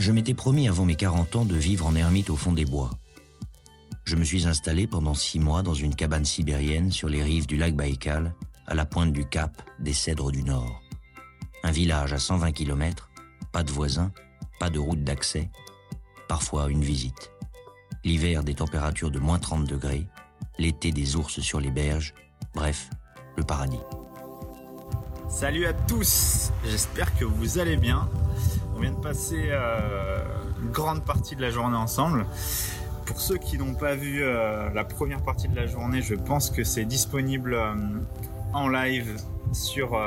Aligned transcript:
Je 0.00 0.12
m'étais 0.12 0.32
promis 0.32 0.66
avant 0.66 0.86
mes 0.86 0.96
40 0.96 1.36
ans 1.36 1.44
de 1.44 1.54
vivre 1.54 1.84
en 1.86 1.94
ermite 1.94 2.30
au 2.30 2.36
fond 2.36 2.54
des 2.54 2.64
bois. 2.64 2.90
Je 4.04 4.16
me 4.16 4.24
suis 4.24 4.46
installé 4.46 4.86
pendant 4.86 5.12
six 5.12 5.38
mois 5.38 5.62
dans 5.62 5.74
une 5.74 5.94
cabane 5.94 6.24
sibérienne 6.24 6.90
sur 6.90 7.10
les 7.10 7.22
rives 7.22 7.46
du 7.46 7.58
lac 7.58 7.76
Baïkal, 7.76 8.34
à 8.66 8.74
la 8.74 8.86
pointe 8.86 9.12
du 9.12 9.26
cap 9.26 9.60
des 9.78 9.92
Cèdres 9.92 10.32
du 10.32 10.42
Nord. 10.42 10.80
Un 11.64 11.70
village 11.70 12.14
à 12.14 12.18
120 12.18 12.52
km, 12.52 13.10
pas 13.52 13.62
de 13.62 13.70
voisins, 13.70 14.10
pas 14.58 14.70
de 14.70 14.78
route 14.78 15.04
d'accès, 15.04 15.50
parfois 16.28 16.70
une 16.70 16.82
visite. 16.82 17.30
L'hiver 18.02 18.42
des 18.42 18.54
températures 18.54 19.10
de 19.10 19.18
moins 19.18 19.38
30 19.38 19.66
degrés, 19.66 20.06
l'été 20.58 20.92
des 20.92 21.16
ours 21.16 21.40
sur 21.40 21.60
les 21.60 21.70
berges, 21.70 22.14
bref, 22.54 22.88
le 23.36 23.44
paradis. 23.44 23.84
Salut 25.28 25.66
à 25.66 25.74
tous, 25.74 26.52
j'espère 26.64 27.14
que 27.18 27.26
vous 27.26 27.58
allez 27.58 27.76
bien. 27.76 28.08
On 28.80 28.82
vient 28.82 28.92
de 28.92 28.96
passer 28.96 29.48
euh, 29.50 30.22
une 30.62 30.70
grande 30.70 31.04
partie 31.04 31.36
de 31.36 31.42
la 31.42 31.50
journée 31.50 31.76
ensemble. 31.76 32.24
Pour 33.04 33.20
ceux 33.20 33.36
qui 33.36 33.58
n'ont 33.58 33.74
pas 33.74 33.94
vu 33.94 34.22
euh, 34.22 34.70
la 34.70 34.84
première 34.84 35.20
partie 35.20 35.48
de 35.48 35.54
la 35.54 35.66
journée, 35.66 36.00
je 36.00 36.14
pense 36.14 36.48
que 36.48 36.64
c'est 36.64 36.86
disponible 36.86 37.52
euh, 37.52 37.74
en 38.54 38.68
live 38.70 39.20
sur, 39.52 40.00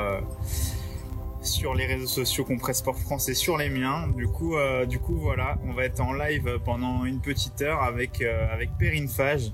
sur 1.40 1.74
les 1.74 1.86
réseaux 1.86 2.08
sociaux 2.08 2.44
Compresse 2.44 2.78
Sport 2.78 2.98
France 2.98 3.28
et 3.28 3.34
sur 3.34 3.56
les 3.58 3.70
miens. 3.70 4.08
Du 4.08 4.26
coup, 4.26 4.56
du 4.88 4.98
coup, 4.98 5.18
voilà, 5.18 5.56
on 5.68 5.72
va 5.72 5.84
être 5.84 6.00
en 6.00 6.12
live 6.12 6.58
pendant 6.64 7.04
une 7.04 7.20
petite 7.20 7.62
heure 7.62 7.80
avec, 7.84 8.22
avec 8.22 8.70
Perrine 8.76 9.06
Fage. 9.06 9.52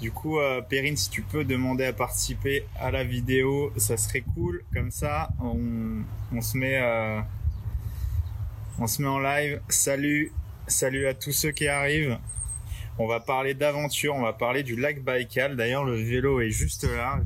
Du 0.00 0.12
coup, 0.12 0.38
Perrine, 0.70 0.96
si 0.96 1.10
tu 1.10 1.20
peux 1.20 1.44
demander 1.44 1.84
à 1.84 1.92
participer 1.92 2.64
à 2.80 2.90
la 2.90 3.04
vidéo, 3.04 3.70
ça 3.76 3.98
serait 3.98 4.24
cool. 4.34 4.64
Comme 4.72 4.90
ça, 4.90 5.28
on, 5.42 5.58
on 6.34 6.40
se 6.40 6.56
met 6.56 6.80
on 8.78 8.86
se 8.86 9.00
met 9.00 9.08
en 9.08 9.18
live. 9.18 9.60
Salut, 9.68 10.32
salut 10.66 11.06
à 11.06 11.14
tous 11.14 11.32
ceux 11.32 11.50
qui 11.50 11.66
arrivent. 11.66 12.18
On 12.98 13.06
va 13.06 13.20
parler 13.20 13.54
d'aventure, 13.54 14.14
on 14.14 14.22
va 14.22 14.32
parler 14.32 14.62
du 14.62 14.76
lac 14.76 15.02
Baïkal. 15.02 15.56
D'ailleurs, 15.56 15.84
le 15.84 15.96
vélo 15.96 16.40
est 16.40 16.50
juste 16.50 16.84
là. 16.84 17.20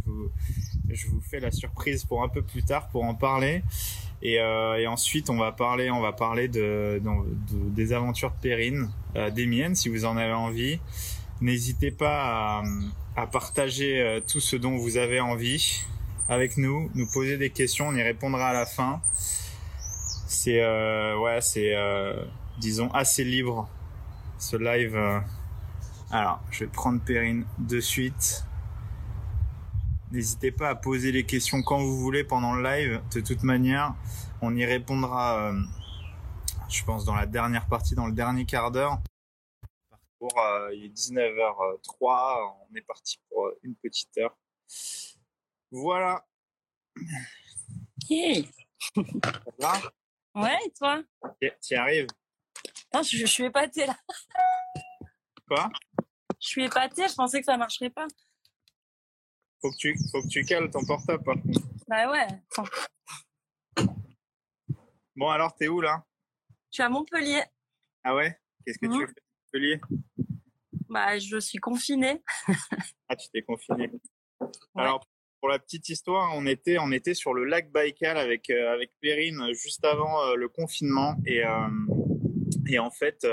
Je 0.89 1.07
vous, 1.07 1.21
fais 1.21 1.41
la 1.41 1.51
surprise 1.51 2.05
pour 2.05 2.23
un 2.23 2.29
peu 2.29 2.43
plus 2.43 2.65
tard 2.65 2.89
pour 2.89 3.05
en 3.05 3.15
parler. 3.15 3.63
Et, 4.23 4.41
euh, 4.41 4.89
ensuite, 4.89 5.31
on 5.31 5.37
va 5.37 5.53
parler, 5.53 5.91
on 5.91 6.01
va 6.01 6.13
parler 6.13 6.49
de, 6.49 7.01
des 7.53 7.93
aventures 7.93 8.31
de 8.31 8.41
Perrine, 8.41 8.91
euh, 9.17 9.31
des 9.31 9.47
miennes, 9.47 9.75
si 9.75 9.89
vous 9.89 10.05
en 10.05 10.17
avez 10.17 10.33
envie. 10.33 10.81
N'hésitez 11.41 11.91
pas 11.91 12.63
à, 13.17 13.27
partager 13.27 14.01
euh, 14.01 14.21
tout 14.21 14.41
ce 14.41 14.57
dont 14.57 14.77
vous 14.77 14.97
avez 14.97 15.21
envie 15.21 15.85
avec 16.29 16.57
nous, 16.57 16.91
nous 16.95 17.07
poser 17.07 17.39
des 17.39 17.51
questions, 17.51 17.89
on 17.89 17.95
y 17.95 18.03
répondra 18.03 18.51
à 18.51 18.53
la 18.53 18.67
fin 18.67 19.01
c'est 20.31 20.63
euh, 20.63 21.19
ouais, 21.19 21.41
c'est 21.41 21.75
euh, 21.75 22.25
disons 22.59 22.89
assez 22.93 23.25
libre 23.25 23.69
ce 24.39 24.57
live. 24.57 24.95
Euh. 24.95 25.19
Alors, 26.13 26.41
je 26.53 26.61
vais 26.61 26.71
prendre 26.71 27.03
Perrine 27.03 27.45
de 27.59 27.81
suite. 27.81 28.45
N'hésitez 30.13 30.53
pas 30.53 30.69
à 30.69 30.75
poser 30.77 31.11
les 31.11 31.27
questions 31.27 31.63
quand 31.63 31.81
vous 31.81 31.99
voulez 31.99 32.23
pendant 32.23 32.55
le 32.55 32.63
live. 32.63 33.03
De 33.13 33.21
toute 33.21 33.43
manière, 33.43 33.97
on 34.41 34.55
y 34.55 34.65
répondra, 34.65 35.53
je 36.69 36.85
pense, 36.85 37.05
dans 37.05 37.15
la 37.15 37.27
dernière 37.27 37.67
partie, 37.67 37.97
dans 37.97 38.07
le 38.07 38.13
dernier 38.13 38.45
quart 38.45 38.71
d'heure. 38.71 38.99
il 40.73 40.85
est 40.85 40.97
19h03. 40.97 42.53
On 42.71 42.75
est 42.77 42.83
parti 42.83 43.21
pour 43.29 43.51
une 43.63 43.75
petite 43.77 44.17
heure. 44.19 44.37
Voilà. 45.73 46.25
Yeah. 48.09 48.43
Ouais, 50.43 50.59
et 50.67 50.73
toi? 50.73 51.03
Tu 51.41 51.75
y 51.75 51.75
arrives? 51.75 52.07
Non, 52.95 53.03
je, 53.03 53.27
suis 53.27 53.45
épatée 53.45 53.87
là. 53.87 53.97
Quoi? 55.47 55.71
Je 56.41 56.49
suis 56.49 56.65
épatée, 56.65 57.09
je 57.09 57.15
pensais 57.15 57.41
que 57.41 57.47
ça 57.47 57.57
marcherait 57.57 57.91
pas. 57.91 58.07
Faut 59.61 59.71
que 59.71 59.77
tu, 59.77 59.95
faut 60.11 60.23
que 60.23 60.29
tu 60.29 60.45
cales 60.45 60.71
ton 60.71 60.85
portable 60.85 61.23
par 61.23 61.35
contre. 61.35 61.61
Bah 61.87 62.11
ouais. 62.11 62.27
Bon, 65.17 65.29
alors, 65.29 65.55
t'es 65.55 65.69
où 65.69 65.81
là? 65.81 66.05
Je 66.71 66.77
suis 66.77 66.83
à 66.83 66.89
Montpellier. 66.89 67.43
Ah 68.05 68.15
ouais? 68.15 68.41
Qu'est-ce 68.65 68.79
que 68.79 68.87
tu 68.87 68.93
mmh. 68.93 69.07
fais 69.07 69.13
à 69.13 69.25
Montpellier? 69.45 69.81
Bah, 70.89 71.19
je 71.19 71.39
suis 71.39 71.59
confinée. 71.59 72.23
ah, 73.09 73.17
tu 73.17 73.29
t'es 73.29 73.43
confinée. 73.43 73.91
Alors, 74.75 75.07
pour 75.41 75.49
la 75.49 75.59
petite 75.59 75.89
histoire, 75.89 76.33
on 76.37 76.47
était, 76.47 76.79
on 76.79 76.93
était 76.93 77.15
sur 77.15 77.33
le 77.33 77.45
lac 77.45 77.71
Baïkal 77.73 78.19
avec, 78.19 78.51
euh, 78.51 78.73
avec 78.73 78.93
Perrine 79.01 79.53
juste 79.55 79.85
avant 79.85 80.23
euh, 80.23 80.35
le 80.35 80.49
confinement. 80.49 81.17
Et, 81.27 81.45
euh, 81.45 81.69
et 82.69 82.79
en 82.79 82.91
fait, 82.91 83.27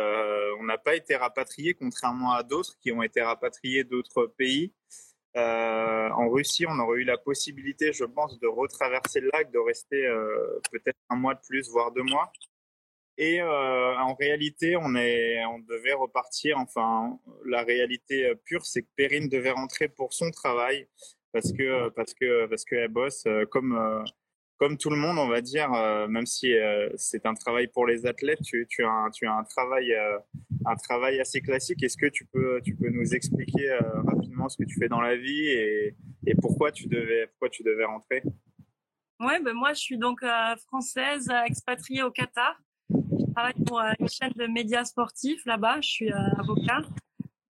on 0.59 0.63
n'a 0.63 0.78
pas 0.78 0.96
été 0.96 1.16
rapatriés, 1.16 1.73
contrairement 1.73 2.31
à 2.31 2.44
d'autres 2.44 2.75
qui 2.79 2.91
ont 2.91 3.03
été 3.03 3.22
rapatriés 3.22 3.84
d'autres 3.84 4.25
pays. 4.25 4.73
en 5.35 6.29
Russie, 6.29 6.66
on 6.67 6.79
aurait 6.79 7.01
eu 7.01 7.03
la 7.03 7.17
possibilité, 7.17 7.94
je 7.94 8.06
pense, 8.06 8.40
de 8.40 8.47
retraverser 8.47 9.19
le 9.19 9.29
lac, 9.34 9.51
de 9.51 9.59
rester 9.59 10.01
peut-être 10.72 10.97
un 11.09 11.17
mois 11.17 11.35
de 11.35 11.41
plus, 11.47 11.69
voire 11.69 11.91
deux 11.91 12.03
mois. 12.03 12.31
Et 13.19 13.41
en 13.44 14.16
réalité, 14.16 14.75
on, 14.75 14.96
est, 14.96 15.46
on 15.46 15.59
devait 15.59 15.94
repartir. 15.94 16.57
Enfin, 16.57 17.19
la 17.46 17.63
réalité 17.63 18.34
pure, 18.46 18.66
c'est 18.66 18.81
que 18.81 18.90
Perrine 18.96 19.29
devait 19.29 19.51
rentrer 19.51 19.88
pour 19.88 20.13
son 20.13 20.31
travail 20.31 20.88
parce 21.38 21.53
que 21.53 21.90
parce 21.90 22.14
que 22.16 22.48
parce 22.48 22.66
qu'elle 22.66 22.88
bosse 22.88 23.24
euh, 23.28 23.46
comme 23.46 23.78
euh, 23.78 24.03
comme 24.58 24.75
tout 24.75 24.90
le 24.90 24.96
monde, 24.96 25.20
on 25.20 25.28
va 25.28 25.40
dire, 25.40 25.72
euh, 25.72 26.08
même 26.08 26.25
si 26.25 26.52
c'est 26.96 27.28
un 27.28 27.36
travail 27.36 27.68
pour 27.68 27.86
les 27.86 28.08
athlètes, 28.08 28.42
tu, 28.42 28.66
tu, 28.68 28.84
as, 28.84 28.90
un, 28.90 29.12
tu 29.12 29.28
as 29.28 29.34
un 29.36 29.44
travail, 29.44 29.96
un 30.66 30.76
travail 30.78 31.20
assez 31.20 31.42
classique. 31.42 31.84
Est-ce 31.84 31.96
que 31.96 32.08
tu 32.08 32.26
peux, 32.26 32.59
tu 32.66 32.76
peux 32.76 32.90
nous 32.90 33.14
expliquer 33.14 33.78
rapidement 34.08 34.50
ce 34.50 34.58
que 34.58 34.64
tu 34.64 34.80
fais 34.80 34.90
dans 34.90 35.00
la 35.00 35.16
vie 35.16 35.47
et, 35.50 35.96
pourquoi, 36.42 36.72
tu 36.72 36.88
devais, 36.88 37.28
pourquoi 37.28 37.50
tu 37.50 37.62
devais 37.62 37.86
rentrer? 37.86 38.24
Ouais, 39.20 39.40
ben 39.44 39.53
moi, 39.53 39.74
je 39.74 39.80
suis 39.80 39.97
donc 40.00 40.26
française, 40.66 41.31
expatriée 41.46 42.02
au 42.02 42.09
Qatar. 42.09 42.59
Je 42.90 43.31
travaille 43.34 43.64
pour 43.64 43.80
une 44.00 44.09
chaîne 44.09 44.34
de 44.36 44.47
médias 44.47 44.86
sportifs 44.86 45.46
là-bas. 45.46 45.81
Je 45.81 45.88
suis 45.88 46.12
avocat. 46.12 46.81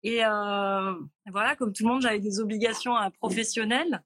Et 0.04 0.26
euh, 0.26 0.94
voilà, 1.32 1.56
comme 1.56 1.74
tout 1.74 1.84
le 1.84 1.90
monde, 1.90 2.02
j'avais 2.02 2.20
des 2.20 2.40
obligations 2.40 2.98
euh, 2.98 3.10
professionnelles. 3.20 4.02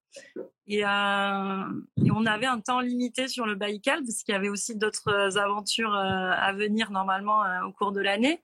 Et, 0.67 0.83
euh, 0.83 1.63
et, 2.03 2.11
on 2.11 2.25
avait 2.25 2.47
un 2.47 2.59
temps 2.59 2.81
limité 2.81 3.27
sur 3.27 3.45
le 3.45 3.55
Baïkal 3.55 4.03
parce 4.03 4.23
qu'il 4.23 4.33
y 4.33 4.35
avait 4.35 4.49
aussi 4.49 4.75
d'autres 4.75 5.37
aventures 5.37 5.93
euh, 5.93 6.31
à 6.35 6.53
venir 6.53 6.91
normalement 6.91 7.43
au 7.65 7.71
cours 7.71 7.91
de 7.91 8.01
l'année. 8.01 8.41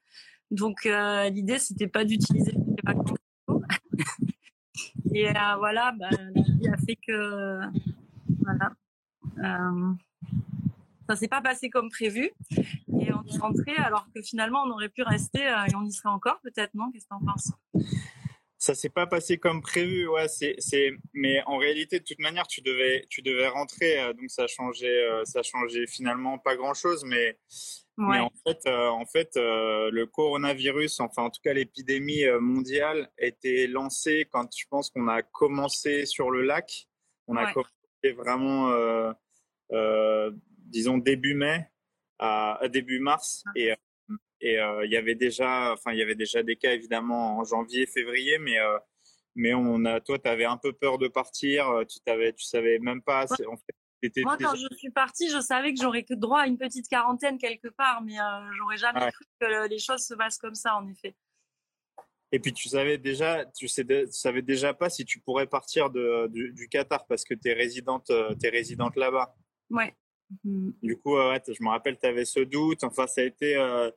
Donc 0.51 0.83
l'idée, 0.83 1.59
c'était 1.59 1.87
pas 1.87 2.03
d'utiliser 2.05 2.51
les 2.51 2.75
vacances. 2.83 3.17
et 5.13 5.31
voilà, 5.57 5.93
bah, 5.97 6.09
la 6.11 6.41
vie 6.41 6.67
a 6.67 6.77
fait 6.77 6.97
que 7.07 7.61
voilà 8.39 8.71
ça 11.11 11.15
s'est 11.17 11.27
pas 11.27 11.41
passé 11.41 11.69
comme 11.69 11.89
prévu 11.89 12.31
et 13.01 13.13
on 13.13 13.23
est 13.23 13.37
rentré 13.39 13.75
alors 13.77 14.07
que 14.13 14.21
finalement 14.21 14.63
on 14.65 14.71
aurait 14.71 14.89
pu 14.89 15.03
rester 15.03 15.47
euh, 15.47 15.65
et 15.65 15.75
on 15.75 15.83
y 15.83 15.91
serait 15.91 16.09
encore 16.09 16.39
peut-être 16.41 16.73
non? 16.73 16.91
Qu'est-ce 16.91 17.05
que 17.05 17.09
tu 17.09 17.15
en 17.15 17.25
penses? 17.25 17.51
Ça 18.57 18.75
s'est 18.75 18.89
pas 18.89 19.07
passé 19.07 19.37
comme 19.37 19.61
prévu 19.61 20.07
ouais 20.07 20.27
c'est 20.27 20.55
c'est 20.59 20.91
mais 21.13 21.41
en 21.45 21.57
réalité 21.57 21.99
de 21.99 22.03
toute 22.03 22.19
manière 22.19 22.47
tu 22.47 22.61
devais 22.61 23.05
tu 23.09 23.21
devais 23.21 23.47
rentrer 23.47 23.99
euh, 23.99 24.13
donc 24.13 24.29
ça 24.29 24.47
changeait 24.47 25.03
euh, 25.03 25.25
ça 25.25 25.41
changeait 25.41 25.87
finalement 25.87 26.37
pas 26.37 26.55
grand 26.55 26.73
chose 26.73 27.03
mais 27.05 27.37
mais 27.97 28.19
en 28.19 28.31
fait, 28.47 28.67
en 28.67 29.05
fait 29.05 29.29
le 29.35 30.05
coronavirus, 30.05 31.01
enfin 31.01 31.23
en 31.23 31.29
tout 31.29 31.41
cas 31.43 31.53
l'épidémie 31.53 32.23
mondiale, 32.39 33.11
était 33.19 33.67
lancée 33.67 34.27
quand 34.31 34.47
je 34.57 34.65
pense 34.71 34.89
qu'on 34.89 35.07
a 35.07 35.21
commencé 35.21 36.07
sur 36.07 36.31
le 36.31 36.41
lac. 36.41 36.87
On 37.27 37.35
a 37.35 37.53
commencé 37.53 38.15
vraiment 38.17 38.71
disons 40.71 40.97
début 40.97 41.35
mai 41.35 41.70
à, 42.21 42.67
début 42.69 42.99
mars 42.99 43.43
ah. 43.47 43.51
et 43.55 43.71
euh, 43.71 43.75
et 44.43 44.59
euh, 44.59 44.85
il 44.85 44.91
y 44.91 44.97
avait 44.97 45.15
déjà 45.15 45.73
enfin 45.73 45.91
il 45.91 45.99
y 45.99 46.01
avait 46.01 46.15
déjà 46.15 46.41
des 46.43 46.55
cas 46.55 46.73
évidemment 46.73 47.37
en 47.37 47.43
janvier 47.43 47.85
février 47.85 48.37
mais 48.39 48.59
euh, 48.59 48.77
mais 49.35 49.53
on 49.53 49.85
a 49.85 49.99
toi 49.99 50.17
tu 50.19 50.29
avais 50.29 50.45
un 50.45 50.57
peu 50.57 50.73
peur 50.73 50.97
de 50.97 51.07
partir 51.07 51.67
tu 51.87 51.99
t'avais 52.01 52.33
tu 52.33 52.45
savais 52.45 52.79
même 52.79 53.01
pas 53.01 53.25
en 53.25 53.57
fait, 53.57 54.23
moi 54.23 54.37
quand 54.37 54.55
je 54.55 54.75
suis 54.77 54.89
partie 54.89 55.29
je 55.29 55.39
savais 55.39 55.73
que 55.73 55.81
j'aurais 55.81 56.03
que 56.03 56.15
droit 56.15 56.41
à 56.41 56.47
une 56.47 56.57
petite 56.57 56.87
quarantaine 56.87 57.37
quelque 57.37 57.67
part 57.69 58.01
mais 58.01 58.15
j'aurais 58.57 58.77
jamais 58.77 59.11
cru 59.11 59.25
que 59.39 59.67
les 59.67 59.79
choses 59.79 60.01
se 60.01 60.15
passent 60.15 60.39
comme 60.39 60.55
ça 60.55 60.75
en 60.75 60.87
effet 60.87 61.15
et 62.33 62.39
puis 62.39 62.53
tu 62.53 62.69
savais 62.69 62.97
déjà, 62.97 63.45
tu, 63.45 63.67
sais, 63.67 63.85
tu 63.85 64.05
savais 64.13 64.41
déjà 64.41 64.73
pas 64.73 64.89
si 64.89 65.03
tu 65.03 65.19
pourrais 65.19 65.47
partir 65.47 65.89
de, 65.89 66.29
du, 66.31 66.53
du 66.53 66.69
Qatar 66.69 67.05
parce 67.05 67.25
que 67.25 67.33
tu 67.33 67.49
es 67.49 67.53
résidente, 67.53 68.09
es 68.09 68.49
résidente 68.49 68.95
là-bas. 68.95 69.35
Ouais. 69.69 69.93
Mm. 70.43 70.71
Du 70.81 70.97
coup, 70.97 71.15
je 71.15 71.63
me 71.63 71.69
rappelle, 71.69 71.97
tu 71.99 72.07
avais 72.07 72.25
ce 72.25 72.39
doute. 72.41 72.83
Enfin, 72.83 73.07
ça 73.07 73.21
a 73.21 73.23
été, 73.23 73.55
euh, 73.55 73.91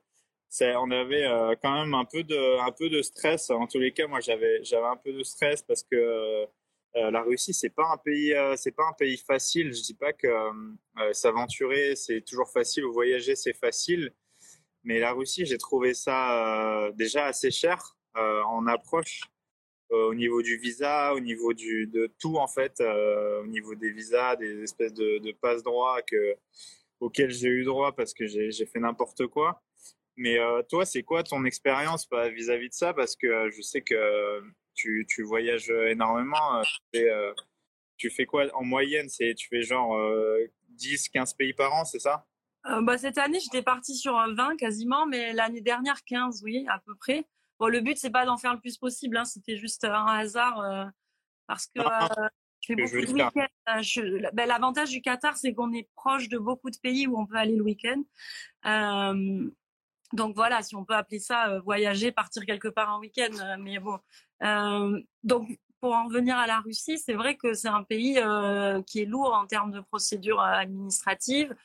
on 0.61 0.91
avait 0.91 1.25
euh, 1.25 1.55
quand 1.61 1.73
même 1.73 1.93
un 1.93 2.05
peu 2.05 2.23
de, 2.23 3.01
stress. 3.01 3.49
En 3.49 3.67
tous 3.67 3.79
les 3.79 3.91
cas, 3.93 4.07
moi, 4.07 4.19
j'avais, 4.19 4.61
un 4.73 4.97
peu 4.97 5.13
de 5.13 5.23
stress 5.23 5.61
parce 5.63 5.83
que 5.83 5.95
euh, 5.95 7.11
la 7.11 7.23
Russie, 7.23 7.53
c'est 7.53 7.69
pas 7.69 7.83
pas 8.03 8.83
un 8.89 8.93
pays 8.93 9.17
facile. 9.17 9.73
Je 9.73 9.81
dis 9.81 9.95
pas 9.95 10.13
que 10.13 10.27
s'aventurer, 11.11 11.95
c'est 11.95 12.21
toujours 12.21 12.49
facile 12.51 12.85
ou 12.85 12.93
voyager, 12.93 13.35
c'est 13.35 13.53
facile. 13.53 14.13
Mais 14.83 14.99
la 14.99 15.13
Russie, 15.13 15.45
j'ai 15.45 15.57
trouvé 15.57 15.93
ça 15.93 16.91
déjà 16.95 17.25
assez 17.25 17.51
cher 17.51 17.97
en 18.15 18.65
approche 18.67 19.21
au 19.89 20.13
niveau 20.13 20.41
du 20.41 20.57
visa, 20.57 21.13
au 21.13 21.19
niveau 21.19 21.53
du, 21.53 21.87
de 21.87 22.13
tout 22.19 22.37
en 22.37 22.47
fait, 22.47 22.81
au 22.81 23.45
niveau 23.47 23.75
des 23.75 23.91
visas, 23.91 24.35
des 24.35 24.63
espèces 24.63 24.93
de, 24.93 25.19
de 25.19 25.31
passe 25.31 25.63
droit 25.63 26.01
que, 26.01 26.35
auxquels 26.99 27.31
j'ai 27.31 27.49
eu 27.49 27.63
droit 27.63 27.93
parce 27.95 28.13
que 28.13 28.25
j'ai 28.25 28.65
fait 28.65 28.79
n'importe 28.79 29.27
quoi. 29.27 29.61
Mais 30.17 30.37
toi, 30.69 30.85
c'est 30.85 31.03
quoi 31.03 31.23
ton 31.23 31.45
expérience 31.45 32.07
bah, 32.09 32.29
vis-à-vis 32.29 32.69
de 32.69 32.73
ça? 32.73 32.93
Parce 32.93 33.15
que 33.15 33.49
je 33.51 33.61
sais 33.61 33.81
que 33.81 34.41
tu, 34.73 35.05
tu 35.07 35.23
voyages 35.23 35.69
énormément. 35.69 36.61
tu 37.97 38.09
fais 38.09 38.25
quoi 38.25 38.45
en 38.55 38.63
moyenne? 38.63 39.07
Tu 39.07 39.47
fais 39.49 39.61
genre 39.61 39.97
10, 40.69 41.09
15 41.09 41.33
pays 41.33 41.53
par 41.53 41.73
an, 41.73 41.85
c'est 41.85 41.99
ça? 41.99 42.25
Euh, 42.67 42.81
bah, 42.81 42.97
Cette 42.97 43.17
année, 43.17 43.39
j'étais 43.39 43.61
partie 43.61 43.95
sur 43.95 44.13
20 44.13 44.57
quasiment, 44.57 45.05
mais 45.05 45.33
l'année 45.33 45.61
dernière, 45.61 46.03
15, 46.05 46.41
oui, 46.43 46.65
à 46.67 46.79
peu 46.79 46.95
près. 46.95 47.25
Bon, 47.59 47.67
le 47.67 47.81
but, 47.81 47.97
c'est 47.97 48.09
pas 48.09 48.25
d'en 48.25 48.37
faire 48.37 48.53
le 48.53 48.59
plus 48.59 48.77
possible, 48.77 49.17
hein, 49.17 49.25
c'était 49.25 49.57
juste 49.57 49.83
un 49.85 50.05
hasard 50.05 50.59
euh, 50.59 50.85
parce 51.47 51.67
que 51.67 51.79
euh, 51.79 52.27
je 52.61 52.67
fais 52.67 52.75
beaucoup 52.75 53.05
de 53.05 53.13
week-ends. 53.13 54.31
Ben, 54.33 54.45
L'avantage 54.47 54.89
du 54.89 55.01
Qatar, 55.01 55.37
c'est 55.37 55.53
qu'on 55.53 55.71
est 55.73 55.89
proche 55.95 56.29
de 56.29 56.37
beaucoup 56.37 56.69
de 56.69 56.77
pays 56.77 57.07
où 57.07 57.17
on 57.17 57.25
peut 57.25 57.37
aller 57.37 57.55
le 57.55 57.63
week-end. 57.63 58.03
donc 60.13 60.35
voilà, 60.35 60.61
si 60.61 60.75
on 60.75 60.85
peut 60.85 60.95
appeler 60.95 61.19
ça 61.19 61.59
voyager, 61.59 62.11
partir 62.11 62.45
quelque 62.45 62.67
part 62.67 62.93
en 62.93 62.99
week-end. 62.99 63.57
mais 63.59 63.79
bon, 63.79 63.99
donc 65.23 65.59
pour 65.85 65.93
en 65.93 66.07
venir 66.07 66.35
à 66.35 66.47
la 66.47 66.61
Russie, 66.61 66.97
c'est 66.97 67.13
vrai 67.13 67.35
que 67.35 67.53
c'est 67.53 67.67
un 67.67 67.83
pays 67.83 68.17
euh, 68.17 68.81
qui 68.81 69.01
est 69.01 69.05
lourd 69.05 69.33
en 69.33 69.45
termes 69.45 69.71
de 69.71 69.81
procédures 69.81 70.41
administratives. 70.41 71.55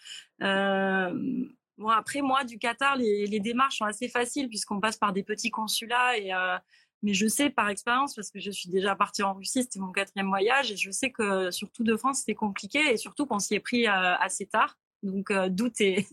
Euh, 0.43 1.49
bon, 1.81 1.88
après, 1.88 2.21
moi, 2.21 2.44
du 2.44 2.59
Qatar, 2.59 2.97
les, 2.97 3.41
démarches 3.41 3.79
sont 3.79 3.85
assez 3.85 4.09
faciles 4.09 4.49
puisqu'on 4.49 4.81
passe 4.81 4.97
par 4.97 5.12
des 5.12 5.23
petits 5.23 5.50
consulats. 5.50 6.17
Et, 6.19 6.32
euh, 6.32 6.56
mais 7.03 7.15
je 7.15 7.27
sais 7.27 7.50
par 7.50 7.69
expérience, 7.71 8.15
parce 8.15 8.31
que 8.31 8.38
je 8.38 8.50
suis 8.50 8.69
déjà 8.69 8.94
partie 8.94 9.23
en 9.23 9.32
Russie, 9.32 9.62
c'était 9.62 9.81
mon 9.81 9.91
quatrième 9.91 10.29
voyage, 10.29 10.71
et 10.71 10.77
je 10.77 10.91
sais 10.91 11.11
que 11.11 11.50
surtout 11.50 11.82
de 11.82 11.97
France, 11.97 12.21
c'était 12.21 12.35
compliqué, 12.35 12.93
et 12.93 12.99
surtout 12.99 13.25
qu'on 13.25 13.38
s'y 13.38 13.55
est 13.55 13.61
pris 13.61 13.87
assez 13.87 14.47
tard. 14.47 14.77
Donc, 15.03 15.32
d'où 15.49 15.71
tu 15.71 16.05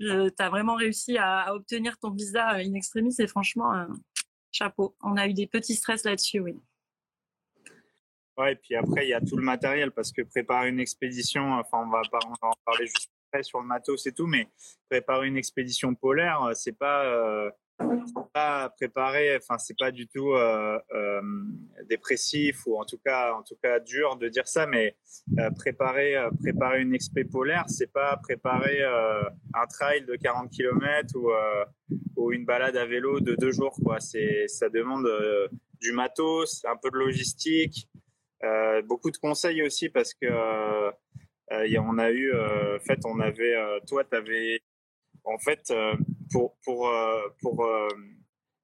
as 0.00 0.48
vraiment 0.50 0.76
réussi 0.76 1.18
à, 1.18 1.52
obtenir 1.52 1.98
ton 1.98 2.10
visa 2.10 2.50
in 2.50 2.74
extremis, 2.74 3.16
et 3.18 3.26
franchement, 3.26 3.88
chapeau. 4.52 4.94
On 5.02 5.16
a 5.16 5.26
eu 5.26 5.34
des 5.34 5.48
petits 5.48 5.74
stress 5.74 6.04
là-dessus, 6.04 6.38
oui. 6.38 6.54
Ouais, 8.38 8.52
et 8.52 8.56
puis 8.56 8.76
après, 8.76 9.04
il 9.04 9.10
y 9.10 9.14
a 9.14 9.20
tout 9.20 9.36
le 9.36 9.42
matériel 9.42 9.90
parce 9.90 10.10
que 10.10 10.22
préparer 10.22 10.68
une 10.70 10.80
expédition, 10.80 11.52
enfin, 11.52 11.84
on 11.84 11.90
va, 11.90 12.00
en 12.40 12.52
parler 12.64 12.86
juste 12.86 13.11
sur 13.40 13.60
le 13.60 13.66
matos 13.66 14.06
et 14.06 14.12
tout, 14.12 14.26
mais 14.26 14.48
préparer 14.90 15.28
une 15.28 15.38
expédition 15.38 15.94
polaire, 15.94 16.42
euh, 16.42 16.52
c'est 16.54 16.76
pas, 16.76 17.06
euh, 17.06 17.50
pas 18.34 18.68
préparer, 18.76 19.36
enfin, 19.36 19.56
c'est 19.56 19.76
pas 19.78 19.90
du 19.90 20.06
tout 20.06 20.32
euh, 20.32 20.78
euh, 20.94 21.22
dépressif 21.88 22.66
ou 22.66 22.78
en 22.78 22.84
tout 22.84 22.98
cas, 22.98 23.32
en 23.32 23.42
tout 23.42 23.56
cas 23.62 23.80
dur 23.80 24.16
de 24.16 24.28
dire 24.28 24.46
ça, 24.46 24.66
mais 24.66 24.96
préparer, 25.56 26.16
préparer 26.40 26.82
une 26.82 26.94
expé 26.94 27.24
polaire, 27.24 27.64
c'est 27.68 27.90
pas 27.90 28.16
préparer 28.18 28.82
un 28.82 29.66
trail 29.66 30.04
de 30.04 30.16
40 30.16 30.50
km 30.50 31.16
ou, 31.16 31.30
ou 32.16 32.32
une 32.32 32.44
balade 32.44 32.76
à 32.76 32.84
vélo 32.84 33.20
de 33.20 33.34
deux 33.34 33.52
jours, 33.52 33.76
quoi. 33.82 34.00
C'est, 34.00 34.48
ça 34.48 34.68
demande 34.68 35.08
du 35.80 35.92
matos, 35.92 36.64
un 36.64 36.76
peu 36.76 36.90
de 36.90 36.96
logistique. 36.96 37.88
Beaucoup 38.84 39.10
de 39.10 39.16
conseils 39.16 39.62
aussi 39.62 39.88
parce 39.88 40.14
que 40.14 40.26
euh, 41.52 41.66
euh, 41.66 41.80
on 41.80 41.98
a 41.98 42.10
eu, 42.10 42.32
en 42.34 42.80
fait, 42.80 43.00
on 43.04 43.20
avait, 43.20 43.54
toi, 43.86 44.04
tu 44.04 44.16
avais, 44.16 44.60
en 45.24 45.38
fait, 45.38 45.72
pour 46.32 46.90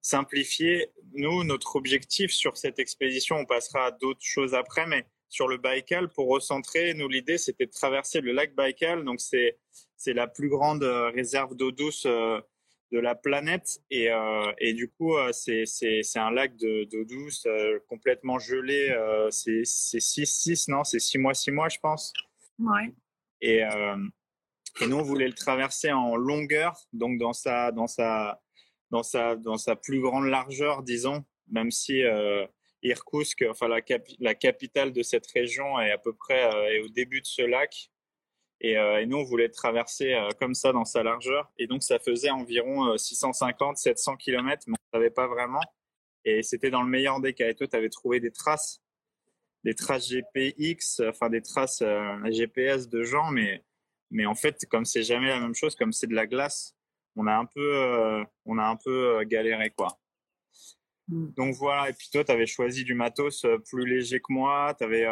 simplifier, 0.00 0.90
nous, 1.12 1.44
notre 1.44 1.76
objectif 1.76 2.30
sur 2.30 2.56
cette 2.56 2.78
expédition, 2.78 3.36
on 3.36 3.44
passera 3.46 3.86
à 3.86 3.90
d'autres 3.90 4.24
choses 4.24 4.54
après, 4.54 4.86
mais 4.86 5.06
sur 5.28 5.48
le 5.48 5.58
Baïkal, 5.58 6.08
pour 6.08 6.28
recentrer, 6.28 6.94
nous, 6.94 7.08
l'idée, 7.08 7.38
c'était 7.38 7.66
de 7.66 7.70
traverser 7.70 8.20
le 8.20 8.32
lac 8.32 8.54
Baïkal. 8.54 9.04
Donc, 9.04 9.20
c'est, 9.20 9.58
la 10.06 10.26
plus 10.26 10.48
grande 10.48 10.82
réserve 10.82 11.54
d'eau 11.54 11.70
douce 11.70 12.06
de 12.92 12.98
la 12.98 13.14
planète. 13.14 13.80
Et, 13.90 14.10
euh, 14.10 14.52
du 14.72 14.88
coup, 14.88 15.16
euh, 15.16 15.32
c'est, 15.32 15.64
un 16.16 16.30
lac 16.30 16.56
d'eau 16.56 17.04
douce 17.04 17.44
euh, 17.46 17.78
complètement 17.88 18.38
gelé. 18.38 18.88
c'est 19.30 19.62
6-6, 19.62 20.70
non 20.70 20.84
C'est 20.84 20.98
6 20.98 21.18
mois, 21.18 21.34
6 21.34 21.50
mois, 21.50 21.68
je 21.68 21.78
pense. 21.78 22.12
Ouais. 22.58 22.94
Et, 23.40 23.62
et 24.80 24.86
nous, 24.86 24.96
on 24.96 25.02
voulait 25.02 25.28
le 25.28 25.34
traverser 25.34 25.92
en 25.92 26.16
longueur, 26.16 26.76
donc 26.92 27.18
dans 27.18 27.32
sa, 27.32 27.70
dans 27.72 27.86
sa, 27.86 28.40
dans 28.90 29.02
sa, 29.02 29.36
dans 29.36 29.56
sa 29.56 29.76
plus 29.76 30.00
grande 30.00 30.26
largeur, 30.26 30.82
disons, 30.82 31.24
même 31.48 31.70
si 31.70 32.02
Irkoutsk, 32.82 33.44
enfin 33.48 33.68
la, 33.68 33.80
la 34.18 34.34
capitale 34.34 34.92
de 34.92 35.02
cette 35.02 35.26
région, 35.28 35.78
est 35.78 35.92
à 35.92 35.98
peu 35.98 36.12
près 36.12 36.74
est 36.74 36.80
au 36.80 36.88
début 36.88 37.20
de 37.20 37.26
ce 37.26 37.42
lac. 37.42 37.90
Euh, 38.64 38.98
et, 38.98 39.06
nous, 39.06 39.18
on 39.18 39.24
voulait 39.24 39.48
traverser 39.48 40.14
euh, 40.14 40.30
comme 40.38 40.54
ça 40.54 40.72
dans 40.72 40.84
sa 40.84 41.02
largeur. 41.02 41.50
Et 41.58 41.66
donc, 41.66 41.82
ça 41.82 41.98
faisait 41.98 42.30
environ 42.30 42.96
650, 42.96 43.76
700 43.76 44.16
km, 44.16 44.64
mais 44.66 44.74
on 44.92 44.96
ne 44.96 45.00
savait 45.00 45.10
pas 45.10 45.26
vraiment. 45.26 45.62
Et 46.24 46.42
c'était 46.42 46.70
dans 46.70 46.82
le 46.82 46.88
meilleur 46.88 47.20
des 47.20 47.34
cas. 47.34 47.48
Et 47.48 47.54
toi, 47.54 47.66
tu 47.66 47.76
avais 47.76 47.88
trouvé 47.88 48.20
des 48.20 48.32
traces, 48.32 48.82
des 49.64 49.74
traces 49.74 50.08
GPX, 50.08 51.02
enfin 51.08 51.28
des 51.28 51.42
traces 51.42 51.82
euh, 51.82 52.30
GPS 52.30 52.88
de 52.88 53.02
gens, 53.02 53.30
mais, 53.30 53.64
mais 54.10 54.26
en 54.26 54.34
fait, 54.34 54.64
comme 54.70 54.84
c'est 54.84 55.02
jamais 55.02 55.28
la 55.28 55.40
même 55.40 55.54
chose, 55.54 55.74
comme 55.74 55.92
c'est 55.92 56.06
de 56.06 56.14
la 56.14 56.26
glace, 56.26 56.74
on 57.16 57.26
a 57.26 57.34
un 57.34 57.46
peu, 57.46 58.24
on 58.46 58.58
a 58.58 58.64
un 58.64 58.76
peu 58.76 59.24
galéré, 59.24 59.70
quoi. 59.70 59.98
Hmm. 61.08 61.30
Donc 61.36 61.54
voilà, 61.54 61.90
et 61.90 61.92
puis 61.92 62.08
toi, 62.12 62.22
tu 62.22 62.30
avais 62.30 62.46
choisi 62.46 62.84
du 62.84 62.94
matos 62.94 63.44
plus 63.68 63.84
léger 63.84 64.20
que 64.20 64.32
moi, 64.32 64.74
tu 64.78 64.84
avais, 64.84 65.06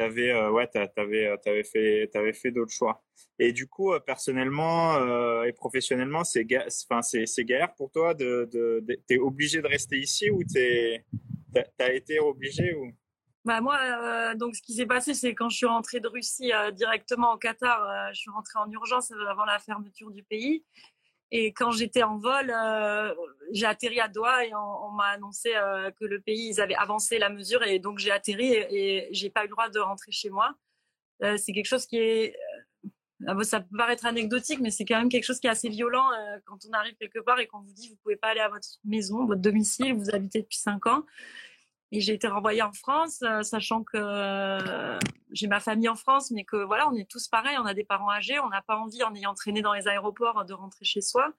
t'avais 0.00 0.30
euh, 0.30 0.50
ouais 0.50 0.66
t'avais 0.66 1.26
euh, 1.26 1.36
t'avais 1.36 1.62
fait 1.62 2.08
t'avais 2.10 2.32
fait 2.32 2.50
d'autres 2.50 2.72
choix 2.72 3.04
et 3.38 3.52
du 3.52 3.66
coup 3.66 3.92
euh, 3.92 4.00
personnellement 4.00 4.94
euh, 4.94 5.44
et 5.44 5.52
professionnellement 5.52 6.24
c'est 6.24 6.46
enfin 6.90 7.02
c'est 7.02 7.26
c'est 7.26 7.44
galère 7.44 7.74
pour 7.74 7.90
toi 7.90 8.14
de, 8.14 8.48
de, 8.50 8.82
de 8.82 8.94
t'es 9.06 9.18
obligé 9.18 9.60
de 9.60 9.66
rester 9.66 9.98
ici 9.98 10.30
ou 10.30 10.42
t'es 10.42 11.04
t'as 11.76 11.92
été 11.92 12.18
obligé 12.18 12.74
ou? 12.74 12.92
Bah 13.44 13.60
moi, 13.60 13.78
euh, 13.80 14.34
donc 14.34 14.54
ce 14.54 14.62
qui 14.62 14.74
s'est 14.74 14.86
passé, 14.86 15.14
c'est 15.14 15.34
quand 15.34 15.48
je 15.48 15.56
suis 15.56 15.66
rentrée 15.66 16.00
de 16.00 16.08
Russie 16.08 16.52
euh, 16.52 16.70
directement 16.70 17.32
au 17.32 17.38
Qatar, 17.38 18.12
je 18.12 18.18
suis 18.18 18.30
rentrée 18.30 18.58
en 18.58 18.70
urgence 18.70 19.10
avant 19.28 19.44
la 19.44 19.58
fermeture 19.58 20.10
du 20.10 20.22
pays. 20.22 20.64
Et 21.32 21.52
quand 21.52 21.70
j'étais 21.70 22.02
en 22.02 22.18
vol, 22.18 22.50
euh, 22.50 23.14
j'ai 23.52 23.66
atterri 23.66 24.00
à 24.00 24.08
Doha 24.08 24.44
et 24.44 24.52
on, 24.54 24.90
m'a 24.90 25.10
annoncé 25.10 25.54
euh, 25.54 25.90
que 25.92 26.04
le 26.04 26.20
pays, 26.20 26.48
ils 26.48 26.60
avaient 26.60 26.74
avancé 26.74 27.18
la 27.18 27.28
mesure 27.28 27.62
et 27.62 27.78
donc 27.78 27.98
j'ai 27.98 28.10
atterri 28.10 28.52
et, 28.52 29.08
j'ai 29.12 29.30
pas 29.30 29.42
eu 29.42 29.44
le 29.44 29.50
droit 29.50 29.68
de 29.68 29.78
rentrer 29.78 30.10
chez 30.10 30.28
moi. 30.28 30.54
Euh, 31.22 31.36
c'est 31.36 31.52
quelque 31.52 31.66
chose 31.66 31.86
qui 31.86 31.98
est, 31.98 32.34
euh, 33.28 33.42
ça 33.44 33.60
peut 33.60 33.76
paraître 33.76 34.06
anecdotique, 34.06 34.58
mais 34.60 34.72
c'est 34.72 34.84
quand 34.84 34.98
même 34.98 35.08
quelque 35.08 35.24
chose 35.24 35.38
qui 35.38 35.46
est 35.46 35.50
assez 35.50 35.68
violent 35.68 36.10
euh, 36.10 36.38
quand 36.46 36.58
on 36.68 36.72
arrive 36.72 36.96
quelque 36.96 37.20
part 37.20 37.38
et 37.38 37.46
qu'on 37.46 37.60
vous 37.60 37.72
dit 37.74 37.90
vous 37.90 37.96
pouvez 38.02 38.16
pas 38.16 38.28
aller 38.28 38.40
à 38.40 38.48
votre 38.48 38.66
maison, 38.84 39.24
votre 39.24 39.40
domicile, 39.40 39.94
vous 39.94 40.10
habitez 40.12 40.40
depuis 40.40 40.58
cinq 40.58 40.86
ans. 40.86 41.04
Et 41.92 42.00
j'ai 42.00 42.14
été 42.14 42.28
renvoyée 42.28 42.62
en 42.62 42.72
France, 42.72 43.20
euh, 43.22 43.42
sachant 43.42 43.82
que 43.82 43.96
euh, 43.96 44.98
j'ai 45.32 45.48
ma 45.48 45.58
famille 45.58 45.88
en 45.88 45.96
France, 45.96 46.30
mais 46.30 46.44
que 46.44 46.56
voilà, 46.56 46.88
on 46.88 46.94
est 46.94 47.10
tous 47.10 47.26
pareils, 47.26 47.56
on 47.58 47.66
a 47.66 47.74
des 47.74 47.84
parents 47.84 48.10
âgés, 48.10 48.38
on 48.38 48.48
n'a 48.48 48.62
pas 48.62 48.76
envie, 48.76 49.02
en 49.02 49.14
ayant 49.14 49.34
traîné 49.34 49.60
dans 49.60 49.72
les 49.72 49.88
aéroports, 49.88 50.44
de 50.44 50.54
rentrer 50.54 50.84
chez 50.84 51.00
soi. 51.00 51.32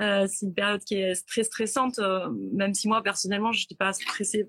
Euh, 0.00 0.26
c'est 0.28 0.46
une 0.46 0.54
période 0.54 0.82
qui 0.84 0.94
est 0.94 1.26
très 1.26 1.42
stressante, 1.42 1.98
même 2.52 2.74
si 2.74 2.86
moi 2.86 3.02
personnellement, 3.02 3.52
je 3.52 3.64
n'étais 3.64 3.74
pas 3.74 3.92
stressée 3.92 4.48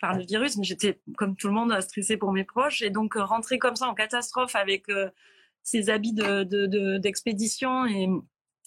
par 0.00 0.14
le 0.14 0.24
virus, 0.24 0.56
mais 0.56 0.64
j'étais 0.64 1.00
comme 1.16 1.36
tout 1.36 1.46
le 1.46 1.54
monde 1.54 1.80
stressée 1.80 2.16
pour 2.16 2.32
mes 2.32 2.44
proches. 2.44 2.82
Et 2.82 2.90
donc 2.90 3.14
rentrer 3.14 3.58
comme 3.58 3.76
ça 3.76 3.86
en 3.86 3.94
catastrophe 3.94 4.56
avec 4.56 4.86
ces 5.62 5.90
habits 5.90 6.12
d'expédition 6.12 7.84
de, 7.84 7.88
de, 7.88 7.94
et 7.94 8.08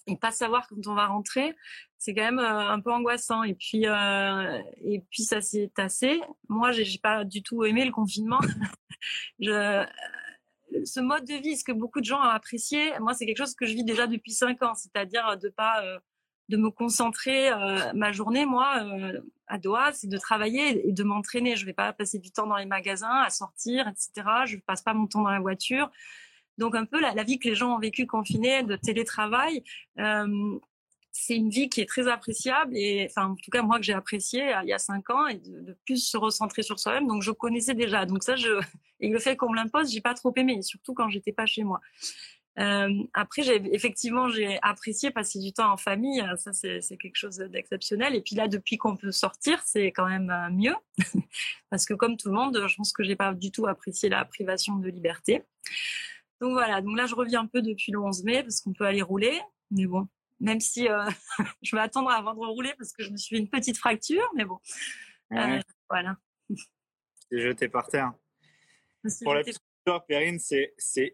et 0.09 0.17
pas 0.17 0.31
savoir 0.31 0.67
quand 0.67 0.87
on 0.87 0.95
va 0.95 1.07
rentrer, 1.07 1.55
c'est 1.99 2.15
quand 2.15 2.23
même 2.23 2.39
euh, 2.39 2.69
un 2.69 2.79
peu 2.79 2.91
angoissant. 2.91 3.43
Et 3.43 3.53
puis, 3.53 3.85
euh, 3.85 4.61
et 4.83 5.01
puis 5.11 5.23
ça 5.23 5.41
s'est 5.41 5.69
tassé. 5.75 6.21
Moi, 6.47 6.71
j'ai 6.71 6.97
pas 6.97 7.23
du 7.25 7.43
tout 7.43 7.63
aimé 7.65 7.85
le 7.85 7.91
confinement. 7.91 8.39
je, 9.39 9.85
ce 10.85 10.99
mode 10.99 11.25
de 11.25 11.35
vie, 11.35 11.57
ce 11.57 11.63
que 11.63 11.71
beaucoup 11.71 11.99
de 11.99 12.05
gens 12.05 12.19
ont 12.19 12.29
apprécié, 12.29 12.97
moi, 12.99 13.13
c'est 13.13 13.25
quelque 13.25 13.37
chose 13.37 13.53
que 13.53 13.65
je 13.65 13.73
vis 13.73 13.83
déjà 13.83 14.07
depuis 14.07 14.31
cinq 14.31 14.63
ans, 14.63 14.73
c'est-à-dire 14.75 15.37
de 15.37 15.49
pas 15.49 15.83
euh, 15.83 15.99
de 16.47 16.57
me 16.57 16.71
concentrer 16.71 17.51
ma 17.93 18.11
journée, 18.11 18.43
moi, 18.47 18.83
à 19.45 19.59
Doha, 19.59 19.93
c'est 19.93 20.07
de 20.07 20.17
travailler 20.17 20.89
et 20.89 20.91
de 20.91 21.03
m'entraîner. 21.03 21.55
Je 21.55 21.63
vais 21.63 21.73
pas 21.73 21.93
passer 21.93 22.17
du 22.17 22.31
temps 22.31 22.47
dans 22.47 22.57
les 22.57 22.65
magasins, 22.65 23.21
à 23.21 23.29
sortir, 23.29 23.87
etc. 23.87 24.27
Je 24.45 24.57
passe 24.57 24.81
pas 24.81 24.95
mon 24.95 25.05
temps 25.05 25.21
dans 25.21 25.29
la 25.29 25.39
voiture. 25.39 25.91
Donc 26.59 26.75
un 26.75 26.85
peu 26.85 26.99
la, 26.99 27.23
vie 27.23 27.39
que 27.39 27.47
les 27.47 27.55
gens 27.55 27.75
ont 27.75 27.79
vécu 27.79 28.05
confinés 28.05 28.63
de 28.63 28.75
télétravail, 28.75 29.63
euh, 29.97 30.59
c'est 31.11 31.35
une 31.35 31.49
vie 31.49 31.69
qui 31.69 31.81
est 31.81 31.85
très 31.85 32.07
appréciable 32.07 32.75
et 32.75 33.07
enfin 33.09 33.27
en 33.27 33.35
tout 33.35 33.51
cas 33.51 33.61
moi 33.61 33.77
que 33.77 33.83
j'ai 33.83 33.93
apprécié 33.93 34.53
euh, 34.53 34.61
il 34.63 34.69
y 34.69 34.73
a 34.73 34.77
cinq 34.77 35.09
ans 35.09 35.27
et 35.27 35.37
de, 35.37 35.75
plus 35.85 35.97
se 35.97 36.17
recentrer 36.17 36.63
sur 36.63 36.79
soi-même. 36.79 37.07
Donc 37.07 37.21
je 37.21 37.31
connaissais 37.31 37.73
déjà. 37.73 38.05
Donc 38.05 38.23
ça 38.23 38.35
je 38.35 38.59
et 38.99 39.09
le 39.09 39.19
fait 39.19 39.35
qu'on 39.35 39.49
me 39.49 39.55
l'impose, 39.55 39.91
j'ai 39.91 40.01
pas 40.01 40.13
trop 40.13 40.33
aimé, 40.35 40.61
surtout 40.61 40.93
quand 40.93 41.09
j'étais 41.09 41.31
pas 41.31 41.45
chez 41.45 41.63
moi. 41.63 41.79
Euh, 42.59 43.03
après, 43.13 43.41
j'ai 43.41 43.61
effectivement 43.73 44.27
j'ai 44.27 44.59
apprécié 44.61 45.11
passer 45.11 45.39
du 45.39 45.53
temps 45.53 45.71
en 45.71 45.77
famille. 45.77 46.21
Ça, 46.37 46.51
c'est 46.51 46.97
quelque 46.97 47.15
chose 47.15 47.37
d'exceptionnel. 47.37 48.15
Et 48.15 48.21
puis 48.21 48.35
là, 48.35 48.47
depuis 48.47 48.77
qu'on 48.77 48.97
peut 48.97 49.11
sortir, 49.11 49.61
c'est 49.65 49.91
quand 49.91 50.07
même 50.07 50.29
euh, 50.29 50.49
mieux 50.51 50.75
parce 51.69 51.85
que 51.85 51.93
comme 51.93 52.17
tout 52.17 52.27
le 52.27 52.35
monde, 52.35 52.65
je 52.67 52.75
pense 52.75 52.91
que 52.91 53.03
j'ai 53.03 53.15
pas 53.15 53.33
du 53.33 53.51
tout 53.51 53.65
apprécié 53.67 54.09
la 54.09 54.25
privation 54.25 54.75
de 54.75 54.89
liberté. 54.89 55.43
Donc 56.41 56.51
voilà. 56.51 56.81
Donc 56.81 56.97
là, 56.97 57.05
je 57.05 57.15
reviens 57.15 57.41
un 57.41 57.47
peu 57.47 57.61
depuis 57.61 57.91
le 57.91 57.99
11 57.99 58.23
mai 58.23 58.43
parce 58.43 58.59
qu'on 58.59 58.73
peut 58.73 58.85
aller 58.85 59.01
rouler. 59.01 59.39
Mais 59.71 59.85
bon, 59.85 60.07
même 60.39 60.59
si 60.59 60.87
euh, 60.87 61.09
je 61.61 61.75
vais 61.75 61.81
attendre 61.81 62.09
avant 62.11 62.33
de 62.33 62.39
rouler 62.39 62.73
parce 62.77 62.91
que 62.91 63.03
je 63.03 63.11
me 63.11 63.17
suis 63.17 63.35
fait 63.35 63.41
une 63.41 63.49
petite 63.49 63.77
fracture. 63.77 64.29
Mais 64.35 64.45
bon, 64.45 64.59
euh, 65.33 65.59
voilà. 65.89 66.17
T'es 67.29 67.39
jeté 67.39 67.69
par 67.69 67.87
terre. 67.87 68.13
Pour 69.23 69.33
la 69.33 69.43
petite 69.43 69.61
histoire, 69.79 70.05
Perrine, 70.05 70.39
c'est 70.39 70.73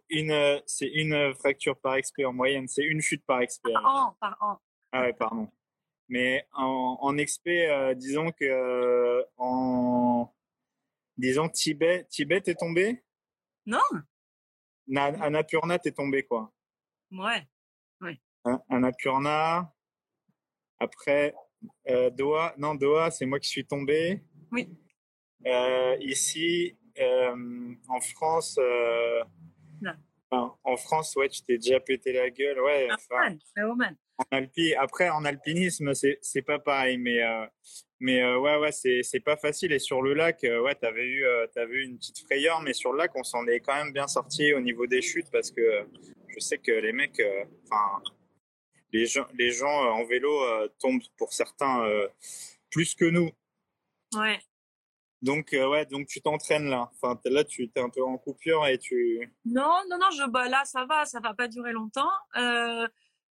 une, 0.10 0.62
une 0.82 1.36
fracture 1.36 1.80
par 1.80 1.96
expert 1.96 2.30
en 2.30 2.34
moyenne. 2.34 2.68
C'est 2.68 2.84
une 2.84 3.02
chute 3.02 3.26
par 3.26 3.42
expert. 3.42 3.74
Par 3.74 3.86
an, 3.86 4.18
par 4.20 4.38
an. 4.42 4.60
Ah 4.92 5.02
ouais, 5.02 5.14
pardon. 5.14 5.50
Mais 6.08 6.48
en, 6.54 6.98
en 7.02 7.18
expé, 7.18 7.68
euh, 7.68 7.96
disons 7.96 8.32
que 8.32 8.46
euh, 8.46 9.24
en 9.38 10.32
disons 11.18 11.50
Tibet, 11.50 12.06
Tibet 12.10 12.44
est 12.46 12.60
tombé? 12.60 13.04
Non. 13.66 13.80
Annapurna 14.96 15.80
t'es 15.80 15.92
tombé 15.92 16.24
quoi 16.24 16.54
Ouais. 17.12 17.48
Ouais. 18.46 18.54
Annapurna. 18.70 19.72
Après 20.80 21.34
euh, 21.90 22.10
Doha, 22.12 22.54
non 22.58 22.76
Doha, 22.76 23.12
c'est 23.12 23.26
moi 23.26 23.40
qui 23.40 23.50
suis 23.50 23.66
tombé. 23.66 24.22
Oui. 24.52 24.70
Euh, 25.48 25.96
ici, 26.00 26.78
euh, 27.00 27.76
en 27.88 28.00
France, 28.00 28.60
en 30.64 30.78
France, 30.78 31.16
ouais, 31.16 31.30
tu 31.30 31.42
t'es 31.44 31.58
déjà 31.58 31.80
pété 31.80 32.12
la 32.12 32.30
gueule, 32.30 32.60
ouais. 32.60 32.88
Enfin, 32.92 33.36
en 34.18 34.24
alpi, 34.32 34.74
après, 34.76 35.10
en 35.10 35.26
alpinisme, 35.26 35.94
c'est 35.94 36.42
pas 36.42 36.60
pareil, 36.60 36.98
mais 36.98 37.20
mais 38.00 38.24
ouais, 38.36 38.58
ouais, 38.58 38.72
c'est 38.72 39.20
pas 39.20 39.38
facile. 39.38 39.72
Et 39.72 39.80
sur 39.80 40.02
le 40.02 40.14
lac, 40.14 40.40
ouais, 40.44 40.76
t'avais 40.76 41.06
eu 41.06 41.26
t'avais 41.54 41.76
eu 41.76 41.84
une 41.84 41.98
petite 41.98 42.20
frayeur, 42.20 42.62
mais 42.62 42.74
sur 42.74 42.92
le 42.92 43.00
lac, 43.00 43.12
on 43.16 43.24
s'en 43.24 43.46
est 43.48 43.60
quand 43.60 43.76
même 43.76 43.94
bien 43.94 44.08
sorti 44.08 44.54
au 44.54 44.62
niveau 44.62 44.88
des 44.88 45.02
chutes 45.02 45.30
parce 45.32 45.52
que 45.52 45.86
je 46.28 46.40
sais 46.40 46.58
que 46.58 46.72
les 46.72 46.92
mecs, 46.92 47.22
enfin, 47.66 48.02
les 48.96 49.06
gens 49.06 49.28
les 49.38 49.52
gens 49.52 49.92
en 49.92 50.06
vélo 50.06 50.32
tombent 50.80 51.04
pour 51.18 51.34
certains 51.34 51.84
plus 52.70 52.96
que 52.96 53.06
nous. 53.06 53.30
Ouais. 54.16 54.40
Donc 55.22 55.54
euh, 55.54 55.68
ouais, 55.68 55.86
donc 55.86 56.08
tu 56.08 56.22
t'entraînes 56.22 56.70
là. 56.70 56.92
Enfin 56.94 57.20
là 57.26 57.44
tu 57.44 57.72
es 57.74 57.80
un 57.80 57.90
peu 57.90 58.04
en 58.04 58.18
coupure 58.18 58.68
et 58.68 58.78
tu. 58.78 59.28
Non 59.46 59.82
non 59.90 59.98
non, 59.98 60.12
je 60.12 60.30
bah 60.30 60.48
là 60.50 60.64
ça 60.66 60.86
va, 60.86 61.06
ça 61.06 61.20
va 61.20 61.34
pas 61.34 61.48
durer 61.48 61.72
longtemps. 61.72 62.12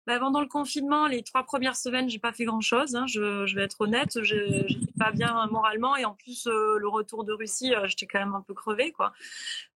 Bah, 0.07 0.19
pendant 0.19 0.39
le 0.39 0.47
confinement, 0.47 1.05
les 1.05 1.21
trois 1.21 1.43
premières 1.43 1.75
semaines, 1.75 2.09
j'ai 2.09 2.17
pas 2.17 2.31
fait 2.31 2.45
grand 2.45 2.61
chose. 2.61 2.95
Hein, 2.95 3.05
je, 3.07 3.45
je, 3.45 3.55
vais 3.55 3.63
être 3.63 3.81
honnête, 3.81 4.23
j'étais 4.23 4.93
pas 4.97 5.11
bien 5.11 5.45
moralement 5.47 5.97
et 5.97 6.05
en 6.05 6.13
plus 6.13 6.47
euh, 6.47 6.77
le 6.79 6.87
retour 6.87 7.25
de 7.25 7.33
Russie, 7.33 7.75
euh, 7.75 7.87
j'étais 7.87 8.07
quand 8.07 8.19
même 8.19 8.33
un 8.33 8.39
peu 8.39 8.53
crevée 8.53 8.93
quoi. 8.93 9.11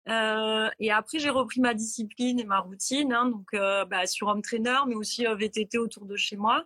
Euh, 0.08 0.70
et 0.80 0.90
après 0.90 1.18
j'ai 1.18 1.28
repris 1.28 1.60
ma 1.60 1.74
discipline 1.74 2.40
et 2.40 2.44
ma 2.44 2.60
routine, 2.60 3.12
hein, 3.12 3.26
donc 3.26 3.50
bah, 3.52 4.06
sur 4.06 4.28
home 4.28 4.40
trainer, 4.40 4.78
mais 4.86 4.94
aussi 4.94 5.26
VTT 5.26 5.76
autour 5.76 6.06
de 6.06 6.16
chez 6.16 6.36
moi. 6.36 6.64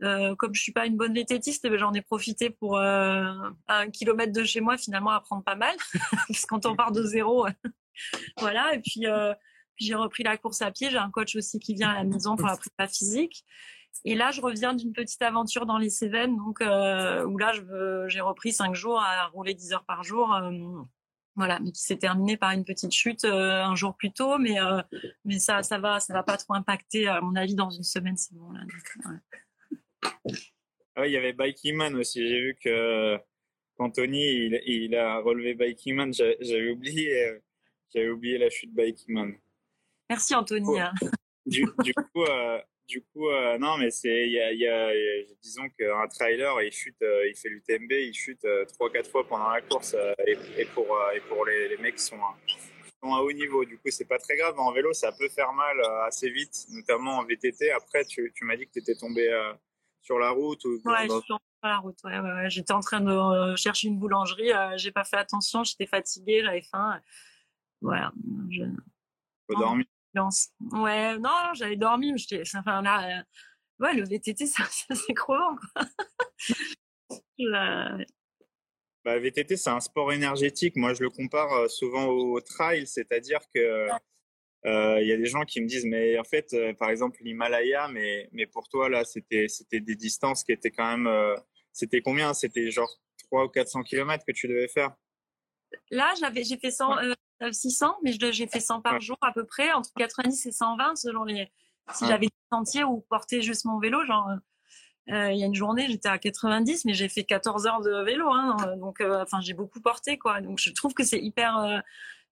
Comme 0.00 0.54
je 0.54 0.60
suis 0.60 0.72
pas 0.72 0.84
une 0.84 0.98
bonne 0.98 1.14
vététiste, 1.14 1.64
eh 1.64 1.70
ben, 1.70 1.78
j'en 1.78 1.94
ai 1.94 2.02
profité 2.02 2.50
pour 2.50 2.78
un 2.78 3.90
kilomètre 3.90 4.34
de 4.34 4.44
chez 4.44 4.60
moi 4.60 4.76
finalement 4.76 5.12
apprendre 5.12 5.42
pas 5.42 5.56
mal, 5.56 5.74
parce 6.28 6.44
quand 6.44 6.66
on 6.66 6.76
part 6.76 6.92
de 6.92 7.02
zéro, 7.02 7.46
voilà. 8.38 8.74
Et 8.74 8.80
puis, 8.80 9.06
j'ai 9.78 9.94
repris 9.94 10.22
la 10.22 10.36
course 10.36 10.62
à 10.62 10.70
pied. 10.70 10.90
J'ai 10.90 10.98
un 10.98 11.10
coach 11.10 11.36
aussi 11.36 11.58
qui 11.58 11.74
vient 11.74 11.90
à 11.90 11.94
la 11.94 12.04
maison 12.04 12.36
pour 12.36 12.46
la 12.46 12.56
prépa 12.56 12.86
physique. 12.88 13.44
Et 14.04 14.14
là, 14.14 14.30
je 14.30 14.40
reviens 14.40 14.74
d'une 14.74 14.92
petite 14.92 15.22
aventure 15.22 15.66
dans 15.66 15.78
les 15.78 15.90
Cévennes, 15.90 16.36
donc 16.36 16.60
euh, 16.60 17.24
où 17.24 17.38
là, 17.38 17.52
j'ai 18.06 18.20
repris 18.20 18.52
cinq 18.52 18.74
jours 18.74 19.00
à 19.00 19.26
rouler 19.28 19.54
10 19.54 19.72
heures 19.72 19.84
par 19.84 20.02
jour. 20.02 20.34
Euh, 20.34 20.50
voilà, 21.34 21.60
mais 21.60 21.70
qui 21.72 21.82
s'est 21.82 21.98
terminée 21.98 22.36
par 22.36 22.50
une 22.50 22.64
petite 22.64 22.92
chute 22.92 23.24
euh, 23.24 23.62
un 23.62 23.76
jour 23.76 23.96
plus 23.96 24.12
tôt, 24.12 24.38
mais 24.38 24.56
mais 25.24 25.38
ça 25.38 25.62
ça 25.62 25.78
va 25.78 26.00
ça 26.00 26.12
va 26.12 26.24
pas 26.24 26.36
trop 26.36 26.54
impacter 26.54 27.06
à 27.06 27.20
mon 27.20 27.36
avis 27.36 27.54
dans 27.54 27.70
une 27.70 27.84
semaine 27.84 28.16
c'est 28.16 28.34
bon 28.34 28.50
là. 28.50 28.60
Ah 30.96 31.06
il 31.06 31.12
y 31.12 31.16
avait 31.16 31.36
Man 31.72 31.94
aussi. 31.94 32.26
J'ai 32.28 32.40
vu 32.40 32.58
que 32.60 33.16
Anthony, 33.78 34.20
il, 34.20 34.60
il 34.66 34.96
a 34.96 35.20
relevé 35.20 35.54
Man. 35.92 36.12
J'avais 36.12 36.70
oublié, 36.70 37.38
j'avais 37.94 38.08
oublié 38.08 38.38
la 38.38 38.50
chute 38.50 38.72
Man. 39.06 39.36
Merci 40.08 40.34
Anthony. 40.34 40.80
Hein. 40.80 40.92
Du, 41.46 41.64
du, 41.82 41.94
coup, 41.94 42.24
euh, 42.24 42.60
du 42.86 43.00
coup, 43.00 43.26
euh, 43.30 43.56
non, 43.56 43.78
mais 43.78 43.90
c'est, 43.90 44.26
il 44.26 44.32
y 44.32 44.38
a, 44.38 44.52
y 44.52 44.66
a, 44.66 44.90
disons 45.42 45.66
qu'un 45.70 46.06
trailer, 46.08 46.60
il 46.60 46.70
chute, 46.70 46.98
il 47.00 47.34
fait 47.34 47.48
l'UTMB, 47.48 47.90
il 47.90 48.12
chute 48.12 48.46
trois, 48.74 48.92
quatre 48.92 49.10
fois 49.10 49.26
pendant 49.26 49.48
la 49.48 49.62
course, 49.62 49.96
et, 50.26 50.36
et, 50.58 50.66
pour, 50.66 50.94
et 51.14 51.20
pour 51.20 51.46
les, 51.46 51.70
les 51.70 51.78
mecs 51.78 51.94
qui 51.94 52.02
sont, 52.02 52.20
sont 53.02 53.14
à 53.14 53.22
haut 53.22 53.32
niveau. 53.32 53.64
Du 53.64 53.78
coup, 53.78 53.88
c'est 53.88 54.04
pas 54.04 54.18
très 54.18 54.36
grave. 54.36 54.58
En 54.58 54.72
vélo, 54.72 54.92
ça 54.92 55.10
peut 55.10 55.30
faire 55.30 55.54
mal 55.54 55.80
assez 56.06 56.28
vite, 56.28 56.66
notamment 56.68 57.16
en 57.16 57.24
VTT. 57.24 57.70
Après, 57.70 58.04
tu, 58.04 58.30
tu 58.34 58.44
m'as 58.44 58.56
dit 58.56 58.66
que 58.66 58.72
tu 58.72 58.80
étais 58.80 58.94
tombé 58.94 59.26
sur 60.02 60.18
la 60.18 60.30
route 60.30 60.64
ou 60.64 60.80
Ouais, 60.84 61.08
sur 61.08 61.38
la 61.62 61.78
route. 61.78 61.98
Ouais, 62.04 62.18
ouais, 62.18 62.50
J'étais 62.50 62.72
en 62.72 62.80
train 62.80 63.00
de 63.00 63.10
euh, 63.10 63.56
chercher 63.56 63.88
une 63.88 63.98
boulangerie. 63.98 64.52
Euh, 64.52 64.76
j'ai 64.76 64.90
pas 64.90 65.04
fait 65.04 65.16
attention. 65.16 65.64
J'étais 65.64 65.86
fatiguée. 65.86 66.42
J'avais 66.42 66.62
faim. 66.62 67.00
Voilà. 67.80 68.12
Je... 68.50 68.64
dormi. 69.50 69.84
Ouais, 70.14 71.18
non, 71.18 71.54
j'avais 71.54 71.76
dormi. 71.76 72.12
Mais 72.12 72.18
j'étais. 72.18 72.42
Enfin 72.56 72.82
là, 72.82 73.18
euh, 73.18 73.22
ouais, 73.84 73.94
le 73.94 74.04
VTT, 74.04 74.46
c'est 74.46 75.14
crevant. 75.14 75.56
Quoi. 75.56 75.84
Bah, 79.04 79.18
VTT, 79.18 79.56
c'est 79.56 79.70
un 79.70 79.80
sport 79.80 80.12
énergétique. 80.12 80.76
Moi, 80.76 80.92
je 80.92 81.02
le 81.02 81.08
compare 81.08 81.70
souvent 81.70 82.06
au 82.06 82.40
trail, 82.40 82.86
c'est-à-dire 82.86 83.40
que 83.54 83.88
euh, 84.66 85.00
il 85.00 85.06
y 85.06 85.12
a 85.12 85.16
des 85.16 85.26
gens 85.26 85.44
qui 85.44 85.60
me 85.60 85.66
disent, 85.66 85.84
mais 85.86 86.18
en 86.18 86.24
fait, 86.24 86.52
euh, 86.52 86.74
par 86.74 86.90
exemple, 86.90 87.18
l'Himalaya, 87.22 87.88
mais, 87.88 88.28
mais 88.32 88.46
pour 88.46 88.68
toi, 88.68 88.88
là, 88.88 89.04
c'était, 89.04 89.46
c'était 89.48 89.80
des 89.80 89.94
distances 89.94 90.42
qui 90.42 90.52
étaient 90.52 90.70
quand 90.70 90.90
même. 90.90 91.06
Euh, 91.06 91.36
c'était 91.72 92.00
combien? 92.00 92.34
C'était 92.34 92.70
genre 92.70 92.90
300 93.30 93.44
ou 93.44 93.48
400 93.48 93.82
km 93.84 94.24
que 94.26 94.32
tu 94.32 94.48
devais 94.48 94.68
faire? 94.68 94.94
Là, 95.90 96.12
j'avais, 96.18 96.42
j'ai 96.42 96.58
fait 96.58 96.70
100, 96.70 96.96
600, 97.50 97.96
mais 98.02 98.12
j'ai 98.12 98.46
fait 98.46 98.60
100 98.60 98.80
par 98.80 99.00
jour 99.00 99.16
à 99.20 99.32
peu 99.32 99.44
près, 99.44 99.72
entre 99.72 99.90
90 99.96 100.46
et 100.46 100.52
120 100.52 100.96
selon 100.96 101.24
les. 101.24 101.50
Si 101.94 102.06
j'avais 102.06 102.26
des 102.26 102.32
sentiers 102.52 102.84
ou 102.84 103.00
porté 103.08 103.40
juste 103.40 103.64
mon 103.64 103.78
vélo, 103.78 104.04
genre. 104.04 104.30
il 105.06 105.36
y 105.36 105.42
a 105.42 105.46
une 105.46 105.54
journée, 105.54 105.86
j'étais 105.88 106.08
à 106.08 106.18
90, 106.18 106.84
mais 106.84 106.94
j'ai 106.94 107.08
fait 107.08 107.24
14 107.24 107.66
heures 107.66 107.80
de 107.80 108.04
vélo, 108.04 108.30
hein, 108.30 108.56
donc 108.76 109.00
enfin 109.00 109.40
j'ai 109.40 109.54
beaucoup 109.54 109.80
porté 109.80 110.18
quoi. 110.18 110.40
Donc 110.40 110.58
je 110.58 110.70
trouve 110.70 110.92
que 110.92 111.04
c'est 111.04 111.20
hyper 111.20 111.82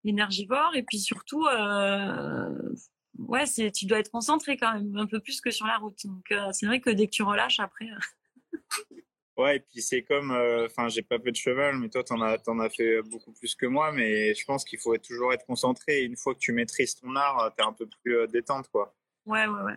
énergivore 0.09 0.75
et 0.75 0.83
puis 0.83 0.99
surtout 0.99 1.47
euh, 1.47 2.75
ouais 3.19 3.47
c'est 3.47 3.71
tu 3.71 3.87
dois 3.87 3.99
être 3.99 4.11
concentré 4.11 4.57
quand 4.57 4.73
même 4.73 4.97
un 4.97 5.07
peu 5.07 5.21
plus 5.21 5.41
que 5.41 5.51
sur 5.51 5.67
la 5.67 5.79
route 5.79 5.99
donc 6.05 6.31
euh, 6.33 6.51
c'est 6.53 6.67
vrai 6.67 6.81
que 6.81 6.91
dès 6.91 7.07
que 7.07 7.13
tu 7.13 7.23
relâches 7.23 7.61
après 7.61 7.87
euh. 7.87 8.59
ouais 9.37 9.57
et 9.57 9.61
puis 9.61 9.83
c'est 9.83 10.03
comme 10.03 10.31
enfin 10.65 10.89
j'ai 10.89 11.03
pas 11.03 11.19
fait 11.19 11.31
de 11.31 11.37
cheval 11.37 11.79
mais 11.79 11.89
toi 11.89 12.03
t'en 12.05 12.21
as 12.21 12.39
t'en 12.39 12.59
as 12.59 12.71
fait 12.71 13.03
beaucoup 13.03 13.33
plus 13.33 13.55
que 13.55 13.67
moi 13.67 13.93
mais 13.93 14.35
je 14.35 14.45
pense 14.45 14.65
qu'il 14.65 14.79
faut 14.79 14.97
toujours 14.99 15.33
être 15.33 15.45
concentré 15.47 16.01
et 16.01 16.05
une 16.05 16.17
fois 16.17 16.35
que 16.35 16.41
tu 16.41 16.53
maîtrises 16.53 16.95
ton 16.97 17.15
art 17.17 17.53
t'es 17.57 17.63
un 17.63 17.73
peu 17.73 17.87
plus 18.03 18.27
détente 18.29 18.69
quoi 18.69 18.95
ouais 19.27 19.47
ouais 19.47 19.63
ouais 19.63 19.77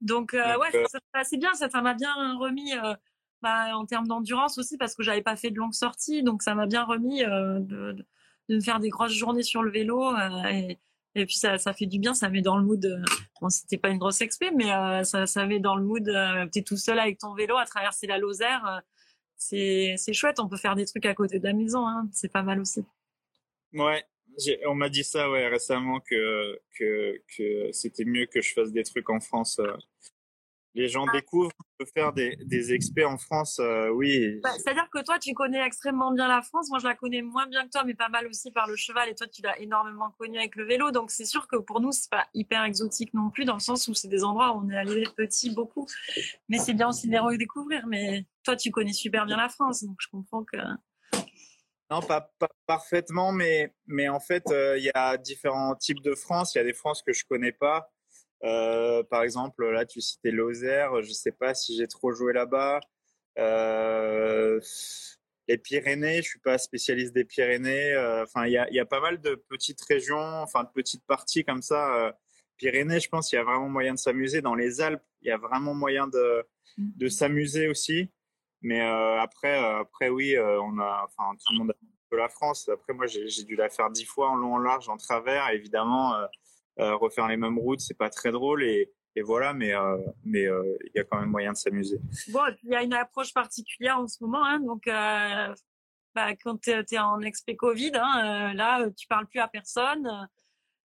donc, 0.00 0.32
ouais 0.32 0.86
ça, 0.86 1.24
c'est 1.24 1.38
bien 1.38 1.52
ça 1.54 1.68
m'a 1.80 1.94
bien 1.94 2.36
remis 2.38 2.72
bah, 3.42 3.76
en 3.76 3.86
termes 3.86 4.06
d'endurance 4.06 4.58
aussi 4.58 4.76
parce 4.76 4.94
que 4.94 5.02
j'avais 5.02 5.22
pas 5.22 5.36
fait 5.36 5.50
de 5.50 5.56
longues 5.56 5.72
sorties 5.72 6.22
donc 6.22 6.42
ça 6.42 6.54
m'a 6.54 6.66
bien 6.66 6.84
remis 6.84 7.20
de 7.22 7.96
de 8.48 8.56
me 8.56 8.60
faire 8.60 8.80
des 8.80 8.88
grosses 8.88 9.12
journées 9.12 9.42
sur 9.42 9.62
le 9.62 9.70
vélo. 9.70 10.14
Euh, 10.14 10.44
et, 10.50 10.78
et, 11.14 11.26
puis 11.26 11.36
ça, 11.36 11.58
ça 11.58 11.72
fait 11.72 11.86
du 11.86 11.98
bien, 11.98 12.14
ça 12.14 12.28
met 12.28 12.42
dans 12.42 12.56
le 12.56 12.64
mood. 12.64 12.84
Euh, 12.84 13.02
bon, 13.40 13.48
c'était 13.48 13.78
pas 13.78 13.90
une 13.90 13.98
grosse 13.98 14.20
expé, 14.20 14.50
mais 14.50 14.72
euh, 14.72 15.04
ça, 15.04 15.26
ça 15.26 15.46
met 15.46 15.60
dans 15.60 15.76
le 15.76 15.84
mood. 15.84 16.08
Euh, 16.08 16.46
T'es 16.50 16.62
tout 16.62 16.76
seul 16.76 16.98
avec 16.98 17.18
ton 17.18 17.34
vélo 17.34 17.56
à 17.56 17.64
traverser 17.64 18.06
la 18.06 18.18
Lozère. 18.18 18.82
C'est 19.38 20.12
chouette. 20.12 20.40
On 20.40 20.48
peut 20.48 20.56
faire 20.56 20.74
des 20.74 20.84
trucs 20.84 21.06
à 21.06 21.14
côté 21.14 21.38
de 21.38 21.44
la 21.44 21.52
maison. 21.52 21.86
Hein, 21.86 22.08
c'est 22.12 22.30
pas 22.30 22.42
mal 22.42 22.60
aussi. 22.60 22.84
Ouais, 23.72 24.04
on 24.66 24.74
m'a 24.74 24.88
dit 24.88 25.04
ça 25.04 25.30
ouais 25.30 25.48
récemment 25.48 26.00
que 26.00 26.58
que 26.78 27.22
que 27.36 27.72
c'était 27.72 28.04
mieux 28.04 28.26
que 28.26 28.40
je 28.40 28.52
fasse 28.52 28.72
des 28.72 28.84
trucs 28.84 29.10
en 29.10 29.20
France 29.20 29.60
les 30.78 30.86
gens 30.86 31.06
découvrent, 31.12 31.50
on 31.58 31.84
peut 31.84 31.90
faire 31.92 32.12
des, 32.12 32.36
des 32.44 32.72
experts 32.72 33.10
en 33.10 33.18
France, 33.18 33.58
euh, 33.58 33.88
oui. 33.88 34.38
Bah, 34.44 34.50
c'est-à-dire 34.56 34.88
que 34.92 35.02
toi, 35.02 35.18
tu 35.18 35.34
connais 35.34 35.60
extrêmement 35.60 36.12
bien 36.12 36.28
la 36.28 36.40
France. 36.40 36.70
Moi, 36.70 36.78
je 36.78 36.86
la 36.86 36.94
connais 36.94 37.20
moins 37.20 37.48
bien 37.48 37.64
que 37.64 37.70
toi, 37.70 37.82
mais 37.84 37.94
pas 37.94 38.08
mal 38.08 38.28
aussi 38.28 38.52
par 38.52 38.68
le 38.68 38.76
cheval. 38.76 39.08
Et 39.08 39.16
toi, 39.16 39.26
tu 39.26 39.42
l'as 39.42 39.58
énormément 39.58 40.10
connu 40.18 40.38
avec 40.38 40.54
le 40.54 40.64
vélo. 40.64 40.92
Donc, 40.92 41.10
c'est 41.10 41.24
sûr 41.24 41.48
que 41.48 41.56
pour 41.56 41.80
nous, 41.80 41.90
c'est 41.90 42.10
pas 42.10 42.28
hyper 42.32 42.62
exotique 42.64 43.12
non 43.12 43.28
plus, 43.30 43.44
dans 43.44 43.54
le 43.54 43.60
sens 43.60 43.88
où 43.88 43.94
c'est 43.94 44.06
des 44.06 44.22
endroits 44.22 44.54
où 44.54 44.64
on 44.64 44.70
est 44.70 44.76
allé 44.76 45.04
petit 45.16 45.50
beaucoup. 45.52 45.86
Mais 46.48 46.58
c'est 46.58 46.74
bien 46.74 46.88
aussi 46.88 47.08
de 47.08 47.12
les 47.12 47.18
redécouvrir. 47.18 47.84
Mais 47.88 48.26
toi, 48.44 48.54
tu 48.54 48.70
connais 48.70 48.92
super 48.92 49.26
bien 49.26 49.36
la 49.36 49.48
France, 49.48 49.82
donc 49.82 49.96
je 49.98 50.06
comprends 50.08 50.44
que. 50.44 50.58
Non, 51.90 52.02
pas, 52.02 52.30
pas 52.38 52.50
parfaitement, 52.66 53.32
mais, 53.32 53.74
mais 53.86 54.08
en 54.08 54.20
fait, 54.20 54.44
euh, 54.50 54.78
il 54.78 54.84
y 54.84 54.90
a 54.94 55.16
différents 55.16 55.74
types 55.74 56.02
de 56.02 56.14
France. 56.14 56.54
Il 56.54 56.58
y 56.58 56.60
a 56.60 56.64
des 56.64 56.74
France 56.74 57.02
que 57.02 57.12
je 57.12 57.24
connais 57.24 57.52
pas. 57.52 57.90
Par 58.40 59.22
exemple, 59.22 59.68
là, 59.70 59.84
tu 59.86 60.00
citais 60.00 60.30
Lozère. 60.30 61.02
Je 61.02 61.12
sais 61.12 61.32
pas 61.32 61.54
si 61.54 61.76
j'ai 61.76 61.88
trop 61.88 62.12
joué 62.12 62.32
là-bas. 62.32 62.80
les 65.48 65.58
Pyrénées, 65.58 66.22
je 66.22 66.28
suis 66.28 66.40
pas 66.40 66.58
spécialiste 66.58 67.14
des 67.14 67.24
Pyrénées. 67.24 67.96
Enfin, 68.22 68.46
il 68.46 68.52
y 68.52 68.58
a, 68.58 68.70
y 68.70 68.80
a, 68.80 68.86
pas 68.86 69.00
mal 69.00 69.20
de 69.20 69.34
petites 69.34 69.82
régions, 69.82 70.42
enfin 70.42 70.64
de 70.64 70.70
petites 70.74 71.04
parties 71.06 71.44
comme 71.44 71.62
ça. 71.62 72.14
Pyrénées, 72.58 73.00
je 73.00 73.08
pense 73.08 73.28
qu'il 73.28 73.36
y 73.36 73.40
a 73.40 73.44
vraiment 73.44 73.68
moyen 73.68 73.94
de 73.94 73.98
s'amuser. 73.98 74.40
Dans 74.42 74.54
les 74.54 74.80
Alpes, 74.80 75.02
il 75.22 75.28
y 75.28 75.30
a 75.30 75.38
vraiment 75.38 75.74
moyen 75.74 76.08
de, 76.08 76.44
de 76.76 77.06
mmh. 77.06 77.10
s'amuser 77.10 77.68
aussi. 77.68 78.10
Mais 78.62 78.80
après, 78.80 79.56
après 79.56 80.08
oui, 80.08 80.36
on 80.38 80.78
a, 80.78 81.06
enfin 81.06 81.36
tout 81.46 81.52
le 81.52 81.58
monde 81.58 81.70
a 81.70 81.74
de 82.10 82.16
la 82.16 82.28
France. 82.28 82.68
Après, 82.68 82.92
moi, 82.92 83.06
j'ai 83.06 83.44
dû 83.44 83.56
la 83.56 83.68
faire 83.68 83.90
dix 83.90 84.04
fois 84.04 84.30
en 84.30 84.36
long, 84.36 84.54
en 84.54 84.58
large, 84.58 84.88
en 84.88 84.96
travers. 84.96 85.48
Évidemment, 85.50 86.14
euh, 86.14 86.24
euh, 86.24 86.26
refaire 86.78 87.28
les 87.28 87.36
mêmes 87.36 87.58
routes, 87.58 87.80
c'est 87.80 87.96
pas 87.96 88.10
très 88.10 88.30
drôle. 88.30 88.64
Et, 88.64 88.90
voilà, 89.24 89.52
mais 89.52 89.74
euh, 89.74 89.96
mais 90.24 90.42
il 90.42 90.92
y 90.94 91.00
a 91.00 91.04
quand 91.04 91.18
même 91.18 91.30
moyen 91.30 91.50
de 91.50 91.56
s'amuser. 91.56 91.98
Bon, 92.28 92.40
il 92.62 92.70
y 92.70 92.76
a 92.76 92.84
une 92.84 92.94
approche 92.94 93.34
particulière 93.34 93.98
en 93.98 94.06
ce 94.06 94.22
moment. 94.22 94.44
Hein, 94.44 94.60
donc, 94.60 94.84
bah, 94.86 96.36
quand 96.42 96.60
tu 96.60 96.70
es, 96.70 96.98
en 96.98 97.20
expé 97.22 97.56
Covid, 97.56 97.92
hein, 97.94 98.54
là, 98.54 98.88
tu 98.96 99.08
parles 99.08 99.26
plus 99.26 99.40
à 99.40 99.48
personne. 99.48 100.28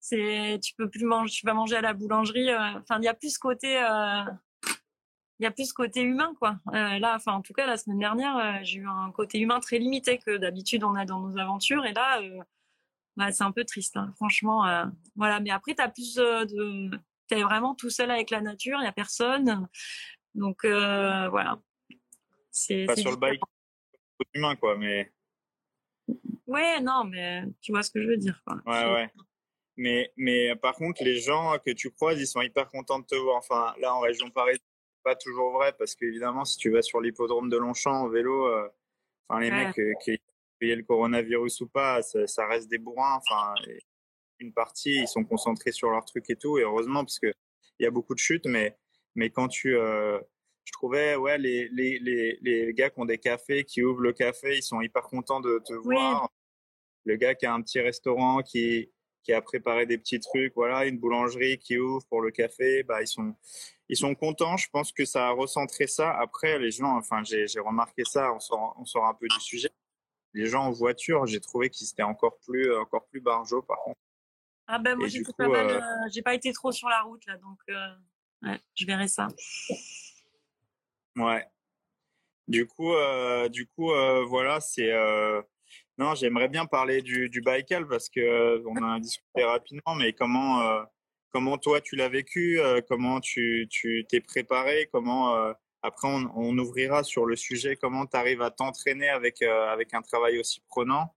C'est, 0.01 0.59
tu 0.61 0.75
peux 0.75 0.91
plus 0.91 1.05
manger, 1.05 1.33
tu 1.33 1.47
vas 1.47 1.55
manger 1.55 1.77
à 1.77 1.81
la 1.81 1.93
boulangerie. 1.93 2.53
Enfin, 2.53 2.99
il 2.99 3.05
y 3.05 3.09
a 3.09 3.15
plus 3.15 3.35
ce 3.35 3.39
côté 3.39 3.81
il 5.39 5.43
y 5.45 5.47
a 5.47 5.51
plus 5.51 5.73
côté 5.73 6.03
humain 6.03 6.35
quoi. 6.39 6.57
Euh, 6.73 6.99
là, 6.99 7.15
enfin 7.17 7.33
en 7.33 7.43
tout 7.43 7.53
cas 7.53 7.67
la 7.67 7.77
semaine 7.77 7.99
dernière, 7.99 8.37
euh, 8.37 8.59
j'ai 8.63 8.79
eu 8.81 8.89
un 8.89 9.11
côté 9.13 9.39
humain 9.39 9.61
très 9.61 9.79
limité 9.79 10.19
que 10.19 10.37
d'habitude 10.37 10.85
on 10.85 10.95
a 10.95 11.05
dans 11.05 11.21
nos 11.21 11.39
aventures 11.39 11.85
et 11.85 11.93
là, 11.93 12.21
euh, 12.21 12.43
bah, 13.17 13.33
c'est 13.33 13.45
un 13.45 13.53
peu 13.53 13.65
triste. 13.65 13.97
Hein. 13.97 14.13
Franchement, 14.17 14.67
euh, 14.67 14.85
voilà. 15.15 15.41
Mais 15.41 15.51
après, 15.51 15.75
t'as 15.75 15.89
plus 15.89 16.15
de, 16.15 16.91
t'es 17.29 17.43
vraiment 17.43 17.75
tout 17.75 17.91
seul 17.91 18.11
avec 18.11 18.31
la 18.31 18.41
nature, 18.41 18.79
il 18.81 18.85
y 18.85 18.89
a 18.89 18.93
personne, 18.93 19.69
donc 20.35 20.65
voilà. 20.65 21.61
C'est 22.51 22.87
pas 22.87 22.97
sur 22.97 23.11
le 23.11 23.17
bike, 23.17 23.41
humain 24.35 24.57
quoi, 24.57 24.77
mais. 24.77 25.13
Ouais, 26.47 26.81
non, 26.81 27.05
mais 27.05 27.43
tu 27.61 27.73
vois 27.73 27.83
ce 27.83 27.91
que 27.91 28.01
je 28.01 28.07
veux 28.07 28.17
dire 28.17 28.41
quoi. 28.47 28.57
Ouais, 28.67 28.93
ouais. 28.93 29.11
Mais, 29.77 30.11
mais 30.17 30.57
par 30.57 30.75
contre, 30.75 31.05
les 31.05 31.21
gens 31.21 31.59
que 31.59 31.71
tu 31.71 31.91
croises, 31.91 32.19
ils 32.19 32.27
sont 32.27 32.41
hyper 32.41 32.69
contents 32.69 32.99
de 32.99 33.05
te 33.05 33.15
voir. 33.15 33.37
Enfin, 33.37 33.75
là, 33.79 33.95
en 33.95 34.01
région 34.01 34.31
parisienne, 34.31 34.61
pas 35.07 35.15
toujours 35.15 35.53
vrai 35.53 35.73
parce 35.79 35.95
qu'évidemment, 35.95 36.45
si 36.45 36.57
tu 36.57 36.71
vas 36.71 36.83
sur 36.83 37.01
l'hippodrome 37.01 37.49
de 37.49 37.57
Longchamp 37.57 37.93
en 37.93 38.09
vélo, 38.09 38.47
euh, 38.47 38.69
enfin 39.29 39.41
les 39.41 39.51
mecs 39.51 39.79
qui 40.61 40.71
aient 40.71 40.77
le 40.77 40.83
coronavirus 40.83 41.61
ou 41.63 41.69
pas, 41.69 42.03
ça, 42.03 42.47
reste 42.47 42.69
des 42.69 42.79
bourrins. 42.79 43.17
Enfin, 43.17 43.55
une 44.39 44.53
partie, 44.53 45.01
ils 45.03 45.09
sont 45.09 45.25
concentrés 45.25 45.73
sur 45.73 45.91
leur 45.91 46.05
truc 46.05 46.29
et 46.31 46.37
tout, 46.37 46.59
et 46.59 46.63
heureusement 46.63 47.05
parce 47.05 47.19
que 47.19 47.33
il 47.79 47.85
y 47.85 47.87
a 47.87 47.91
beaucoup 47.91 48.15
de 48.15 48.19
chutes, 48.19 48.47
mais 48.47 48.77
mais 49.15 49.31
quand 49.31 49.49
tu 49.49 49.77
euh, 49.77 50.19
je 50.65 50.73
trouvais 50.73 51.17
ouais 51.17 51.39
les, 51.39 51.69
les, 51.69 51.99
les, 51.99 52.39
les, 52.43 52.75
gars 52.75 52.91
qui 52.91 53.01
ont 53.01 53.05
des 53.05 53.19
cafés 53.19 53.65
qui 53.65 53.83
ouvrent 53.83 54.01
le 54.03 54.13
café 54.13 54.57
ils 54.57 54.63
sont 54.63 54.81
hyper 54.81 55.03
contents 55.05 55.41
de 55.41 55.61
te 55.65 55.73
voir 55.73 56.29
le 57.05 57.17
gars 57.17 57.35
qui 57.35 57.47
a 57.47 57.55
un 57.55 57.63
petit 57.63 57.81
restaurant 57.81 58.43
qui 58.43 58.91
qui 59.23 59.33
a 59.33 59.41
préparé 59.41 59.87
des 59.87 59.97
petits 59.97 60.21
trucs 60.21 60.55
voilà 60.55 60.85
une 60.87 60.99
boulangerie 60.99 61.59
qui 61.59 61.79
ouvre 61.79 62.05
pour 62.09 62.21
le 62.21 62.31
café 62.31 62.83
bah 62.83 63.01
ils 63.01 63.09
sont 63.09 63.35
ils 63.89 63.97
sont 63.97 64.15
contents. 64.15 64.57
Je 64.57 64.69
pense 64.71 64.93
que 64.93 65.05
ça 65.05 65.29
a 65.29 65.31
recentré 65.31 65.87
ça. 65.87 66.13
Après, 66.19 66.59
les 66.59 66.71
gens, 66.71 66.97
enfin, 66.97 67.23
j'ai 67.25 67.61
remarqué 67.61 68.03
ça. 68.05 68.33
On 68.33 68.41
sort, 68.41 68.75
on 68.79 68.85
sort 68.85 69.07
un 69.07 69.15
peu 69.15 69.27
du 69.29 69.41
sujet. 69.41 69.71
Les 70.37 70.47
gens 70.47 70.65
en 70.65 70.71
voiture, 70.71 71.27
j'ai 71.27 71.41
trouvé 71.41 71.71
qu'ils 71.71 71.89
étaient 71.89 72.03
encore 72.03 72.39
plus, 72.47 72.75
encore 72.77 73.07
plus 73.07 73.21
barjots, 73.21 73.63
par 73.63 73.79
contre. 73.79 73.99
Ah 74.69 74.79
ben 74.79 74.97
moi 74.97 75.07
j'ai 75.07 75.23
pas 75.23 75.49
mal, 75.49 75.69
euh, 75.69 75.81
euh, 75.81 76.09
j'ai 76.13 76.23
pas 76.23 76.35
été 76.35 76.53
trop 76.53 76.73
sur 76.73 76.89
la 76.89 77.03
route 77.03 77.25
là, 77.27 77.37
donc 77.39 77.59
euh, 77.71 77.95
ouais, 78.43 78.61
je 78.75 78.85
verrai 78.85 79.07
ça. 79.07 79.29
Ouais. 81.17 81.47
Du 82.49 82.67
coup, 82.67 82.93
du 83.51 83.67
coup, 83.67 83.91
voilà, 84.29 84.61
c'est. 84.61 84.93
Non, 85.99 86.15
j'aimerais 86.15 86.49
bien 86.49 86.67
parler 86.67 87.01
du, 87.01 87.31
du 87.31 87.41
Baïkal 87.41 87.89
parce 87.89 88.09
que 88.09 88.63
on 88.67 88.77
a 88.85 89.01
discuté 89.01 89.43
rapidement, 89.45 89.95
mais 89.95 90.13
comment 90.13 90.87
comment 91.37 91.59
toi 91.59 91.83
tu 91.83 91.97
l'as 91.97 92.09
vécu, 92.09 92.59
euh, 92.61 92.81
comment 92.89 93.21
tu 93.21 93.69
t'es 94.09 94.21
préparé, 94.21 94.89
comment 94.91 95.37
euh, 95.37 95.53
après 95.87 96.09
on, 96.09 96.59
ouvrira 96.59 97.03
sur 97.03 97.27
le 97.27 97.37
sujet 97.37 97.77
comment 97.77 98.07
tu 98.07 98.17
arrives 98.17 98.43
à 98.43 98.51
t'entraîner 98.51 99.09
avec 99.09 99.43
euh, 99.43 99.69
avec 99.69 99.95
un 99.95 100.03
travail 100.03 100.39
aussi 100.39 100.63
prenant. 100.69 101.15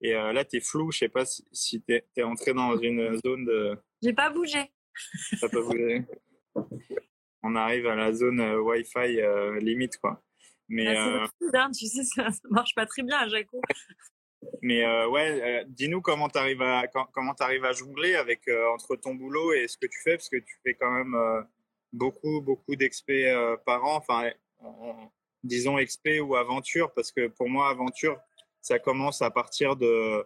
Et 0.00 0.12
là 0.12 0.44
tu 0.44 0.56
es 0.56 0.60
flou, 0.60 0.90
je 0.90 0.98
sais 0.98 1.08
pas 1.08 1.24
si, 1.24 1.44
si 1.52 1.80
tu 1.80 1.94
es, 1.94 2.22
entré 2.22 2.52
dans 2.52 2.76
une 2.76 3.16
zone 3.24 3.44
de 3.44 3.78
J'ai 4.02 4.12
pas 4.12 4.30
bougé. 4.30 4.72
T'as 5.40 5.48
pas 5.48 5.60
bougé. 5.60 6.04
on 7.44 7.54
arrive 7.54 7.86
à 7.86 7.94
la 7.94 8.12
zone 8.12 8.40
Wi-Fi 8.40 9.20
limite 9.60 9.98
quoi. 9.98 10.20
Mais 10.68 10.92
bah, 11.52 11.68
tu 11.72 11.86
sais 11.86 12.02
ça, 12.02 12.30
ça, 12.30 12.40
marche 12.50 12.74
pas 12.74 12.86
très 12.86 13.02
bien 13.04 13.18
à 13.18 13.28
Jaco. 13.28 13.60
Mais 14.62 14.84
euh, 14.84 15.08
ouais, 15.08 15.40
euh, 15.42 15.64
dis-nous 15.68 16.00
comment 16.00 16.28
tu 16.28 16.38
arrives 16.38 16.62
à 16.62 16.86
comment 17.12 17.34
arrives 17.40 17.64
à 17.64 17.72
jongler 17.72 18.14
avec 18.14 18.46
euh, 18.48 18.68
entre 18.72 18.96
ton 18.96 19.14
boulot 19.14 19.52
et 19.52 19.68
ce 19.68 19.76
que 19.76 19.86
tu 19.86 20.00
fais 20.02 20.16
parce 20.16 20.28
que 20.28 20.36
tu 20.36 20.56
fais 20.64 20.74
quand 20.74 20.90
même 20.90 21.16
beaucoup 21.92 22.40
beaucoup 22.40 22.76
d'expé 22.76 23.32
par 23.66 23.84
an. 23.84 23.96
Enfin, 23.96 24.30
disons 25.44 25.78
expé 25.78 26.20
ou 26.20 26.36
aventure 26.36 26.92
parce 26.94 27.12
que 27.12 27.28
pour 27.28 27.48
moi 27.48 27.68
aventure 27.68 28.18
ça 28.60 28.78
commence 28.78 29.22
à 29.22 29.30
partir 29.30 29.76
de 29.76 30.24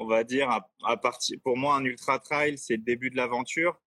on 0.00 0.06
va 0.06 0.24
dire 0.24 0.50
à, 0.82 0.96
partir 0.96 1.38
pour 1.44 1.56
moi 1.56 1.76
un 1.76 1.84
ultra 1.84 2.18
trail 2.18 2.56
c'est 2.56 2.76
le 2.76 2.82
début 2.82 3.10
de 3.10 3.16
l'aventure 3.16 3.78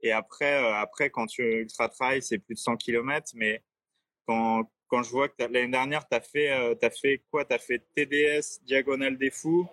et 0.00 0.12
après 0.12 0.54
après 0.74 1.10
quand 1.10 1.26
tu 1.26 1.42
ultra 1.42 1.88
trail 1.88 2.22
c'est 2.22 2.38
plus 2.38 2.54
de 2.54 2.60
100 2.60 2.76
km 2.76 3.32
mais 3.34 3.62
quand 4.26 4.70
quand 4.88 5.02
je 5.02 5.10
vois 5.10 5.28
que 5.28 5.34
l'année 5.38 5.68
dernière, 5.68 6.08
tu 6.08 6.18
fait, 6.20 6.50
euh, 6.50 6.74
as 6.82 6.90
fait 6.90 7.22
quoi? 7.30 7.44
Tu 7.44 7.54
as 7.54 7.58
fait 7.58 7.86
TDS, 7.94 8.64
Diagonale 8.64 9.16
des 9.16 9.30
Fous, 9.30 9.68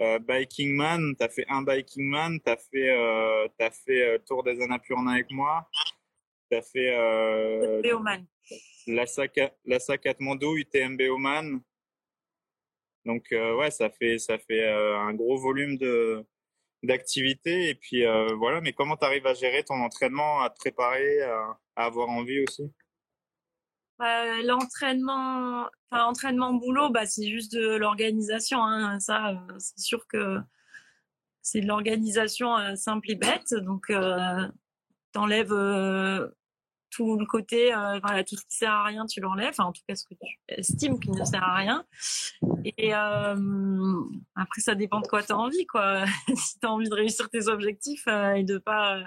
euh, 0.00 0.18
Biking 0.18 0.74
Man, 0.74 1.14
tu 1.16 1.24
as 1.24 1.28
fait 1.28 1.44
un 1.48 1.62
Biking 1.62 2.08
Man, 2.08 2.40
tu 2.44 2.50
as 2.50 2.56
fait, 2.56 2.90
euh, 2.90 3.48
as 3.58 3.70
fait 3.70 4.02
euh, 4.02 4.18
Tour 4.26 4.42
des 4.42 4.60
Annapurna 4.60 5.12
avec 5.12 5.30
moi, 5.30 5.68
tu 6.50 6.56
as 6.56 6.62
fait 6.62 6.94
euh, 6.96 7.82
la 8.86 9.06
SAC, 9.06 9.38
la 9.64 9.78
SAC 9.78 10.00
Katmandou, 10.00 10.56
UTMB 10.56 11.00
Oman. 11.10 11.60
Donc, 13.04 13.26
ouais, 13.32 13.70
ça 13.72 13.90
fait, 13.90 14.18
ça 14.18 14.38
fait 14.38 14.64
un 14.64 15.12
gros 15.14 15.36
volume 15.36 15.76
de 15.76 16.24
d'activité. 16.84 17.70
Et 17.70 17.74
puis 17.74 18.04
voilà. 18.38 18.60
Mais 18.60 18.72
comment 18.72 18.96
tu 18.96 19.04
arrives 19.04 19.26
à 19.26 19.34
gérer 19.34 19.64
ton 19.64 19.74
entraînement 19.74 20.40
à 20.40 20.50
te 20.50 20.58
préparer 20.58 21.20
à 21.22 21.58
avoir 21.74 22.08
envie 22.08 22.44
aussi? 22.44 22.72
Euh, 24.02 24.42
l'entraînement, 24.44 25.68
enfin 25.90 26.04
entraînement 26.04 26.54
boulot, 26.54 26.90
bah 26.90 27.06
c'est 27.06 27.28
juste 27.28 27.52
de 27.52 27.76
l'organisation. 27.76 28.64
Hein. 28.64 28.98
Ça, 29.00 29.30
euh, 29.30 29.58
c'est 29.58 29.78
sûr 29.78 30.06
que 30.08 30.38
c'est 31.42 31.60
de 31.60 31.66
l'organisation 31.66 32.56
euh, 32.56 32.74
simple 32.74 33.10
et 33.10 33.14
bête. 33.14 33.54
Donc, 33.54 33.92
t'enlèves 35.12 36.30
tout 36.90 37.16
le 37.16 37.26
côté, 37.26 37.70
voilà, 38.02 38.24
tout 38.24 38.36
ce 38.36 38.44
qui 38.44 38.56
sert 38.56 38.72
à 38.72 38.84
rien, 38.84 39.06
tu 39.06 39.20
l'enlèves. 39.20 39.50
Enfin, 39.50 39.64
en 39.64 39.72
tout 39.72 39.82
cas, 39.86 39.94
ce 39.94 40.04
que 40.04 40.14
tu 40.14 40.38
estimes 40.48 40.98
qui 41.00 41.10
ne 41.10 41.24
sert 41.24 41.42
à 41.42 41.54
rien. 41.54 41.84
Et 42.64 42.92
après, 42.92 44.60
ça 44.60 44.74
dépend 44.74 45.00
de 45.00 45.06
quoi 45.06 45.22
tu 45.22 45.32
as 45.32 45.38
envie, 45.38 45.66
quoi. 45.66 46.04
si 46.36 46.58
tu 46.58 46.66
as 46.66 46.70
envie 46.72 46.88
de 46.88 46.94
réussir 46.94 47.30
tes 47.30 47.48
objectifs 47.48 48.06
et 48.08 48.44
de 48.44 48.58
pas 48.58 49.02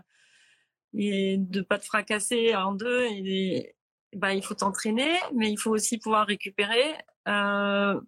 et 0.97 1.37
de 1.37 1.61
pas 1.61 1.77
te 1.77 1.85
fracasser 1.85 2.55
en 2.55 2.73
deux 2.73 3.05
et, 3.05 3.75
bah, 4.13 4.33
il 4.33 4.43
faut 4.43 4.55
t'entraîner, 4.55 5.11
mais 5.33 5.51
il 5.51 5.57
faut 5.57 5.71
aussi 5.71 5.97
pouvoir 5.97 6.27
récupérer. 6.27 6.95
Euh, 7.27 7.99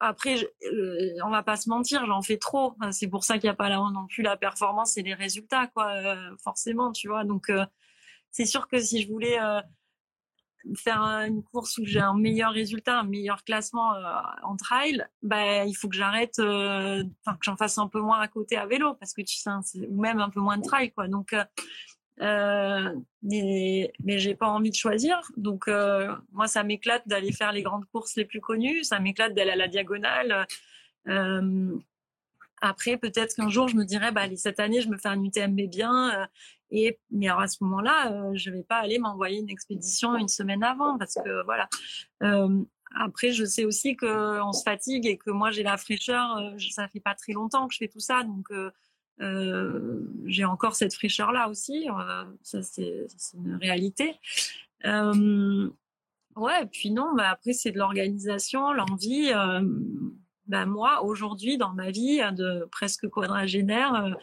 après, 0.00 0.36
je, 0.36 0.46
euh, 0.66 1.18
on 1.24 1.30
va 1.30 1.42
pas 1.42 1.56
se 1.56 1.68
mentir, 1.68 2.06
j'en 2.06 2.22
fais 2.22 2.38
trop. 2.38 2.74
C'est 2.92 3.08
pour 3.08 3.24
ça 3.24 3.34
qu'il 3.34 3.44
n'y 3.44 3.50
a 3.50 3.54
pas 3.54 3.68
là 3.68 3.78
non 3.92 4.06
plus 4.06 4.22
la 4.22 4.36
performance 4.36 4.96
et 4.96 5.02
les 5.02 5.14
résultats, 5.14 5.66
quoi. 5.68 5.90
Euh, 5.92 6.36
forcément, 6.42 6.92
tu 6.92 7.08
vois. 7.08 7.24
Donc, 7.24 7.50
euh, 7.50 7.64
c'est 8.30 8.44
sûr 8.44 8.68
que 8.68 8.78
si 8.78 9.02
je 9.02 9.08
voulais 9.08 9.38
faire 10.76 11.00
une 11.00 11.42
course 11.42 11.78
où 11.78 11.84
j'ai 11.84 12.00
un 12.00 12.14
meilleur 12.14 12.52
résultat, 12.52 13.00
un 13.00 13.04
meilleur 13.04 13.42
classement 13.42 13.92
en 14.42 14.56
trail, 14.56 15.04
bah, 15.22 15.64
il 15.64 15.74
faut 15.74 15.88
que 15.88 15.96
j'arrête, 15.96 16.38
enfin 16.38 17.36
que 17.36 17.42
j'en 17.42 17.56
fasse 17.56 17.78
un 17.78 17.88
peu 17.88 18.00
moins 18.00 18.20
à 18.20 18.28
côté 18.28 18.56
à 18.56 18.66
vélo, 18.66 18.94
parce 18.94 19.14
que 19.14 19.22
tu 19.22 19.36
sais, 19.36 19.50
ou 19.88 20.00
même 20.00 20.20
un 20.20 20.30
peu 20.30 20.40
moins 20.40 20.58
de 20.58 20.62
trail, 20.62 20.92
quoi. 20.92 21.08
Donc 21.08 21.34
euh, 22.20 22.94
mais 23.22 23.92
mais 24.02 24.18
j'ai 24.18 24.34
pas 24.34 24.48
envie 24.48 24.70
de 24.70 24.74
choisir. 24.76 25.20
Donc 25.36 25.68
euh, 25.68 26.14
moi, 26.32 26.48
ça 26.48 26.62
m'éclate 26.64 27.06
d'aller 27.06 27.32
faire 27.32 27.52
les 27.52 27.62
grandes 27.62 27.84
courses 27.86 28.16
les 28.16 28.24
plus 28.24 28.40
connues. 28.40 28.84
Ça 28.84 29.00
m'éclate 29.00 29.34
d'aller 29.34 29.52
à 29.52 29.56
la 29.56 29.68
diagonale. 29.68 30.46
Euh, 31.08 31.76
après, 32.60 32.96
peut-être 32.96 33.36
qu'un 33.36 33.48
jour, 33.48 33.68
je 33.68 33.76
me 33.76 33.84
dirais, 33.84 34.10
bah, 34.10 34.24
cette 34.36 34.58
année, 34.58 34.80
je 34.80 34.88
me 34.88 34.98
fais 34.98 35.08
un 35.08 35.22
UTMB 35.22 35.60
bien. 35.68 36.28
Et 36.70 36.98
mais 37.10 37.28
alors 37.28 37.40
à 37.40 37.48
ce 37.48 37.62
moment-là, 37.64 38.32
je 38.34 38.50
vais 38.50 38.64
pas 38.64 38.78
aller 38.78 38.98
m'envoyer 38.98 39.38
une 39.38 39.50
expédition 39.50 40.16
une 40.16 40.28
semaine 40.28 40.62
avant 40.62 40.98
parce 40.98 41.14
que 41.14 41.44
voilà. 41.44 41.68
après, 42.96 43.32
je 43.32 43.44
sais 43.44 43.64
aussi 43.64 43.96
que 43.96 44.40
on 44.42 44.52
se 44.52 44.62
fatigue 44.64 45.06
et 45.06 45.16
que 45.18 45.30
moi 45.30 45.50
j'ai 45.50 45.62
la 45.62 45.76
fraîcheur. 45.76 46.52
ça 46.70 46.88
fait 46.88 47.00
pas 47.00 47.14
très 47.14 47.32
longtemps 47.32 47.68
que 47.68 47.74
je 47.74 47.78
fais 47.78 47.88
tout 47.88 48.00
ça, 48.00 48.22
donc 48.24 48.48
j'ai 49.20 50.44
encore 50.44 50.74
cette 50.74 50.94
fraîcheur 50.94 51.32
là 51.32 51.48
aussi. 51.48 51.88
ça 52.42 52.62
c'est 52.62 53.06
une 53.34 53.56
réalité. 53.56 54.14
ouais, 54.84 56.62
et 56.62 56.66
puis 56.70 56.90
non, 56.90 57.14
bah, 57.16 57.30
après 57.30 57.52
c'est 57.52 57.72
de 57.72 57.78
l'organisation, 57.78 58.72
l'envie. 58.72 59.32
Bah, 60.46 60.64
moi 60.64 61.02
aujourd'hui 61.02 61.58
dans 61.58 61.74
ma 61.74 61.90
vie 61.90 62.20
de 62.32 62.66
presque 62.70 63.08
quadragénaire, 63.08 64.16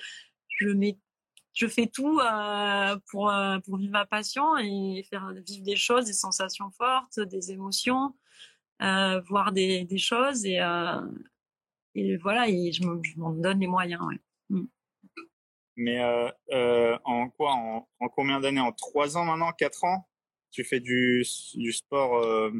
je 1.55 1.67
fais 1.67 1.87
tout 1.87 2.19
euh, 2.19 2.97
pour, 3.09 3.31
euh, 3.31 3.59
pour 3.59 3.77
vivre 3.77 3.93
ma 3.93 4.05
passion 4.05 4.57
et 4.57 5.03
faire 5.09 5.31
vivre 5.47 5.63
des 5.63 5.75
choses, 5.77 6.05
des 6.05 6.13
sensations 6.13 6.69
fortes, 6.71 7.19
des 7.19 7.51
émotions, 7.51 8.13
euh, 8.81 9.21
voir 9.21 9.53
des, 9.53 9.87
choses 9.97 10.45
et, 10.45 10.59
euh, 10.59 10.99
voilà, 12.21 12.45
je 12.47 13.17
m'en 13.17 13.31
donne 13.31 13.59
les 13.61 13.67
moyens. 13.67 14.01
Ouais. 14.01 14.19
Mais 15.75 15.99
euh, 16.51 16.97
en 17.03 17.29
quoi 17.29 17.53
en, 17.53 17.87
en 17.99 18.09
combien 18.09 18.39
d'années? 18.39 18.61
En 18.61 18.71
trois 18.71 19.17
ans 19.17 19.25
maintenant? 19.25 19.51
Quatre 19.51 19.83
ans? 19.83 20.07
Tu 20.51 20.63
fais 20.63 20.79
du, 20.79 21.25
du 21.55 21.73
sport 21.73 22.51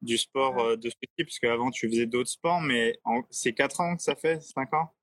du 0.00 0.16
sport 0.16 0.78
de 0.78 0.88
ce 0.88 0.94
type? 1.16 1.26
Parce 1.26 1.38
qu'avant, 1.38 1.70
tu 1.70 1.88
faisais 1.88 2.06
d'autres 2.06 2.30
sports, 2.30 2.60
mais 2.60 2.98
c'est 3.30 3.52
quatre 3.52 3.80
ans 3.80 3.96
que 3.96 4.02
ça 4.02 4.16
fait? 4.16 4.40
Cinq 4.40 4.72
ans? 4.72 4.94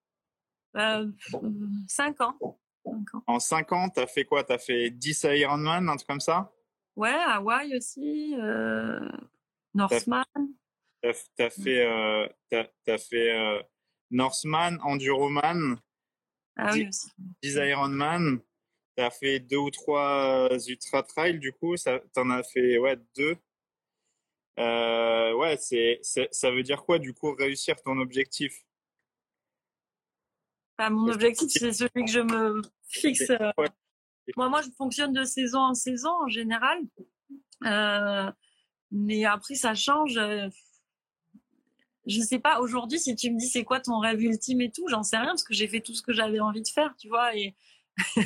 Euh, 0.75 1.11
Cinq 1.87 2.19
ans. 2.21 2.37
En 3.27 3.39
5 3.39 3.71
ans, 3.71 3.89
tu 3.89 3.99
as 4.01 4.07
fait 4.07 4.25
quoi? 4.25 4.43
Tu 4.43 4.53
as 4.53 4.57
fait 4.57 4.89
10 4.89 5.23
Ironman, 5.23 5.87
un 5.87 5.95
truc 5.95 6.07
comme 6.07 6.19
ça? 6.19 6.51
Ouais, 6.95 7.13
Hawaï 7.13 7.75
aussi, 7.77 8.35
euh, 8.37 9.09
Northman. 9.73 10.23
Tu 11.01 11.09
as, 11.39 11.49
fait, 11.49 11.85
euh, 11.85 12.27
as, 12.87 12.97
fait 12.97 13.31
euh, 13.31 13.61
Northman, 14.11 14.77
Enduroman, 14.83 15.77
ah, 16.55 16.71
10, 16.71 16.79
oui 16.79 16.87
aussi. 16.87 17.11
10 17.43 17.55
Ironman. 17.55 18.39
Tu 18.95 19.03
as 19.03 19.09
fait 19.09 19.39
deux 19.39 19.57
ou 19.57 19.71
trois 19.71 20.49
Ultra 20.67 21.01
Trail, 21.03 21.39
du 21.39 21.51
coup, 21.51 21.75
tu 21.75 21.89
en 21.89 22.29
as 22.29 22.43
fait 22.43 22.77
ouais, 22.77 22.97
deux. 23.17 23.35
Euh, 24.59 25.33
ouais, 25.33 25.57
c'est, 25.57 25.99
ça 26.03 26.51
veut 26.51 26.63
dire 26.63 26.83
quoi, 26.83 26.99
du 26.99 27.13
coup, 27.13 27.33
réussir 27.33 27.75
ton 27.81 27.97
objectif? 27.97 28.63
Mon 30.79 31.07
objectif, 31.09 31.49
c'est 31.49 31.73
celui 31.73 32.05
que 32.05 32.11
je 32.11 32.19
me 32.19 32.61
fixe. 32.87 33.29
Euh, 33.29 33.51
moi, 34.35 34.49
moi, 34.49 34.61
je 34.61 34.69
fonctionne 34.77 35.13
de 35.13 35.23
saison 35.23 35.59
en 35.59 35.73
saison 35.73 36.11
en 36.23 36.27
général. 36.27 36.79
Euh, 37.65 38.31
mais 38.91 39.25
après, 39.25 39.55
ça 39.55 39.73
change. 39.75 40.19
Je 42.05 42.19
sais 42.21 42.39
pas, 42.39 42.59
aujourd'hui, 42.59 42.99
si 42.99 43.15
tu 43.15 43.31
me 43.31 43.37
dis 43.37 43.47
c'est 43.47 43.63
quoi 43.63 43.79
ton 43.79 43.99
rêve 43.99 44.21
ultime 44.21 44.61
et 44.61 44.71
tout, 44.71 44.87
j'en 44.89 45.03
sais 45.03 45.17
rien 45.17 45.27
parce 45.27 45.43
que 45.43 45.53
j'ai 45.53 45.67
fait 45.67 45.79
tout 45.79 45.93
ce 45.93 46.01
que 46.01 46.13
j'avais 46.13 46.39
envie 46.39 46.61
de 46.61 46.67
faire, 46.67 46.95
tu 46.97 47.07
vois. 47.07 47.35
Et 47.35 47.55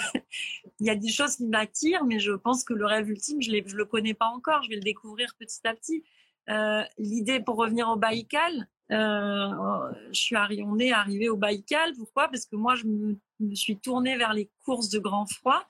il 0.79 0.87
y 0.87 0.89
a 0.89 0.95
des 0.95 1.09
choses 1.09 1.35
qui 1.35 1.45
m'attirent, 1.45 2.05
mais 2.05 2.19
je 2.19 2.31
pense 2.31 2.63
que 2.63 2.73
le 2.73 2.85
rêve 2.85 3.09
ultime, 3.09 3.41
je 3.41 3.51
ne 3.51 3.73
le 3.73 3.85
connais 3.85 4.13
pas 4.13 4.27
encore. 4.27 4.63
Je 4.63 4.69
vais 4.69 4.75
le 4.75 4.81
découvrir 4.81 5.35
petit 5.37 5.59
à 5.65 5.73
petit. 5.73 6.03
Euh, 6.49 6.81
L'idée 6.97 7.39
pour 7.39 7.57
revenir 7.57 7.89
au 7.89 7.97
Baïkal, 7.97 8.67
euh, 8.91 9.91
je 10.11 10.19
suis 10.19 10.35
arrivée, 10.35 10.91
arrivée 10.91 11.29
au 11.29 11.37
Baïkal. 11.37 11.93
Pourquoi? 11.95 12.29
Parce 12.29 12.45
que 12.45 12.55
moi, 12.55 12.75
je 12.75 12.85
me, 12.85 13.17
suis 13.53 13.77
tournée 13.77 14.17
vers 14.17 14.33
les 14.33 14.49
courses 14.63 14.89
de 14.89 14.99
grand 14.99 15.25
froid 15.25 15.67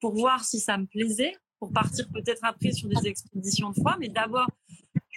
pour 0.00 0.14
voir 0.14 0.44
si 0.44 0.60
ça 0.60 0.76
me 0.78 0.86
plaisait, 0.86 1.34
pour 1.58 1.72
partir 1.72 2.06
peut-être 2.12 2.44
après 2.44 2.72
sur 2.72 2.88
des 2.88 3.08
expéditions 3.08 3.70
de 3.70 3.74
froid. 3.74 3.96
Mais 3.98 4.08
d'abord, 4.08 4.48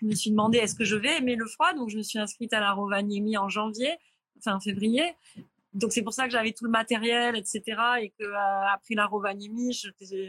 je 0.02 0.08
me 0.08 0.16
suis 0.16 0.32
demandé 0.32 0.58
est-ce 0.58 0.76
que 0.76 0.84
je 0.84 0.96
vais 0.96 1.18
aimer 1.18 1.36
le 1.36 1.46
froid? 1.46 1.74
Donc, 1.74 1.90
je 1.90 1.98
me 1.98 2.04
suis 2.04 2.20
inscrite 2.20 2.54
à 2.54 2.60
la 2.60 2.74
Rovaniemi 2.74 3.38
en 3.38 3.50
janvier, 3.50 3.92
enfin 4.40 4.60
février. 4.60 5.16
Donc, 5.74 5.94
c'est 5.94 6.02
pour 6.02 6.14
ça 6.14 6.26
que 6.26 6.32
j'avais 6.32 6.52
tout 6.52 6.66
le 6.66 6.72
matériel, 6.72 7.36
etc. 7.36 7.62
Et 8.02 8.10
que 8.10 8.24
euh, 8.24 8.68
après 8.74 8.96
la 8.96 9.06
Rovaniemi, 9.06 9.80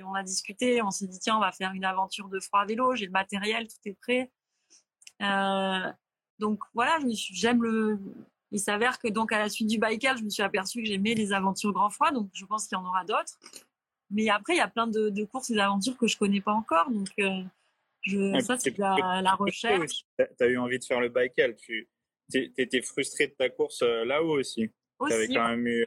on 0.06 0.14
a 0.14 0.22
discuté, 0.22 0.82
on 0.82 0.90
s'est 0.90 1.06
dit 1.06 1.18
tiens, 1.18 1.36
on 1.36 1.40
va 1.40 1.52
faire 1.52 1.72
une 1.72 1.84
aventure 1.84 2.28
de 2.28 2.38
froid 2.38 2.60
à 2.60 2.66
vélo. 2.66 2.94
J'ai 2.94 3.06
le 3.06 3.12
matériel, 3.12 3.66
tout 3.66 3.76
est 3.86 3.98
prêt. 4.00 4.30
Euh, 5.22 5.92
donc 6.38 6.60
voilà, 6.74 6.98
j'aime 7.30 7.62
le. 7.62 7.98
Il 8.50 8.60
s'avère 8.60 8.98
que 8.98 9.08
donc 9.08 9.32
à 9.32 9.38
la 9.38 9.48
suite 9.48 9.68
du 9.68 9.78
Baïkal, 9.78 10.18
je 10.18 10.24
me 10.24 10.28
suis 10.28 10.42
aperçue 10.42 10.82
que 10.82 10.88
j'aimais 10.88 11.14
les 11.14 11.32
aventures 11.32 11.72
grand 11.72 11.88
froid, 11.88 12.10
donc 12.10 12.28
je 12.34 12.44
pense 12.44 12.66
qu'il 12.66 12.76
y 12.76 12.80
en 12.80 12.84
aura 12.84 13.04
d'autres. 13.04 13.38
Mais 14.10 14.28
après, 14.28 14.54
il 14.54 14.58
y 14.58 14.60
a 14.60 14.68
plein 14.68 14.86
de, 14.86 15.24
courses 15.24 15.50
et 15.50 15.54
d'aventures 15.54 15.96
que 15.96 16.06
je 16.06 16.18
connais 16.18 16.42
pas 16.42 16.52
encore, 16.52 16.90
donc 16.90 17.08
euh, 17.18 17.42
je, 18.02 18.40
ça 18.40 18.58
c'est 18.58 18.76
la, 18.78 19.20
la, 19.22 19.34
recherche. 19.34 20.04
Tu 20.18 20.44
as 20.44 20.46
eu 20.46 20.58
envie 20.58 20.78
de 20.78 20.84
faire 20.84 21.00
le 21.00 21.08
Baïkal, 21.08 21.56
tu 21.56 21.88
étais 22.34 22.82
frustré 22.82 23.28
de 23.28 23.32
ta 23.32 23.48
course 23.48 23.82
euh, 23.82 24.04
là-haut 24.04 24.38
aussi. 24.38 24.70
Aussi. 24.98 25.12
Avais 25.14 25.28
quand 25.28 25.48
même 25.48 25.66
eu... 25.66 25.86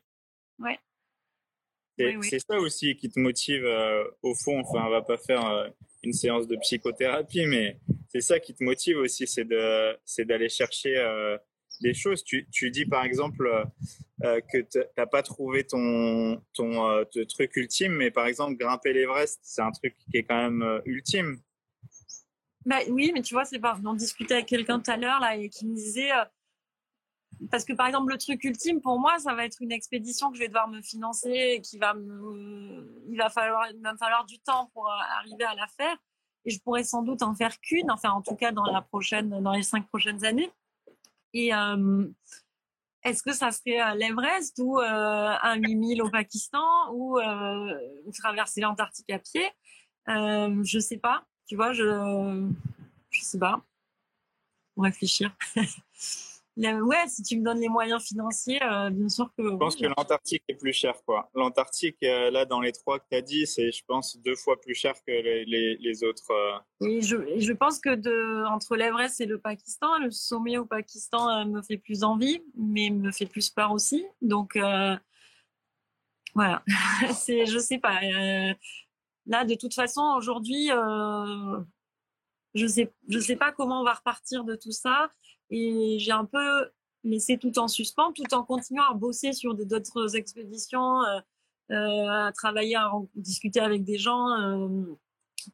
Ouais. 0.59 0.79
C'est 1.97 2.39
ça 2.39 2.57
aussi 2.59 2.97
qui 2.97 3.09
te 3.09 3.19
motive 3.19 3.63
euh, 3.63 4.03
au 4.21 4.35
fond. 4.35 4.59
Enfin, 4.59 4.85
on 4.85 4.89
va 4.89 5.01
pas 5.01 5.17
faire 5.17 5.71
une 6.03 6.13
séance 6.13 6.47
de 6.47 6.55
psychothérapie, 6.57 7.45
mais 7.47 7.79
c'est 8.09 8.21
ça 8.21 8.39
qui 8.39 8.53
te 8.53 8.63
motive 8.63 8.97
aussi, 8.97 9.27
c'est 9.27 9.43
de, 9.43 9.97
c'est 10.05 10.25
d'aller 10.25 10.49
chercher 10.49 10.95
euh, 10.97 11.37
des 11.81 11.93
choses. 11.93 12.23
Tu, 12.23 12.47
tu, 12.51 12.71
dis 12.71 12.85
par 12.85 13.03
exemple 13.03 13.51
euh, 14.23 14.39
que 14.53 14.59
tu 14.59 14.79
n'as 14.97 15.05
pas 15.05 15.23
trouvé 15.23 15.65
ton, 15.65 16.41
ton, 16.53 16.89
euh, 16.89 17.03
truc 17.27 17.55
ultime, 17.57 17.93
mais 17.93 18.11
par 18.11 18.27
exemple 18.27 18.55
grimper 18.55 18.93
l'Everest, 18.93 19.39
c'est 19.43 19.61
un 19.61 19.71
truc 19.71 19.95
qui 20.09 20.17
est 20.17 20.23
quand 20.23 20.49
même 20.49 20.81
ultime. 20.85 21.39
Bah, 22.65 22.77
oui, 22.89 23.11
mais 23.13 23.21
tu 23.21 23.33
vois, 23.33 23.45
c'est 23.45 23.59
pas. 23.59 23.77
On 23.85 23.93
discutait 23.93 24.35
avec 24.35 24.47
quelqu'un 24.47 24.79
tout 24.79 24.91
à 24.91 24.97
l'heure 24.97 25.19
là 25.19 25.35
et 25.35 25.49
qui 25.49 25.67
me 25.67 25.75
disait 25.75 26.09
parce 27.51 27.65
que 27.65 27.73
par 27.73 27.87
exemple 27.87 28.13
le 28.13 28.17
truc 28.17 28.41
ultime 28.45 28.79
pour 28.79 28.97
moi 28.97 29.19
ça 29.19 29.35
va 29.35 29.43
être 29.43 29.57
une 29.59 29.73
expédition 29.73 30.31
que 30.31 30.37
je 30.37 30.39
vais 30.39 30.47
devoir 30.47 30.69
me 30.69 30.81
financer 30.81 31.29
et 31.29 31.61
qui 31.61 31.77
va 31.77 31.93
me 31.93 33.03
il 33.09 33.17
va 33.17 33.29
falloir 33.29 33.69
il 33.69 33.81
falloir 33.99 34.25
du 34.25 34.39
temps 34.39 34.69
pour 34.73 34.89
arriver 34.89 35.43
à 35.43 35.53
la 35.53 35.67
faire 35.67 35.97
et 36.45 36.51
je 36.51 36.61
pourrais 36.61 36.83
sans 36.83 37.01
doute 37.01 37.23
en 37.23 37.33
faire 37.33 37.59
qu'une, 37.59 37.91
enfin 37.91 38.11
en 38.11 38.21
tout 38.21 38.35
cas 38.35 38.51
dans 38.51 38.65
la 38.65 38.81
prochaine, 38.81 39.41
dans 39.41 39.53
les 39.53 39.63
cinq 39.63 39.87
prochaines 39.87 40.23
années. 40.23 40.51
Et 41.33 41.53
euh, 41.53 42.07
est-ce 43.03 43.23
que 43.23 43.33
ça 43.33 43.51
serait 43.51 43.81
euh, 43.81 43.95
l'Everest 43.95 44.59
ou 44.59 44.79
euh, 44.79 45.35
un 45.41 45.55
8000 45.55 46.01
au 46.03 46.09
Pakistan 46.09 46.63
ou 46.93 47.19
traverser 48.13 48.61
l'Antarctique 48.61 49.09
à 49.09 49.19
pied? 49.19 49.45
Je 50.07 50.79
sais 50.79 50.97
pas. 50.97 51.25
Tu 51.47 51.55
vois, 51.55 51.73
je 51.73 52.49
je 53.09 53.21
sais 53.21 53.39
pas. 53.39 53.61
Pour 54.73 54.83
réfléchir. 54.83 55.35
ouais, 56.57 57.07
si 57.07 57.23
tu 57.23 57.37
me 57.37 57.43
donnes 57.43 57.59
les 57.59 57.69
moyens 57.69 58.03
financiers, 58.03 58.61
euh, 58.63 58.89
bien 58.89 59.09
sûr 59.09 59.29
que. 59.37 59.43
Je 59.43 59.55
pense 59.55 59.75
que 59.75 59.85
l'Antarctique 59.85 60.43
est 60.47 60.55
plus 60.55 60.73
cher, 60.73 60.95
quoi. 61.05 61.29
L'Antarctique, 61.33 61.97
euh, 62.03 62.31
là, 62.31 62.45
dans 62.45 62.61
les 62.61 62.71
trois 62.71 62.99
que 62.99 63.05
tu 63.09 63.17
as 63.17 63.21
dit, 63.21 63.45
c'est, 63.45 63.71
je 63.71 63.83
pense, 63.85 64.17
deux 64.17 64.35
fois 64.35 64.59
plus 64.59 64.75
cher 64.75 64.93
que 65.05 65.11
les, 65.11 65.77
les, 65.77 66.03
autres. 66.03 66.31
Euh. 66.31 66.87
Et 66.87 67.01
je, 67.01 67.17
je, 67.37 67.53
pense 67.53 67.79
que 67.79 67.95
de, 67.95 68.45
entre 68.47 68.75
l'Everest 68.75 69.21
et 69.21 69.25
le 69.25 69.39
Pakistan, 69.39 69.97
le 69.99 70.11
sommet 70.11 70.57
au 70.57 70.65
Pakistan 70.65 71.45
me 71.45 71.61
fait 71.61 71.77
plus 71.77 72.03
envie, 72.03 72.41
mais 72.57 72.89
me 72.89 73.11
fait 73.11 73.25
plus 73.25 73.49
peur 73.49 73.71
aussi. 73.71 74.05
Donc, 74.21 74.57
voilà. 76.33 76.63
c'est, 77.13 77.45
je 77.45 77.59
sais 77.59 77.77
pas. 77.77 77.99
Là, 79.25 79.45
de 79.45 79.55
toute 79.55 79.73
façon, 79.73 80.01
aujourd'hui, 80.17 80.69
je 82.55 82.67
sais, 82.67 82.93
je 83.07 83.19
sais 83.19 83.35
pas 83.35 83.51
comment 83.51 83.81
on 83.81 83.83
va 83.83 83.93
repartir 83.93 84.43
de 84.43 84.55
tout 84.55 84.71
ça. 84.71 85.09
Et 85.49 85.97
j'ai 85.99 86.11
un 86.11 86.25
peu 86.25 86.71
laissé 87.05 87.37
tout 87.37 87.57
en 87.59 87.67
suspens, 87.67 88.11
tout 88.13 88.33
en 88.33 88.43
continuant 88.43 88.89
à 88.89 88.93
bosser 88.93 89.33
sur 89.33 89.53
d'autres 89.53 90.15
expéditions, 90.15 91.03
euh, 91.03 91.19
euh, 91.71 92.25
à 92.27 92.31
travailler, 92.33 92.75
à 92.75 92.91
discuter 93.13 93.59
avec 93.59 93.83
des 93.83 93.97
gens, 93.97 94.29
euh, 94.29 94.85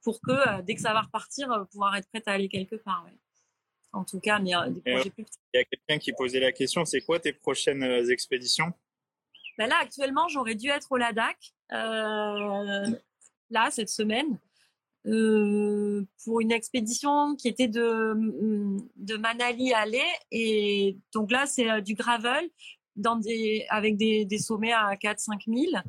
pour 0.03 0.21
que 0.21 0.62
dès 0.62 0.75
que 0.75 0.81
ça 0.81 0.93
va 0.93 1.01
repartir, 1.01 1.65
pouvoir 1.71 1.95
être 1.97 2.07
prête 2.10 2.27
à 2.27 2.31
aller 2.31 2.47
quelque 2.47 2.75
part. 2.75 3.03
Ouais. 3.05 3.17
En 3.93 4.05
tout 4.05 4.21
cas, 4.21 4.39
mais 4.39 4.51
des 4.69 4.79
projets 4.79 5.10
plus 5.10 5.25
petits. 5.25 5.38
Il 5.53 5.57
y 5.57 5.62
a 5.62 5.65
quelqu'un 5.65 5.97
qui 5.97 6.13
posait 6.13 6.39
la 6.39 6.53
question, 6.53 6.86
c'est 6.86 7.01
quoi 7.01 7.19
tes 7.19 7.34
prochaines 7.34 7.84
expéditions? 8.10 8.71
Ben 9.57 9.67
Là, 9.67 9.75
actuellement, 9.81 10.29
j'aurais 10.29 10.55
dû 10.55 10.69
être 10.69 10.89
au 10.93 10.97
Ladakh, 10.97 11.53
là, 13.52 13.70
cette 13.72 13.90
semaine. 13.90 14.38
Euh, 15.08 16.06
pour 16.24 16.42
une 16.42 16.52
expédition 16.52 17.36
qui 17.36 17.48
était 17.48 17.68
de, 17.68 18.14
de 18.98 19.18
Manali 19.18 19.74
à 19.74 19.86
Leh. 19.86 20.00
Et 20.30 20.98
donc 21.12 21.32
là, 21.32 21.48
c'est 21.48 21.70
euh, 21.72 21.82
du 21.82 21.96
gravel 21.96 22.50
dans 22.96 23.16
des, 23.16 23.66
avec 23.70 23.98
des, 23.98 24.26
des 24.26 24.38
sommets 24.38 24.74
à 24.74 24.94
4-5 24.94 25.46
000 25.48 25.84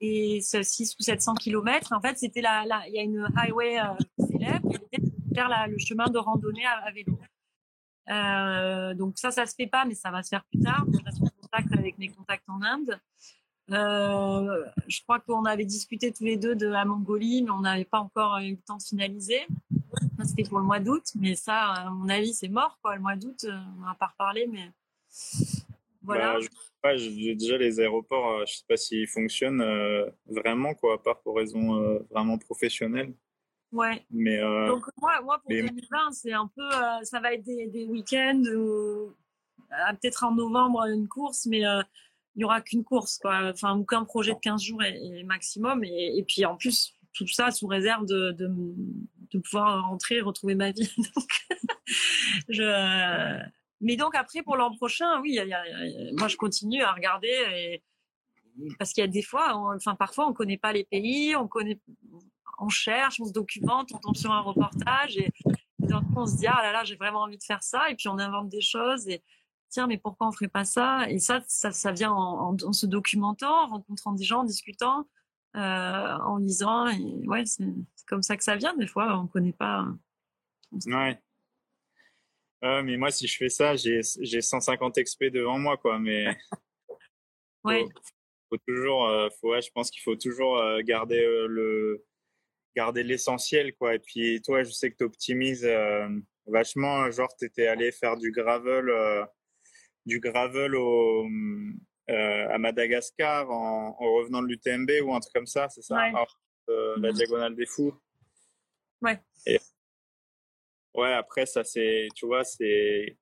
et 0.00 0.40
6 0.40 0.96
ou 0.98 1.02
700 1.02 1.34
km. 1.34 1.92
En 1.92 2.00
fait, 2.00 2.18
c'était 2.18 2.40
là, 2.40 2.64
il 2.88 2.94
y 2.94 2.98
a 2.98 3.02
une 3.02 3.28
highway 3.36 3.78
euh, 3.78 4.26
célèbre 4.26 4.68
qui 4.70 4.76
était 4.76 5.08
faire 5.34 5.68
le 5.68 5.78
chemin 5.78 6.06
de 6.06 6.18
randonnée 6.18 6.66
à, 6.66 6.90
vélo. 6.90 7.18
Euh, 8.10 8.94
donc 8.94 9.18
ça, 9.18 9.30
ça 9.30 9.46
se 9.46 9.54
fait 9.54 9.66
pas, 9.66 9.84
mais 9.84 9.94
ça 9.94 10.10
va 10.10 10.22
se 10.22 10.30
faire 10.30 10.44
plus 10.46 10.60
tard. 10.60 10.84
Je 10.92 11.04
reste 11.04 11.22
en 11.22 11.28
contact 11.40 11.72
avec 11.72 11.98
mes 11.98 12.08
contacts 12.08 12.48
en 12.48 12.62
Inde. 12.62 12.98
Euh, 13.70 14.64
je 14.86 15.02
crois 15.02 15.20
qu'on 15.20 15.44
avait 15.44 15.64
discuté 15.64 16.12
tous 16.12 16.24
les 16.24 16.36
deux 16.36 16.54
de 16.54 16.66
la 16.66 16.84
Mongolie, 16.84 17.42
mais 17.42 17.50
on 17.50 17.60
n'avait 17.60 17.84
pas 17.84 18.00
encore 18.00 18.38
eu 18.38 18.52
le 18.52 18.56
temps 18.56 18.78
de 18.78 18.82
finaliser. 18.82 19.40
C'était 20.24 20.44
pour 20.44 20.58
le 20.58 20.64
mois 20.64 20.80
d'août, 20.80 21.04
mais 21.14 21.34
ça, 21.34 21.72
à 21.72 21.90
mon 21.90 22.08
avis, 22.08 22.34
c'est 22.34 22.48
mort. 22.48 22.78
Quoi. 22.82 22.96
Le 22.96 23.02
mois 23.02 23.16
d'août, 23.16 23.44
euh, 23.44 23.52
on 23.78 23.86
n'a 23.86 23.94
pas 23.94 24.06
reparlé, 24.06 24.46
mais 24.46 24.70
voilà. 26.02 26.38
Bah, 26.82 26.96
déjà 26.96 27.58
les 27.58 27.80
aéroports, 27.80 28.46
je 28.46 28.54
sais 28.54 28.64
pas 28.66 28.76
s'ils 28.76 29.08
fonctionnent 29.08 29.64
vraiment, 30.26 30.74
quoi, 30.74 30.94
à 30.94 30.98
part 30.98 31.20
pour 31.20 31.36
raisons 31.36 32.00
vraiment 32.10 32.38
professionnelles. 32.38 33.12
Ouais. 33.72 34.06
Mais 34.10 34.38
Donc 34.38 34.86
moi, 35.00 35.20
moi 35.22 35.38
pour 35.40 35.50
2020, 35.50 36.12
c'est 36.12 36.32
un 36.32 36.46
peu, 36.46 36.68
ça 37.02 37.20
va 37.20 37.34
être 37.34 37.42
des, 37.42 37.66
des 37.66 37.84
week-ends 37.84 38.42
peut-être 40.00 40.24
en 40.24 40.34
novembre 40.34 40.82
une 40.86 41.08
course, 41.08 41.46
mais 41.46 41.62
il 42.38 42.42
n'y 42.42 42.44
aura 42.44 42.60
qu'une 42.60 42.84
course, 42.84 43.18
quoi. 43.18 43.50
Enfin, 43.50 43.76
aucun 43.76 44.04
projet 44.04 44.32
de 44.32 44.38
15 44.38 44.62
jours 44.62 44.80
est, 44.84 45.24
maximum. 45.24 45.82
Et, 45.82 46.24
puis, 46.24 46.44
en 46.44 46.54
plus, 46.56 46.94
tout 47.12 47.26
ça 47.26 47.50
sous 47.50 47.66
réserve 47.66 48.06
de, 48.06 48.32
pouvoir 49.42 49.82
rentrer 49.82 50.18
et 50.18 50.20
retrouver 50.20 50.54
ma 50.54 50.70
vie. 50.70 50.88
Mais 53.80 53.96
donc, 53.96 54.14
après, 54.14 54.42
pour 54.44 54.56
l'an 54.56 54.72
prochain, 54.76 55.20
oui, 55.20 55.40
moi, 56.16 56.28
je 56.28 56.36
continue 56.36 56.80
à 56.80 56.92
regarder. 56.92 57.34
Et... 57.56 57.82
Parce 58.78 58.92
qu'il 58.92 59.00
y 59.00 59.04
a 59.04 59.10
des 59.10 59.22
fois, 59.22 59.56
enfin, 59.74 59.96
parfois, 59.96 60.26
on 60.26 60.30
ne 60.30 60.34
connaît 60.34 60.58
pas 60.58 60.72
les 60.72 60.84
pays, 60.84 61.34
on 62.60 62.68
cherche, 62.68 63.20
on 63.20 63.24
se 63.24 63.32
documente, 63.32 63.90
on 63.92 63.98
tombe 63.98 64.16
sur 64.16 64.30
un 64.30 64.42
reportage 64.42 65.18
et, 65.18 65.32
on 66.14 66.26
se 66.26 66.36
dit, 66.36 66.46
ah 66.46 66.60
là 66.62 66.70
là, 66.70 66.84
j'ai 66.84 66.94
vraiment 66.94 67.22
envie 67.22 67.38
de 67.38 67.42
faire 67.42 67.64
ça. 67.64 67.90
Et 67.90 67.96
puis, 67.96 68.06
on 68.06 68.18
invente 68.20 68.48
des 68.48 68.60
choses. 68.60 69.08
Et, 69.08 69.24
tiens, 69.68 69.86
mais 69.86 69.98
pourquoi 69.98 70.28
on 70.28 70.32
ferait 70.32 70.48
pas 70.48 70.64
ça? 70.64 71.08
Et 71.10 71.18
ça, 71.18 71.42
ça, 71.46 71.92
vient 71.92 72.12
en, 72.12 72.56
se 72.72 72.86
documentant, 72.86 73.64
en 73.64 73.66
rencontrant 73.68 74.12
des 74.12 74.24
gens, 74.24 74.40
en 74.40 74.44
discutant, 74.44 75.08
euh, 75.56 75.60
en 75.60 76.36
lisant. 76.38 76.88
Et 76.88 77.26
ouais, 77.26 77.44
c'est 77.46 77.64
comme 78.06 78.22
ça 78.22 78.36
que 78.36 78.44
ça 78.44 78.56
vient. 78.56 78.74
Des 78.76 78.86
fois, 78.86 79.18
on 79.18 79.26
connaît 79.26 79.52
pas. 79.52 79.86
Ouais. 80.86 81.18
mais 82.62 82.96
moi, 82.96 83.10
si 83.10 83.26
je 83.26 83.36
fais 83.36 83.48
ça, 83.48 83.74
j'ai 83.76 84.02
150 84.02 84.94
XP 84.96 85.24
devant 85.24 85.58
moi, 85.58 85.76
quoi. 85.76 85.98
Mais 85.98 86.26
ouais. 87.64 87.86
faut, 88.48 88.58
toujours, 88.66 89.06
euh, 89.06 89.28
faut, 89.40 89.58
je 89.60 89.70
pense 89.70 89.90
qu'il 89.90 90.02
faut 90.02 90.16
toujours 90.16 90.58
euh, 90.58 90.80
garder 90.82 91.20
le 91.48 92.04
garder 92.76 93.02
l'essentiel, 93.02 93.74
quoi. 93.74 93.94
Et 93.94 93.98
puis 93.98 94.40
toi, 94.42 94.62
je 94.62 94.70
sais 94.70 94.90
que 94.90 94.96
tu 94.98 95.04
optimises 95.04 95.68
vachement. 96.46 97.10
Genre, 97.10 97.34
tu 97.36 97.46
étais 97.46 97.66
allé 97.66 97.90
faire 97.90 98.16
du 98.16 98.30
gravel 98.30 98.88
du 100.08 100.18
gravel 100.18 100.74
au, 100.74 101.26
euh, 102.10 102.48
à 102.48 102.58
Madagascar 102.58 103.50
en, 103.50 103.92
revenant 103.92 104.42
de 104.42 104.48
l'UTMB 104.48 104.90
ou 105.04 105.14
un 105.14 105.20
truc 105.20 105.34
comme 105.34 105.46
ça, 105.46 105.68
c'est 105.68 105.82
ça? 105.82 105.96
Ouais. 105.96 106.12
Euh, 106.70 106.96
la 106.98 107.10
mhm. 107.10 107.14
diagonale 107.14 107.54
des 107.54 107.66
fous. 107.66 107.94
Ouais. 109.02 109.20
ouais, 110.94 111.12
après, 111.12 111.46
ça, 111.46 111.62
c'est, 111.62 112.08
tu 112.14 112.26
vois, 112.26 112.44
c'est, 112.44 113.16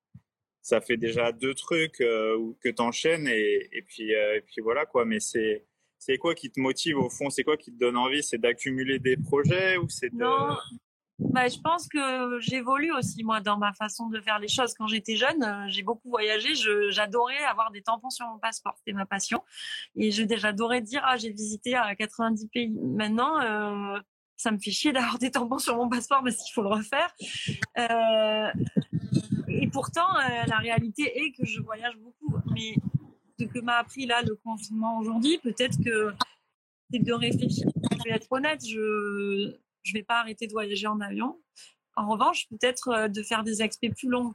ça 0.62 0.80
fait 0.80 0.96
déjà 0.96 1.32
deux 1.32 1.54
trucs 1.54 2.00
euh, 2.00 2.52
que 2.62 2.68
tu 2.68 2.80
enchaînes 2.80 3.28
et, 3.28 3.68
et, 3.72 3.82
puis, 3.82 4.12
et 4.12 4.40
puis 4.46 4.62
voilà, 4.62 4.86
quoi. 4.86 5.04
Mais 5.04 5.20
c'est, 5.20 5.66
c'est 5.98 6.16
quoi 6.18 6.34
qui 6.34 6.50
te 6.50 6.60
motive 6.60 6.98
au 6.98 7.10
fond? 7.10 7.28
C'est 7.28 7.44
quoi 7.44 7.56
qui 7.56 7.72
te 7.72 7.78
donne 7.78 7.96
envie? 7.96 8.22
C'est 8.22 8.38
d'accumuler 8.38 8.98
des 8.98 9.16
projets 9.16 9.76
ou 9.76 9.88
c'est 9.88 10.10
de... 10.10 10.18
Non, 10.18 10.56
bah, 11.18 11.48
je 11.48 11.58
pense 11.58 11.88
que 11.88 12.38
j'évolue 12.40 12.92
aussi 12.92 13.24
moi 13.24 13.40
dans 13.40 13.56
ma 13.56 13.72
façon 13.72 14.08
de 14.08 14.20
faire 14.20 14.38
les 14.38 14.48
choses. 14.48 14.74
Quand 14.74 14.86
j'étais 14.86 15.16
jeune, 15.16 15.42
euh, 15.42 15.64
j'ai 15.68 15.82
beaucoup 15.82 16.10
voyagé. 16.10 16.54
J'adorais 16.90 17.42
avoir 17.44 17.70
des 17.70 17.82
tampons 17.82 18.10
sur 18.10 18.26
mon 18.26 18.38
passeport, 18.38 18.74
c'était 18.78 18.92
ma 18.92 19.06
passion. 19.06 19.42
Et 19.96 20.10
j'adorais 20.10 20.82
dire 20.82 21.02
ah 21.04 21.16
j'ai 21.16 21.30
visité 21.30 21.74
à 21.74 21.94
90 21.94 22.48
pays. 22.48 22.78
Maintenant, 22.82 23.40
euh, 23.40 23.98
ça 24.36 24.50
me 24.50 24.58
fait 24.58 24.70
chier 24.70 24.92
d'avoir 24.92 25.18
des 25.18 25.30
tampons 25.30 25.58
sur 25.58 25.76
mon 25.76 25.88
passeport 25.88 26.22
parce 26.22 26.36
qu'il 26.36 26.52
faut 26.52 26.62
le 26.62 26.68
refaire. 26.68 27.14
Euh, 27.78 28.52
et 29.48 29.68
pourtant, 29.68 30.16
euh, 30.16 30.44
la 30.46 30.58
réalité 30.58 31.18
est 31.18 31.32
que 31.32 31.44
je 31.44 31.60
voyage 31.62 31.96
beaucoup. 31.96 32.36
Mais 32.52 32.74
ce 33.38 33.44
que 33.44 33.60
m'a 33.60 33.76
appris 33.76 34.06
là 34.06 34.22
le 34.22 34.36
confinement 34.36 34.98
aujourd'hui, 34.98 35.38
peut-être 35.38 35.82
que 35.82 36.12
c'est 36.90 36.98
de 36.98 37.12
réfléchir. 37.12 37.66
Je 37.92 38.04
vais 38.04 38.16
être 38.16 38.30
honnête, 38.30 38.64
je 38.66 39.56
je 39.86 39.92
vais 39.92 40.02
pas 40.02 40.20
arrêter 40.20 40.46
de 40.46 40.52
voyager 40.52 40.86
en 40.86 41.00
avion. 41.00 41.38
En 41.96 42.08
revanche, 42.08 42.46
peut-être 42.50 42.88
euh, 42.88 43.08
de 43.08 43.22
faire 43.22 43.42
des 43.42 43.62
expés 43.62 43.88
plus 43.88 44.08
longs, 44.08 44.34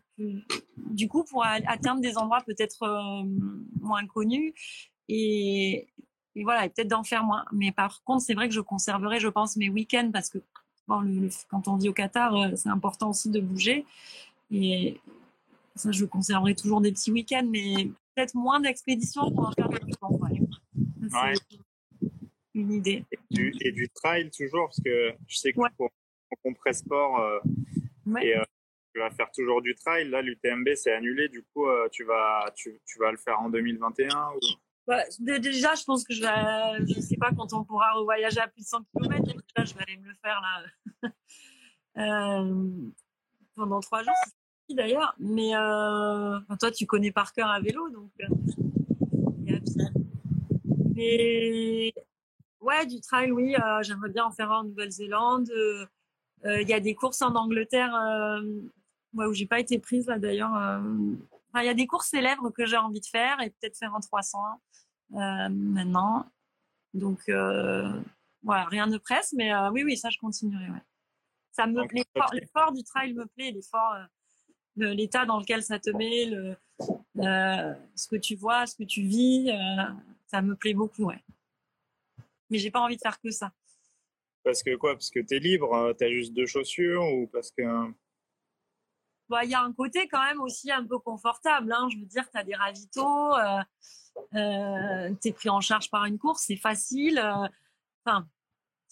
du 0.77 1.07
coup, 1.07 1.23
pour 1.23 1.45
atteindre 1.45 2.01
des 2.01 2.17
endroits 2.17 2.41
peut-être 2.45 2.83
euh, 2.83 3.23
moins 3.79 4.05
connus 4.07 4.55
et, 5.07 5.87
voilà, 6.35 6.65
et 6.65 6.69
peut-être 6.69 6.87
d'en 6.87 7.03
faire 7.03 7.23
moins. 7.23 7.45
Mais 7.51 7.71
par 7.71 8.03
contre, 8.03 8.23
c'est 8.23 8.33
vrai 8.33 8.47
que 8.47 8.55
je 8.55 8.61
conserverai, 8.61 9.19
je 9.19 9.27
pense, 9.27 9.57
mes 9.57 9.69
week-ends 9.69 10.09
parce 10.11 10.29
que 10.29 10.39
quand 10.87 11.67
on 11.67 11.77
dit 11.77 11.87
au 11.87 11.93
Qatar, 11.93 12.35
euh, 12.35 12.55
c'est 12.55 12.69
important 12.69 13.11
aussi 13.11 13.29
de 13.29 13.39
bouger. 13.39 13.85
Et 14.49 14.99
ça, 15.75 15.91
je 15.91 16.03
conserverai 16.05 16.55
toujours 16.55 16.81
des 16.81 16.91
petits 16.91 17.11
week-ends, 17.11 17.47
mais 17.47 17.89
peut-être 18.15 18.35
moins 18.35 18.59
d'expéditions 18.59 19.31
pour 19.31 19.47
en 19.47 19.51
faire 19.51 19.69
plus 19.69 19.93
Ouais 21.13 21.33
une 22.53 22.71
idée. 22.73 23.05
Et 23.61 23.71
du, 23.71 23.89
trail 23.89 24.29
toujours, 24.29 24.67
parce 24.67 24.81
que 24.83 25.13
je 25.27 25.37
sais 25.37 25.53
que 25.53 25.59
pour, 25.77 25.89
pour 26.29 26.73
Sport, 26.73 27.19
euh, 27.19 27.39
et, 28.21 28.37
euh, 28.37 28.43
tu 28.93 28.99
vas 28.99 29.11
faire 29.11 29.31
toujours 29.31 29.61
du 29.61 29.75
trail. 29.75 30.09
Là, 30.09 30.21
l'UTMB, 30.21 30.69
c'est 30.75 30.93
annulé. 30.93 31.29
Du 31.29 31.43
coup, 31.43 31.67
euh, 31.67 31.87
tu, 31.91 32.03
vas, 32.03 32.51
tu, 32.55 32.79
tu, 32.85 32.99
vas 32.99 33.11
le 33.11 33.17
faire 33.17 33.39
en 33.39 33.49
2021 33.49 34.09
ou... 34.35 34.39
Bah, 34.87 35.03
déjà, 35.19 35.75
je 35.75 35.83
pense 35.83 36.03
que 36.03 36.13
je 36.13 36.21
vais, 36.21 36.85
je 36.93 36.99
sais 36.99 37.15
pas 37.15 37.31
quand 37.31 37.53
on 37.53 37.63
pourra 37.63 37.93
revoyager 37.93 38.39
à 38.39 38.47
plus 38.47 38.61
de 38.63 38.67
100 38.67 38.83
km. 38.93 39.23
Déjà, 39.23 39.65
je 39.65 39.73
vais 39.75 39.83
aller 39.83 39.97
me 39.97 40.07
le 40.07 40.15
faire 40.21 40.41
là 40.41 41.11
pendant 43.55 43.79
trois 43.79 44.03
jours. 44.03 44.13
D'ailleurs, 44.69 45.15
mais 45.19 45.51
toi, 46.59 46.71
tu 46.71 46.85
connais 46.85 47.11
par 47.11 47.31
cœur 47.31 47.49
à 47.49 47.61
vélo, 47.61 47.89
donc. 47.89 48.11
Mais 50.95 51.93
Ouais, 52.61 52.85
du 52.85 53.01
trail, 53.01 53.31
oui. 53.31 53.55
Euh, 53.55 53.81
j'aimerais 53.81 54.09
bien 54.09 54.25
en 54.25 54.31
faire 54.31 54.51
en 54.51 54.63
Nouvelle-Zélande. 54.63 55.49
Euh, 55.49 55.85
euh, 56.45 56.61
il 56.61 56.69
y 56.69 56.73
a 56.73 56.79
des 56.79 56.93
courses 56.93 57.21
en 57.23 57.35
Angleterre 57.35 57.93
ouais, 59.13 59.25
où 59.25 59.33
j'ai 59.33 59.45
pas 59.47 59.59
été 59.59 59.79
prise 59.79 60.07
là 60.07 60.17
d'ailleurs. 60.17 60.51
il 61.55 61.65
y 61.65 61.69
a 61.69 61.73
des 61.73 61.85
courses 61.85 62.07
célèbres 62.07 62.49
que 62.51 62.65
j'ai 62.65 62.77
envie 62.77 62.99
de 62.99 63.05
faire 63.05 63.39
et 63.41 63.49
peut-être 63.49 63.77
faire 63.77 63.93
en 63.93 63.99
300 63.99 64.39
maintenant. 65.09 66.25
Donc 66.93 67.21
voilà, 68.43 68.65
rien 68.65 68.87
ne 68.87 68.97
presse, 68.97 69.33
mais 69.33 69.53
oui, 69.69 69.83
oui, 69.83 69.97
ça 69.97 70.09
je 70.09 70.17
continuerai. 70.17 70.69
Ouais. 70.69 70.81
Ça 71.51 71.67
me 71.67 71.85
plaît. 71.85 72.05
L'effort 72.33 72.71
du 72.71 72.83
trail 72.83 73.13
me 73.13 73.25
plaît, 73.27 73.51
l'effort 73.51 73.95
l'état 74.75 75.25
dans 75.25 75.39
lequel 75.39 75.61
ça 75.61 75.77
te 75.77 75.91
met, 75.91 76.25
le, 76.25 76.55
ce 77.95 78.07
que 78.07 78.15
tu 78.15 78.35
vois, 78.35 78.65
ce 78.65 78.75
que 78.75 78.83
tu 78.83 79.03
vis, 79.03 79.51
ça 80.25 80.41
me 80.41 80.55
plaît 80.55 80.73
beaucoup, 80.73 81.05
ouais 81.05 81.23
mais 82.51 82.59
j'ai 82.59 82.69
pas 82.69 82.81
envie 82.81 82.97
de 82.97 83.01
faire 83.01 83.19
que 83.19 83.31
ça. 83.31 83.51
Parce 84.43 84.63
que 84.63 84.75
quoi? 84.75 84.93
Parce 84.93 85.09
que 85.09 85.19
tu 85.19 85.35
es 85.35 85.39
libre, 85.39 85.75
hein, 85.75 85.93
tu 85.97 86.03
as 86.03 86.09
juste 86.09 86.33
deux 86.33 86.45
chaussures 86.45 87.03
ou 87.13 87.27
parce 87.27 87.51
que. 87.51 87.63
Bah, 89.29 89.45
il 89.45 89.49
y 89.49 89.55
a 89.55 89.61
un 89.61 89.71
côté 89.71 90.07
quand 90.07 90.21
même 90.23 90.41
aussi 90.41 90.71
un 90.71 90.85
peu 90.85 90.99
confortable. 90.99 91.71
Hein. 91.71 91.87
Je 91.89 91.97
veux 91.97 92.05
dire, 92.05 92.29
tu 92.29 92.37
as 92.37 92.43
des 92.43 92.55
ravitaux, 92.55 93.35
euh, 93.35 93.59
euh, 94.35 95.13
tu 95.21 95.29
es 95.29 95.31
pris 95.31 95.49
en 95.49 95.61
charge 95.61 95.89
par 95.89 96.05
une 96.05 96.17
course, 96.17 96.43
c'est 96.47 96.57
facile. 96.57 97.19
Euh, 97.19 97.47
enfin, 98.05 98.27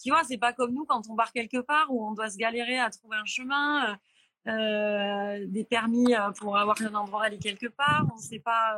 tu 0.02 0.12
vois, 0.12 0.24
c'est 0.24 0.38
pas 0.38 0.54
comme 0.54 0.74
nous 0.74 0.86
quand 0.86 1.10
on 1.10 1.16
part 1.16 1.34
quelque 1.34 1.58
part 1.58 1.92
où 1.92 2.08
on 2.08 2.14
doit 2.14 2.30
se 2.30 2.38
galérer 2.38 2.80
à 2.80 2.90
trouver 2.90 3.18
un 3.18 3.26
chemin, 3.26 3.98
des 4.46 5.68
permis 5.70 6.14
pour 6.38 6.58
avoir 6.58 6.82
un 6.82 6.96
endroit 6.96 7.24
à 7.24 7.26
aller 7.26 7.38
quelque 7.38 7.68
part. 7.68 8.06
On 8.14 8.16
ne 8.16 8.22
sait 8.22 8.40
pas 8.40 8.78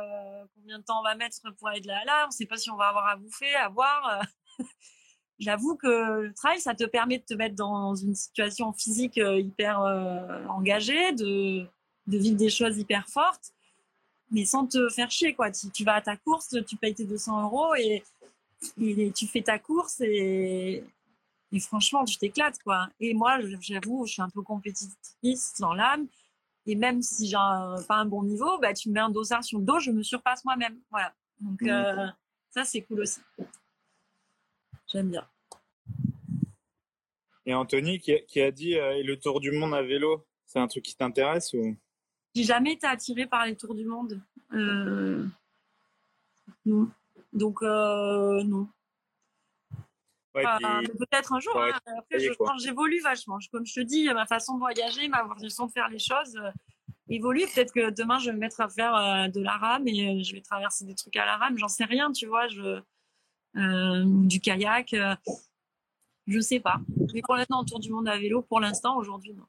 combien 0.56 0.80
de 0.80 0.84
temps 0.84 0.98
on 0.98 1.04
va 1.04 1.14
mettre 1.14 1.38
pour 1.58 1.68
aller 1.68 1.80
de 1.80 1.86
là 1.86 2.00
à 2.02 2.04
là. 2.04 2.24
On 2.24 2.26
ne 2.26 2.32
sait 2.32 2.46
pas 2.46 2.56
si 2.56 2.70
on 2.70 2.76
va 2.76 2.88
avoir 2.88 3.06
à 3.06 3.16
bouffer, 3.16 3.54
à 3.54 3.68
boire. 3.68 4.20
J'avoue 5.38 5.76
que 5.76 6.22
le 6.22 6.34
trail, 6.34 6.60
ça 6.60 6.74
te 6.74 6.84
permet 6.84 7.18
de 7.18 7.24
te 7.24 7.34
mettre 7.34 7.56
dans 7.56 7.94
une 7.94 8.14
situation 8.14 8.72
physique 8.72 9.18
euh, 9.18 9.40
hyper 9.40 9.80
euh, 9.80 10.44
engagée, 10.46 11.12
de, 11.12 11.66
de 12.06 12.18
vivre 12.18 12.36
des 12.36 12.50
choses 12.50 12.78
hyper 12.78 13.08
fortes, 13.08 13.52
mais 14.30 14.44
sans 14.44 14.66
te 14.66 14.88
faire 14.88 15.10
chier. 15.10 15.34
Quoi. 15.34 15.50
Tu, 15.50 15.70
tu 15.70 15.84
vas 15.84 15.94
à 15.94 16.00
ta 16.00 16.16
course, 16.16 16.54
tu 16.66 16.76
payes 16.76 16.94
tes 16.94 17.06
200 17.06 17.42
euros 17.42 17.74
et, 17.74 18.04
et 18.80 19.10
tu 19.12 19.26
fais 19.26 19.42
ta 19.42 19.58
course 19.58 20.00
et, 20.00 20.84
et 21.52 21.60
franchement, 21.60 22.04
tu 22.04 22.16
t'éclates. 22.18 22.58
quoi. 22.62 22.88
Et 23.00 23.12
moi, 23.12 23.38
j'avoue, 23.60 24.06
je 24.06 24.12
suis 24.12 24.22
un 24.22 24.30
peu 24.30 24.42
compétitrice 24.42 25.54
dans 25.58 25.74
l'âme. 25.74 26.06
Et 26.66 26.76
même 26.76 27.02
si 27.02 27.26
j'ai 27.26 27.36
pas 27.88 27.96
un 27.96 28.04
bon 28.04 28.22
niveau, 28.22 28.58
bah, 28.58 28.72
tu 28.72 28.88
me 28.88 28.94
mets 28.94 29.00
un 29.00 29.10
dossard 29.10 29.42
sur 29.42 29.58
le 29.58 29.64
dos, 29.64 29.80
je 29.80 29.90
me 29.90 30.02
surpasse 30.02 30.44
moi-même. 30.44 30.78
Voilà. 30.90 31.12
Donc, 31.40 31.60
mmh. 31.60 31.68
euh, 31.68 32.06
ça, 32.50 32.64
c'est 32.64 32.82
cool 32.82 33.00
aussi. 33.00 33.20
J'aime 34.92 35.10
bien. 35.10 35.26
Et 37.46 37.54
Anthony 37.54 37.98
qui 37.98 38.40
a, 38.40 38.50
dit 38.50 38.76
euh, 38.76 39.02
le 39.02 39.18
tour 39.18 39.40
du 39.40 39.50
monde 39.50 39.74
à 39.74 39.82
vélo, 39.82 40.26
c'est 40.46 40.58
un 40.58 40.68
truc 40.68 40.84
qui 40.84 40.94
t'intéresse 40.94 41.54
ou? 41.54 41.76
J'ai 42.34 42.44
jamais 42.44 42.74
été 42.74 42.86
attirée 42.86 43.26
par 43.26 43.46
les 43.46 43.56
tours 43.56 43.74
du 43.74 43.84
monde. 43.84 44.20
Euh, 44.52 45.26
non. 46.64 46.88
Donc 47.32 47.62
euh, 47.62 48.42
non. 48.44 48.68
Peut-être 50.34 51.32
un 51.32 51.40
jour. 51.40 51.56
Hein. 51.60 51.72
Après, 51.98 52.18
j'évolue 52.58 53.00
vachement. 53.00 53.38
comme 53.50 53.66
je 53.66 53.74
te 53.74 53.80
dis, 53.80 54.06
ma 54.12 54.26
façon 54.26 54.54
de 54.54 54.60
voyager, 54.60 55.08
ma 55.08 55.26
façon 55.38 55.66
de 55.66 55.72
faire 55.72 55.88
les 55.88 55.98
choses 55.98 56.38
évolue. 57.08 57.44
Peut-être 57.54 57.72
que 57.72 57.90
demain, 57.90 58.18
je 58.18 58.26
vais 58.26 58.32
me 58.32 58.38
mettre 58.38 58.60
à 58.60 58.68
faire 58.68 58.94
euh, 58.94 59.28
de 59.28 59.40
la 59.40 59.56
rame 59.56 59.86
et 59.88 60.22
je 60.22 60.34
vais 60.34 60.40
traverser 60.40 60.84
des 60.84 60.94
trucs 60.94 61.16
à 61.16 61.26
la 61.26 61.36
rame. 61.36 61.58
J'en 61.58 61.68
sais 61.68 61.84
rien, 61.84 62.12
tu 62.12 62.26
vois. 62.26 62.48
Je, 62.48 62.80
euh, 63.56 64.04
du 64.06 64.40
kayak, 64.40 64.94
je 66.26 66.40
sais 66.40 66.60
pas. 66.60 66.80
Mais 67.14 67.22
pour 67.22 67.36
l'instant, 67.36 67.60
autour 67.60 67.80
du 67.80 67.90
monde 67.90 68.08
à 68.08 68.18
vélo, 68.18 68.42
pour 68.42 68.60
l'instant, 68.60 68.96
aujourd'hui, 68.96 69.34
non. 69.34 69.44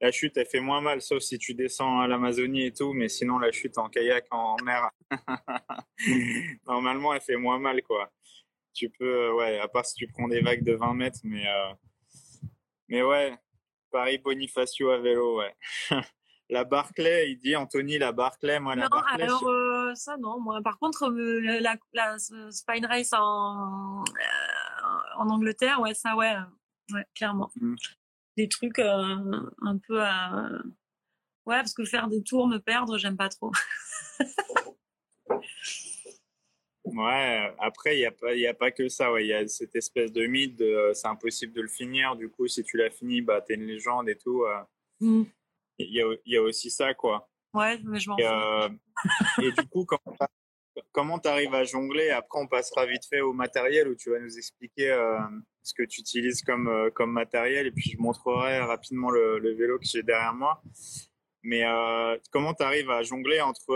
La 0.00 0.10
chute, 0.10 0.36
elle 0.36 0.46
fait 0.46 0.60
moins 0.60 0.80
mal, 0.80 1.00
sauf 1.00 1.22
si 1.22 1.38
tu 1.38 1.54
descends 1.54 2.00
à 2.00 2.08
l'Amazonie 2.08 2.66
et 2.66 2.72
tout, 2.72 2.92
mais 2.92 3.08
sinon, 3.08 3.38
la 3.38 3.52
chute 3.52 3.78
en 3.78 3.88
kayak, 3.88 4.26
en 4.32 4.56
mer, 4.64 4.90
normalement, 6.66 7.14
elle 7.14 7.20
fait 7.20 7.36
moins 7.36 7.60
mal, 7.60 7.82
quoi. 7.82 8.10
Tu 8.74 8.90
peux, 8.90 9.32
ouais, 9.32 9.60
à 9.60 9.68
part 9.68 9.86
si 9.86 9.94
tu 9.94 10.08
prends 10.08 10.26
des 10.26 10.40
vagues 10.40 10.64
de 10.64 10.72
20 10.72 10.94
mètres, 10.94 11.20
mais, 11.22 11.44
mais 12.88 13.02
ouais, 13.02 13.36
Paris 13.92 14.18
Bonifacio 14.18 14.90
à 14.90 14.98
vélo, 14.98 15.38
ouais. 15.38 15.54
la 16.48 16.64
Barclay, 16.64 17.30
il 17.32 17.38
dit 17.38 17.56
Anthony, 17.56 17.98
la 17.98 18.12
Barclay, 18.12 18.60
moi 18.60 18.74
la 18.74 18.88
non, 18.88 18.98
alors 18.98 19.48
euh, 19.48 19.94
ça 19.94 20.16
non, 20.18 20.38
moi 20.40 20.60
par 20.62 20.78
contre 20.78 21.10
euh, 21.10 21.40
la, 21.60 21.76
la, 21.92 22.18
Spine 22.18 22.86
Race 22.86 23.12
en, 23.12 24.02
euh, 24.02 25.16
en 25.16 25.28
Angleterre, 25.28 25.80
ouais, 25.80 25.94
ça 25.94 26.14
ouais, 26.16 26.34
ouais 26.92 27.06
clairement. 27.14 27.50
Mm. 27.56 27.76
Des 28.36 28.48
trucs 28.48 28.78
un 28.78 29.78
peu 29.86 30.00
ouais, 30.00 30.06
parce 31.46 31.74
que 31.74 31.84
faire 31.84 32.08
des 32.08 32.22
tours, 32.22 32.48
me 32.48 32.58
perdre, 32.58 32.98
j'aime 32.98 33.16
pas 33.16 33.28
trop. 33.28 33.52
Ouais, 36.84 37.54
après, 37.58 37.96
il 37.96 38.00
n'y 38.00 38.06
a, 38.06 38.10
pas, 38.10 38.32
a 38.32 38.54
pas 38.54 38.70
que 38.70 38.88
ça. 38.88 39.08
Il 39.18 39.26
y 39.26 39.32
a 39.32 39.46
cette 39.48 39.74
espèce 39.76 40.12
de 40.12 40.26
mythe 40.26 40.62
c'est 40.92 41.06
impossible 41.06 41.54
de 41.54 41.62
le 41.62 41.68
finir. 41.68 42.16
Du 42.16 42.28
coup, 42.28 42.48
si 42.48 42.62
tu 42.64 42.76
l'as 42.76 42.90
fini, 42.90 43.22
bah, 43.22 43.40
tu 43.40 43.52
es 43.52 43.56
une 43.56 43.66
légende 43.66 44.10
et 44.10 44.16
tout. 44.16 44.44
Mm. 45.00 45.22
Il 45.88 45.94
y, 45.94 46.02
a, 46.02 46.06
y, 46.26 46.36
a, 46.36 46.42
aussi 46.42 46.70
ça, 46.70 46.94
quoi. 46.94 47.28
Ouais, 47.54 47.78
mais 47.84 47.98
je 47.98 48.08
m'en 48.08 48.16
euh, 48.18 48.68
et 49.42 49.52
du 49.52 49.68
coup, 49.68 49.86
comment 50.92 51.18
tu 51.18 51.28
arrives 51.28 51.54
à 51.54 51.64
jongler? 51.64 52.10
Après, 52.10 52.38
on 52.38 52.46
passera 52.46 52.86
vite 52.86 53.04
fait 53.08 53.20
au 53.20 53.32
matériel 53.32 53.88
où 53.88 53.94
tu 53.94 54.10
vas 54.10 54.18
nous 54.18 54.38
expliquer 54.38 54.90
euh, 54.90 55.18
ce 55.62 55.74
que 55.74 55.82
tu 55.82 56.00
utilises 56.00 56.42
comme, 56.42 56.68
euh, 56.68 56.90
comme 56.90 57.12
matériel. 57.12 57.66
Et 57.66 57.70
puis, 57.72 57.90
je 57.90 57.98
montrerai 57.98 58.60
rapidement 58.60 59.10
le, 59.10 59.38
le 59.38 59.54
vélo 59.54 59.78
que 59.78 59.86
j'ai 59.86 60.02
derrière 60.02 60.34
moi. 60.34 60.62
Mais 61.44 61.64
euh, 61.64 62.16
comment 62.30 62.54
tu 62.54 62.62
arrives 62.62 62.90
à 62.90 63.02
jongler 63.02 63.40
entre 63.40 63.74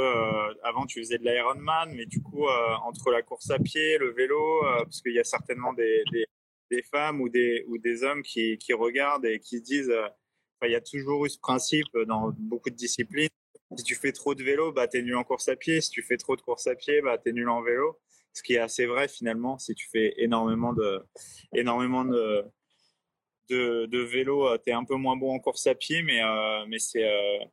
avant 0.62 0.86
tu 0.86 1.00
faisais 1.00 1.18
de 1.18 1.24
l'Ironman, 1.24 1.92
mais 1.96 2.06
du 2.06 2.22
coup 2.22 2.46
entre 2.84 3.10
la 3.10 3.22
course 3.22 3.50
à 3.50 3.58
pied, 3.58 3.98
le 3.98 4.12
vélo, 4.12 4.60
parce 4.62 5.00
qu'il 5.02 5.14
y 5.14 5.18
a 5.18 5.24
certainement 5.24 5.72
des, 5.72 6.04
des, 6.12 6.26
des, 6.70 6.82
femmes 6.82 7.20
ou 7.20 7.28
des 7.28 7.64
ou 7.66 7.76
des 7.78 8.04
hommes 8.04 8.22
qui, 8.22 8.56
qui 8.58 8.72
regardent 8.72 9.26
et 9.26 9.40
qui 9.40 9.60
disent, 9.60 9.92
il 10.62 10.70
y 10.70 10.74
a 10.74 10.80
toujours 10.80 11.26
eu 11.26 11.30
ce 11.30 11.38
principe 11.38 11.86
dans 12.06 12.32
beaucoup 12.38 12.70
de 12.70 12.74
disciplines. 12.74 13.28
Si 13.76 13.84
tu 13.84 13.94
fais 13.94 14.12
trop 14.12 14.34
de 14.34 14.42
vélo, 14.42 14.72
bah 14.72 14.86
t'es 14.88 15.02
nul 15.02 15.16
en 15.16 15.24
course 15.24 15.48
à 15.48 15.56
pied. 15.56 15.80
Si 15.80 15.90
tu 15.90 16.02
fais 16.02 16.16
trop 16.16 16.36
de 16.36 16.42
course 16.42 16.66
à 16.66 16.74
pied, 16.74 17.02
bah 17.02 17.18
t'es 17.18 17.32
nul 17.32 17.48
en 17.48 17.62
vélo. 17.62 17.98
Ce 18.32 18.42
qui 18.42 18.54
est 18.54 18.58
assez 18.58 18.86
vrai 18.86 19.08
finalement. 19.08 19.58
Si 19.58 19.74
tu 19.74 19.88
fais 19.90 20.14
énormément 20.18 20.72
de 20.72 21.02
énormément 21.52 22.04
de 22.04 22.44
de, 23.48 23.98
vélo, 23.98 24.56
tu 24.58 24.70
es 24.70 24.72
un 24.72 24.84
peu 24.84 24.96
moins 24.96 25.16
bon 25.16 25.34
en 25.34 25.38
course 25.38 25.66
à 25.66 25.74
pied, 25.74 26.02
mais, 26.02 26.22
euh, 26.22 26.64
mais 26.68 26.78
c'est 26.78 27.04
euh, 27.04 27.44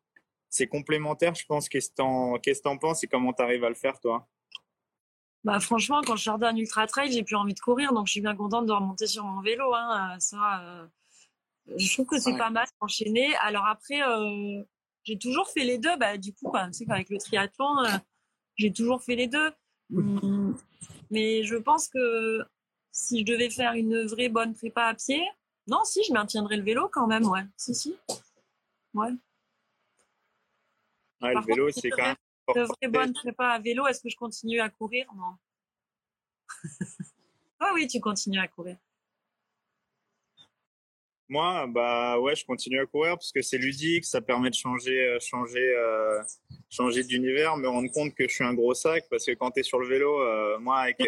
c'est 0.50 0.68
complémentaire, 0.68 1.34
je 1.36 1.46
pense. 1.46 1.68
Qu'est-ce 1.68 1.90
que 1.90 1.96
tu 1.96 2.68
en 2.68 2.78
penses 2.78 3.04
et 3.04 3.08
comment 3.08 3.34
tu 3.34 3.42
arrives 3.42 3.64
à 3.64 3.70
le 3.70 3.76
faire, 3.76 4.00
toi? 4.00 4.28
Bah, 5.44 5.60
franchement, 5.60 6.02
quand 6.06 6.16
je 6.16 6.24
sors 6.24 6.38
d'un 6.38 6.56
ultra 6.56 6.88
trail, 6.88 7.12
j'ai 7.12 7.24
plus 7.24 7.36
envie 7.36 7.54
de 7.54 7.60
courir, 7.60 7.92
donc 7.92 8.08
je 8.08 8.12
suis 8.12 8.22
bien 8.22 8.36
contente 8.36 8.66
de 8.66 8.72
remonter 8.72 9.08
sur 9.08 9.26
mon 9.26 9.42
vélo. 9.42 9.74
Hein. 9.74 10.16
Ça, 10.20 10.62
euh, 10.62 10.88
je 11.78 11.94
trouve 11.94 12.06
que 12.06 12.20
c'est 12.20 12.38
pas 12.38 12.50
mal 12.50 12.68
d'enchaîner. 12.82 13.34
Alors 13.42 13.66
après, 13.66 14.02
euh, 14.02 14.64
j'ai 15.04 15.18
toujours 15.18 15.50
fait 15.50 15.64
les 15.64 15.78
deux. 15.78 15.96
Bah, 15.98 16.18
du 16.18 16.34
coup, 16.34 16.52
tu 16.52 16.74
sais 16.74 16.86
qu'avec 16.86 17.10
le 17.10 17.18
triathlon, 17.18 17.80
euh, 17.80 17.98
j'ai 18.58 18.72
toujours 18.72 19.04
fait 19.04 19.16
les 19.16 19.28
deux. 19.28 19.52
Hum, 19.94 20.58
mais 21.12 21.44
je 21.44 21.56
pense 21.56 21.88
que 21.88 22.40
si 22.92 23.20
je 23.20 23.26
devais 23.26 23.50
faire 23.50 23.74
une 23.74 24.06
vraie 24.06 24.30
bonne 24.30 24.54
prépa 24.54 24.86
à 24.86 24.94
pied, 24.94 25.22
non, 25.68 25.84
si, 25.84 26.04
je 26.04 26.14
maintiendrais 26.14 26.58
le 26.58 26.64
vélo 26.64 26.90
quand 26.92 27.08
même, 27.08 27.26
ouais. 27.26 27.44
Si, 27.58 27.74
si. 27.74 27.96
Ouais 28.94 29.12
le 31.30 31.46
vélo, 31.46 31.72
c'est 31.72 31.90
quand 31.90 32.04
même. 32.04 32.16
De 32.56 32.62
vraie 32.62 32.88
bonne 32.90 33.14
prépa 33.14 33.48
à 33.48 33.60
vélo, 33.60 33.88
est-ce 33.88 34.02
que 34.02 34.10
je 34.10 34.18
continue 34.18 34.60
à 34.60 34.70
courir? 34.70 35.06
Non. 35.16 35.36
ah 37.60 37.72
oui, 37.74 37.88
tu 37.88 38.02
continues 38.02 38.40
à 38.40 38.48
courir. 38.48 38.78
Moi, 41.30 41.68
bah 41.68 42.20
ouais, 42.20 42.36
je 42.36 42.46
continue 42.46 42.80
à 42.80 42.86
courir 42.86 43.14
parce 43.14 43.32
que 43.32 43.42
c'est 43.42 43.58
ludique, 43.58 44.06
ça 44.06 44.22
permet 44.22 44.50
de 44.50 44.56
changer, 44.56 45.00
euh, 45.00 45.18
changer, 45.22 45.74
euh, 45.78 46.22
changer 46.70 47.04
d'univers, 47.04 47.56
me 47.58 47.68
rendre 47.68 47.90
compte 47.92 48.14
que 48.14 48.28
je 48.28 48.34
suis 48.34 48.44
un 48.44 48.54
gros 48.54 48.74
sac 48.74 49.06
parce 49.10 49.26
que 49.26 49.32
quand 49.32 49.52
tu 49.52 49.62
es 49.62 49.64
sur 49.64 49.80
le 49.80 49.88
vélo, 49.88 50.22
euh, 50.22 50.60
moi, 50.60 50.80
avec, 50.80 51.02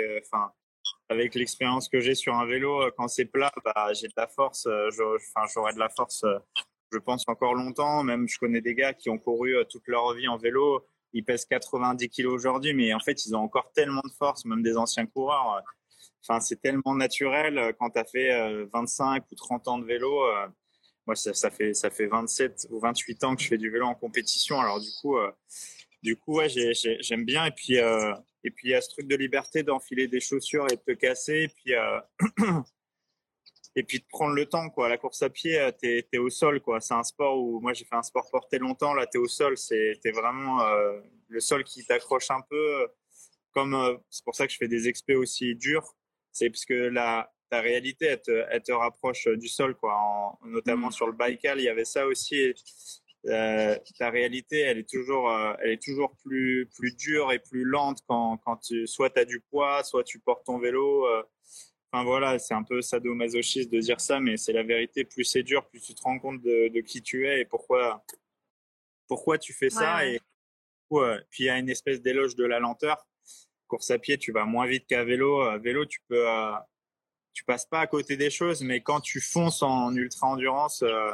avec 1.09 1.35
l'expérience 1.35 1.89
que 1.89 1.99
j'ai 1.99 2.15
sur 2.15 2.33
un 2.33 2.45
vélo, 2.45 2.89
quand 2.97 3.07
c'est 3.07 3.25
plat, 3.25 3.51
bah, 3.63 3.91
j'ai 3.93 4.07
de 4.07 4.13
la 4.15 4.27
force, 4.27 4.67
j'aurai 5.53 5.73
de 5.73 5.79
la 5.79 5.89
force 5.89 6.25
je 6.91 6.99
pense, 6.99 7.27
encore 7.27 7.55
longtemps. 7.55 8.03
Même, 8.03 8.27
je 8.29 8.37
connais 8.37 8.61
des 8.61 8.73
gars 8.73 8.93
qui 8.93 9.09
ont 9.09 9.17
couru 9.17 9.53
toute 9.69 9.85
leur 9.87 10.13
vie 10.13 10.29
en 10.29 10.37
vélo. 10.37 10.85
Ils 11.11 11.25
pèsent 11.25 11.45
90 11.45 12.09
kilos 12.09 12.33
aujourd'hui, 12.33 12.73
mais 12.73 12.93
en 12.93 12.99
fait, 12.99 13.25
ils 13.25 13.35
ont 13.35 13.39
encore 13.39 13.71
tellement 13.73 14.01
de 14.05 14.13
force, 14.17 14.45
même 14.45 14.63
des 14.63 14.77
anciens 14.77 15.05
coureurs. 15.05 15.61
Enfin, 16.27 16.39
c'est 16.39 16.61
tellement 16.61 16.95
naturel 16.95 17.57
euh, 17.57 17.71
quand 17.77 17.91
tu 17.91 17.99
as 17.99 18.05
fait 18.05 18.65
25 18.73 19.23
euh, 19.23 19.25
ou 19.31 19.35
30 19.35 19.67
ans 19.67 19.77
de 19.77 19.85
vélo. 19.85 20.21
Moi, 21.07 21.15
ça, 21.15 21.51
fait, 21.51 21.73
ça 21.75 21.91
fait 21.91 22.07
27 22.07 22.67
ou 22.71 22.79
28 22.79 23.23
ans 23.25 23.35
que 23.35 23.43
je 23.43 23.47
fais 23.47 23.57
du 23.57 23.69
vélo 23.69 23.85
en 23.85 23.95
compétition. 23.95 24.59
Alors, 24.59 24.79
du 24.79 24.89
coup, 25.01 25.17
du 26.01 26.15
coup 26.17 26.37
ouais, 26.37 26.47
j'aime 26.49 27.25
bien. 27.25 27.45
Et 27.45 27.51
puis, 27.51 27.75
il 27.75 28.69
y 28.69 28.73
a 28.73 28.81
ce 28.81 28.89
truc 28.89 29.07
de 29.07 29.15
liberté 29.15 29.61
d'enfiler 29.61 30.07
des 30.07 30.19
chaussures 30.19 30.65
et 30.71 30.75
de 30.75 30.81
te 30.81 30.93
casser. 30.93 31.43
Et 31.43 31.47
puis, 31.47 31.73
et 33.75 33.83
puis 33.83 33.99
de 33.99 34.05
prendre 34.09 34.33
le 34.33 34.45
temps 34.45 34.71
la 34.77 34.97
course 34.97 35.21
à 35.21 35.29
pied 35.29 35.59
euh, 35.59 35.71
t'es 35.71 36.07
es 36.11 36.17
au 36.17 36.29
sol 36.29 36.61
c'est 36.79 36.93
un 36.93 37.03
sport 37.03 37.37
où 37.37 37.59
moi 37.59 37.73
j'ai 37.73 37.85
fait 37.85 37.95
un 37.95 38.03
sport 38.03 38.29
porté 38.31 38.57
longtemps 38.57 38.93
là 38.93 39.05
t'es 39.05 39.17
au 39.17 39.27
sol 39.27 39.57
c'est 39.57 39.99
vraiment 40.13 40.61
euh, 40.61 40.99
le 41.27 41.39
sol 41.39 41.63
qui 41.63 41.85
t'accroche 41.85 42.31
un 42.31 42.41
peu 42.49 42.87
comme 43.51 43.75
euh, 43.75 43.95
c'est 44.09 44.23
pour 44.23 44.35
ça 44.35 44.47
que 44.47 44.53
je 44.53 44.57
fais 44.57 44.67
des 44.67 44.87
expés 44.87 45.15
aussi 45.15 45.55
durs 45.55 45.95
c'est 46.35 46.49
parce 46.49 46.65
que 46.65 46.73
la 46.73 47.31
ta 47.49 47.61
réalité 47.61 48.05
elle 48.07 48.21
te, 48.21 48.45
elle 48.49 48.63
te 48.63 48.71
rapproche 48.71 49.27
du 49.27 49.47
sol 49.47 49.75
quoi 49.75 49.95
en, 49.95 50.39
notamment 50.47 50.87
mmh. 50.87 50.93
sur 50.93 51.07
le 51.07 51.13
Baïkal 51.13 51.59
il 51.59 51.63
y 51.63 51.69
avait 51.69 51.85
ça 51.85 52.07
aussi 52.07 52.53
euh, 53.27 53.75
ta 53.99 54.09
réalité 54.09 54.61
elle 54.61 54.79
est 54.79 54.89
toujours 54.89 55.31
elle 55.61 55.71
est 55.71 55.83
toujours 55.83 56.15
plus 56.23 56.67
plus 56.75 56.95
dure 56.95 57.31
et 57.31 57.39
plus 57.39 57.63
lente 57.63 57.99
quand 58.07 58.37
quand 58.37 58.57
tu 58.57 58.87
soit 58.87 59.11
tu 59.11 59.19
as 59.19 59.25
du 59.25 59.39
poids 59.39 59.83
soit 59.83 60.03
tu 60.03 60.19
portes 60.19 60.45
ton 60.45 60.57
vélo 60.59 61.05
voilà, 62.03 62.37
c'est 62.39 62.53
un 62.53 62.63
peu 62.63 62.81
sadomasochiste 62.81 63.71
de 63.71 63.79
dire 63.79 64.01
ça, 64.01 64.19
mais 64.19 64.37
c'est 64.37 64.53
la 64.53 64.63
vérité. 64.63 65.05
Plus 65.05 65.23
c'est 65.23 65.43
dur, 65.43 65.65
plus 65.67 65.79
tu 65.79 65.93
te 65.93 66.01
rends 66.01 66.19
compte 66.19 66.41
de, 66.41 66.81
qui 66.81 67.01
tu 67.01 67.27
es 67.27 67.41
et 67.41 67.45
pourquoi, 67.45 68.03
pourquoi 69.07 69.37
tu 69.37 69.53
fais 69.53 69.69
ça. 69.69 70.05
Et 70.05 70.19
puis 71.29 71.43
il 71.43 71.45
y 71.45 71.49
a 71.49 71.57
une 71.57 71.69
espèce 71.69 72.01
d'éloge 72.01 72.35
de 72.35 72.45
la 72.45 72.59
lenteur. 72.59 73.07
Course 73.67 73.91
à 73.91 73.99
pied, 73.99 74.17
tu 74.17 74.31
vas 74.31 74.45
moins 74.45 74.67
vite 74.67 74.85
qu'à 74.87 75.03
vélo. 75.03 75.41
À 75.41 75.57
vélo, 75.57 75.85
tu 75.85 75.99
peux, 76.07 76.29
euh, 76.29 76.53
tu 77.33 77.43
passes 77.45 77.65
pas 77.65 77.79
à 77.81 77.87
côté 77.87 78.15
des 78.17 78.29
choses, 78.29 78.61
mais 78.61 78.81
quand 78.81 79.01
tu 79.01 79.19
fonces 79.19 79.63
en 79.63 79.93
ultra 79.95 80.27
endurance, 80.27 80.83
euh, 80.83 81.11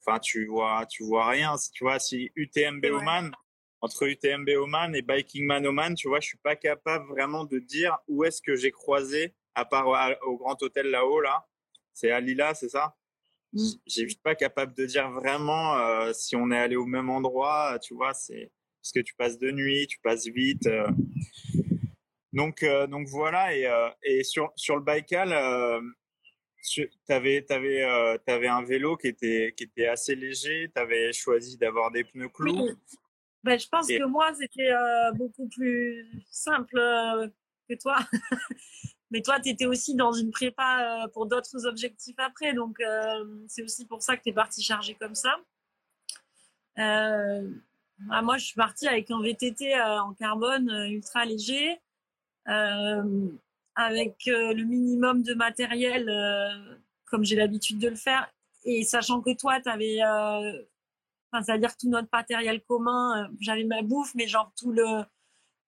enfin 0.00 0.18
tu 0.18 0.46
vois, 0.46 0.86
tu 0.86 1.04
vois 1.04 1.28
rien. 1.28 1.54
Tu 1.72 1.84
vois, 1.84 1.98
si 1.98 2.30
UTMB 2.36 2.84
Oman, 2.92 3.32
entre 3.80 4.04
UTMB 4.04 4.48
Oman 4.56 4.94
et 4.94 5.02
Biking 5.02 5.46
Man 5.46 5.66
Oman, 5.66 5.94
tu 5.94 6.08
vois, 6.08 6.20
je 6.20 6.28
suis 6.28 6.38
pas 6.38 6.56
capable 6.56 7.06
vraiment 7.08 7.44
de 7.44 7.58
dire 7.58 7.96
où 8.08 8.24
est-ce 8.24 8.42
que 8.42 8.54
j'ai 8.54 8.70
croisé, 8.70 9.34
à 9.54 9.64
part 9.64 9.86
au 10.26 10.36
Grand 10.36 10.62
Hôtel 10.62 10.86
là-haut, 10.86 11.20
là. 11.20 11.46
C'est 11.92 12.10
à 12.10 12.20
Lila, 12.20 12.54
c'est 12.54 12.68
ça? 12.68 12.96
Mm. 13.52 13.68
Suis 13.86 14.20
pas 14.22 14.34
capable 14.34 14.74
de 14.74 14.84
dire 14.86 15.10
vraiment 15.10 15.76
euh, 15.78 16.12
si 16.12 16.36
on 16.36 16.50
est 16.50 16.58
allé 16.58 16.76
au 16.76 16.86
même 16.86 17.08
endroit, 17.10 17.78
tu 17.80 17.94
vois, 17.94 18.14
c'est 18.14 18.52
parce 18.80 18.92
que 18.92 19.00
tu 19.00 19.14
passes 19.14 19.38
de 19.38 19.50
nuit, 19.50 19.86
tu 19.86 19.98
passes 20.00 20.26
vite. 20.26 20.66
Euh. 20.66 20.88
Donc, 22.32 22.62
euh, 22.62 22.86
donc 22.86 23.08
voilà, 23.08 23.54
et, 23.56 23.68
et 24.02 24.22
sur, 24.22 24.52
sur 24.54 24.76
le 24.76 24.82
Baïkal, 24.82 25.30
tu 26.62 26.90
avais, 27.08 27.44
avais, 27.50 27.82
avais, 28.26 28.48
un 28.48 28.62
vélo 28.62 28.96
qui 28.96 29.08
était, 29.08 29.54
qui 29.56 29.64
était 29.64 29.86
assez 29.86 30.14
léger, 30.14 30.70
tu 30.74 30.80
avais 30.80 31.12
choisi 31.12 31.56
d'avoir 31.56 31.90
des 31.90 32.04
pneus 32.04 32.28
clous. 32.28 32.76
Ben, 33.44 33.58
je 33.58 33.68
pense 33.68 33.86
que 33.86 34.04
moi, 34.04 34.32
c'était 34.34 34.70
euh, 34.72 35.12
beaucoup 35.12 35.48
plus 35.48 36.06
simple 36.30 36.76
euh, 36.78 37.28
que 37.68 37.74
toi. 37.74 37.96
Mais 39.10 39.22
toi, 39.22 39.40
tu 39.40 39.48
étais 39.48 39.64
aussi 39.64 39.94
dans 39.94 40.12
une 40.12 40.30
prépa 40.30 41.04
euh, 41.04 41.08
pour 41.08 41.26
d'autres 41.26 41.66
objectifs 41.66 42.18
après. 42.18 42.52
Donc, 42.52 42.76
c'est 43.46 43.62
aussi 43.62 43.86
pour 43.86 44.02
ça 44.02 44.16
que 44.16 44.22
tu 44.22 44.30
es 44.30 44.32
parti 44.32 44.62
charger 44.62 44.94
comme 44.96 45.14
ça. 45.14 45.34
Bah, 48.00 48.22
moi, 48.22 48.38
je 48.38 48.44
suis 48.46 48.54
partie 48.54 48.86
avec 48.86 49.10
un 49.10 49.20
VTT 49.20 49.74
en 49.80 50.14
carbone 50.14 50.70
ultra 50.88 51.24
léger, 51.24 51.80
avec 52.44 54.16
le 54.26 54.62
minimum 54.64 55.22
de 55.22 55.34
matériel, 55.34 56.08
comme 57.06 57.24
j'ai 57.24 57.36
l'habitude 57.36 57.78
de 57.78 57.88
le 57.88 57.96
faire. 57.96 58.32
Et 58.64 58.84
sachant 58.84 59.20
que 59.20 59.34
toi, 59.36 59.60
tu 59.60 59.68
avais 59.68 60.00
c'est-à-dire 61.32 61.76
tout 61.76 61.88
notre 61.88 62.08
matériel 62.12 62.62
commun. 62.64 63.24
Euh, 63.24 63.28
j'avais 63.40 63.64
ma 63.64 63.82
bouffe, 63.82 64.14
mais 64.14 64.28
genre 64.28 64.52
tout 64.56 64.72
le 64.72 65.04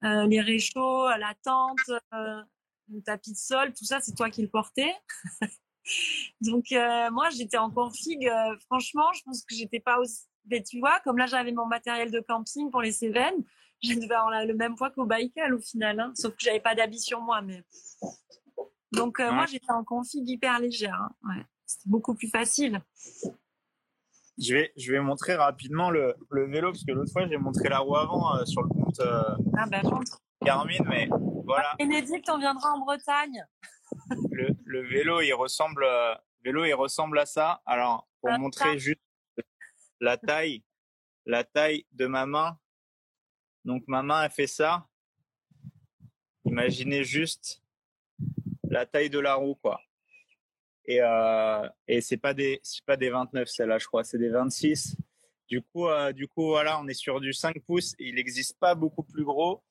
euh, 0.04 0.26
les 0.26 0.40
réchauds, 0.40 1.08
la 1.08 1.34
tente, 1.42 1.90
le 2.12 3.02
tapis 3.02 3.32
de 3.32 3.36
sol, 3.36 3.72
tout 3.74 3.84
ça, 3.84 4.00
c'est 4.00 4.14
toi 4.14 4.30
qui 4.30 4.40
le 4.42 4.48
portais. 4.48 4.94
Donc 6.40 6.70
moi, 7.12 7.28
j'étais 7.30 7.58
en 7.58 7.70
config. 7.70 8.30
franchement, 8.66 9.12
je 9.12 9.22
pense 9.24 9.42
que 9.42 9.54
j'étais 9.54 9.80
pas 9.80 9.98
aussi. 9.98 10.29
Mais 10.50 10.62
tu 10.62 10.80
vois, 10.80 10.98
comme 11.04 11.18
là, 11.18 11.26
j'avais 11.26 11.52
mon 11.52 11.66
matériel 11.66 12.10
de 12.10 12.20
camping 12.20 12.70
pour 12.70 12.82
les 12.82 12.92
Cévennes, 12.92 13.44
je 13.82 13.94
devais 13.94 14.14
avoir 14.14 14.44
le 14.44 14.54
même 14.54 14.76
poids 14.76 14.90
qu'au 14.90 15.06
Baïkal 15.06 15.54
au 15.54 15.60
final, 15.60 16.00
hein. 16.00 16.12
sauf 16.14 16.32
que 16.32 16.40
j'avais 16.40 16.60
pas 16.60 16.74
d'habit 16.74 17.00
sur 17.00 17.20
moi. 17.20 17.40
Mais 17.40 17.64
donc 18.92 19.20
moi, 19.20 19.46
j'étais 19.46 19.70
en 19.70 19.84
config 19.84 20.28
hyper 20.28 20.58
légère. 20.58 20.94
Hein. 20.94 21.10
Ouais. 21.24 21.44
C'était 21.70 21.88
beaucoup 21.88 22.14
plus 22.14 22.28
facile. 22.28 22.82
Je 24.40 24.54
vais, 24.54 24.72
je 24.76 24.90
vais 24.90 25.00
montrer 25.00 25.36
rapidement 25.36 25.90
le, 25.90 26.14
le 26.30 26.50
vélo 26.50 26.72
parce 26.72 26.84
que 26.84 26.92
l'autre 26.92 27.12
fois 27.12 27.28
j'ai 27.28 27.36
montré 27.36 27.68
la 27.68 27.78
roue 27.78 27.96
avant 27.96 28.34
euh, 28.34 28.44
sur 28.44 28.62
le 28.62 28.68
compte 28.68 28.98
euh, 29.00 29.22
ah 29.56 29.66
ben, 29.66 29.82
Garmin, 30.42 30.78
mais 30.86 31.08
voilà. 31.44 31.74
Bénédicte, 31.78 32.28
on 32.30 32.38
viendra 32.38 32.72
en 32.72 32.80
Bretagne. 32.80 33.44
le, 34.32 34.48
le, 34.64 34.88
vélo, 34.88 35.20
il 35.20 35.32
ressemble, 35.34 35.84
euh, 35.84 36.14
vélo, 36.42 36.64
il 36.64 36.72
ressemble 36.72 37.18
à 37.18 37.26
ça. 37.26 37.60
Alors, 37.66 38.08
pour 38.20 38.30
montrer 38.38 38.78
juste 38.78 39.00
la 40.00 40.16
taille, 40.16 40.62
la 41.26 41.44
taille 41.44 41.86
de 41.92 42.06
ma 42.06 42.26
main. 42.26 42.58
Donc 43.64 43.84
ma 43.86 44.02
main 44.02 44.20
a 44.20 44.30
fait 44.30 44.46
ça. 44.46 44.86
Imaginez 46.44 47.04
juste 47.04 47.62
la 48.64 48.86
taille 48.86 49.10
de 49.10 49.18
la 49.18 49.34
roue, 49.34 49.56
quoi. 49.56 49.80
Et, 50.86 51.00
euh, 51.00 51.68
et 51.86 52.00
c'est 52.00 52.16
pas 52.16 52.34
des 52.34 52.58
c'est 52.62 52.84
pas 52.84 52.96
des 52.96 53.10
29 53.10 53.48
celle-là, 53.48 53.78
je 53.78 53.86
crois, 53.86 54.02
c'est 54.02 54.18
des 54.18 54.30
26. 54.30 54.96
Du 55.50 55.62
coup, 55.62 55.88
euh, 55.88 56.12
du 56.12 56.28
coup, 56.28 56.46
voilà, 56.46 56.80
on 56.80 56.86
est 56.86 56.94
sur 56.94 57.20
du 57.20 57.32
5 57.32 57.60
pouces. 57.66 57.94
Il 57.98 58.14
n'existe 58.14 58.56
pas 58.58 58.76
beaucoup 58.76 59.02
plus 59.02 59.24
gros. 59.24 59.64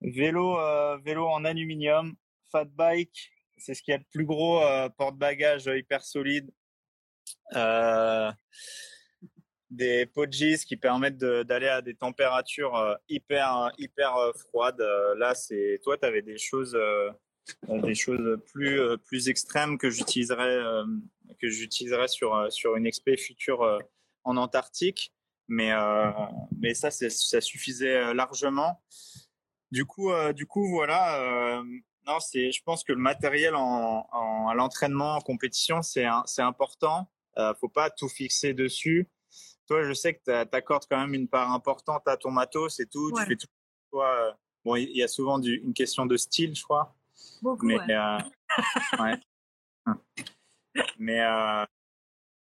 Vélo, 0.00 0.58
euh, 0.58 0.98
vélo 0.98 1.26
en 1.26 1.44
aluminium, 1.44 2.14
fat 2.50 2.64
bike, 2.64 3.32
c'est 3.58 3.74
ce 3.74 3.82
qui 3.82 3.92
a 3.92 3.98
le 3.98 4.04
plus 4.10 4.24
gros 4.24 4.62
euh, 4.62 4.88
porte-bagages 4.88 5.66
hyper 5.66 6.02
solide. 6.02 6.50
Des 9.70 10.06
podgies 10.06 10.64
qui 10.66 10.76
permettent 10.76 11.18
d'aller 11.18 11.68
à 11.68 11.80
des 11.80 11.94
températures 11.94 12.76
euh, 12.76 12.94
hyper 13.08 13.70
hyper 13.78 14.14
froides. 14.34 14.84
Là, 15.16 15.34
c'est 15.34 15.80
toi, 15.82 15.96
tu 15.96 16.06
avais 16.06 16.22
des 16.22 16.38
choses 16.38 16.76
des 17.68 17.94
choses 17.94 18.38
plus 18.46 18.80
euh, 18.80 18.96
plus 18.96 19.28
extrêmes 19.28 19.78
que 19.78 19.90
j'utiliserai 19.90 20.44
euh, 20.44 20.84
que 21.40 21.48
sur 22.08 22.34
euh, 22.34 22.50
sur 22.50 22.76
une 22.76 22.86
expé 22.86 23.16
future 23.16 23.80
en 24.24 24.36
Antarctique. 24.36 25.12
Mais 25.48 25.72
mais 26.60 26.74
ça 26.74 26.92
ça 26.92 27.40
suffisait 27.40 28.14
largement. 28.14 28.80
Du 29.72 29.84
coup 29.84 30.12
du 30.32 30.46
coup 30.46 30.68
voilà 30.70 31.60
non 32.06 32.20
c'est 32.20 32.52
je 32.52 32.62
pense 32.62 32.84
que 32.84 32.92
le 32.92 33.00
matériel 33.00 33.56
en, 33.56 34.06
à 34.48 34.54
l'entraînement 34.54 35.16
en 35.16 35.20
compétition 35.20 35.82
c'est 35.82 36.06
c'est 36.26 36.42
important. 36.42 37.10
Euh, 37.38 37.52
faut 37.60 37.68
pas 37.68 37.90
tout 37.90 38.08
fixer 38.08 38.54
dessus 38.54 39.08
toi 39.70 39.84
je 39.84 39.92
sais 39.92 40.14
que 40.14 40.20
tu 40.24 40.56
accordes 40.56 40.84
quand 40.90 40.98
même 40.98 41.14
une 41.14 41.28
part 41.28 41.52
importante 41.52 42.02
à 42.08 42.16
ton 42.16 42.32
matos 42.32 42.80
et 42.80 42.86
tout 42.86 43.12
tu 43.16 43.24
fais 43.24 43.36
tout 43.36 43.46
toi 43.92 44.36
bon 44.64 44.74
il 44.74 44.96
y 44.96 45.02
a 45.02 45.08
souvent 45.08 45.38
du, 45.38 45.54
une 45.58 45.74
question 45.74 46.06
de 46.06 46.16
style 46.16 46.56
je 46.56 46.62
crois 46.64 46.96
mais, 47.62 47.78
euh, 47.90 48.18
mais 50.98 51.20
euh, 51.20 51.64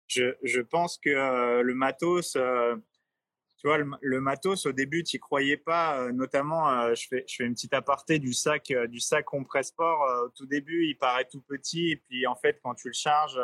je, 0.06 0.34
je, 0.42 0.60
pense 0.60 0.98
que 0.98 1.10
euh, 1.10 1.62
le 1.62 1.74
matos, 1.74 2.32
tu 2.32 3.66
vois, 3.66 3.78
le, 3.78 4.20
matos, 4.20 4.66
au 4.66 4.72
début, 4.72 5.04
tu 5.04 5.16
n'y 5.16 5.20
croyais 5.20 5.56
pas. 5.56 6.10
notamment, 6.12 6.94
je, 6.94 7.06
fais, 7.08 7.24
je 7.28 7.36
fais 7.36 7.44
une 7.44 7.54
petite 7.54 7.74
aparté 7.74 8.18
du 8.18 8.32
sac, 8.32 8.72
du 8.88 9.00
sac 9.00 9.24
Compressport. 9.24 10.00
au 10.24 10.28
tout 10.30 10.46
début, 10.46 10.86
il 10.86 10.96
paraît 10.96 11.26
tout 11.26 11.42
petit. 11.42 11.90
Et 11.90 11.96
puis, 11.96 12.26
en 12.26 12.36
fait, 12.36 12.60
quand 12.62 12.74
tu 12.74 12.88
le 12.88 12.94
charges, 12.94 13.40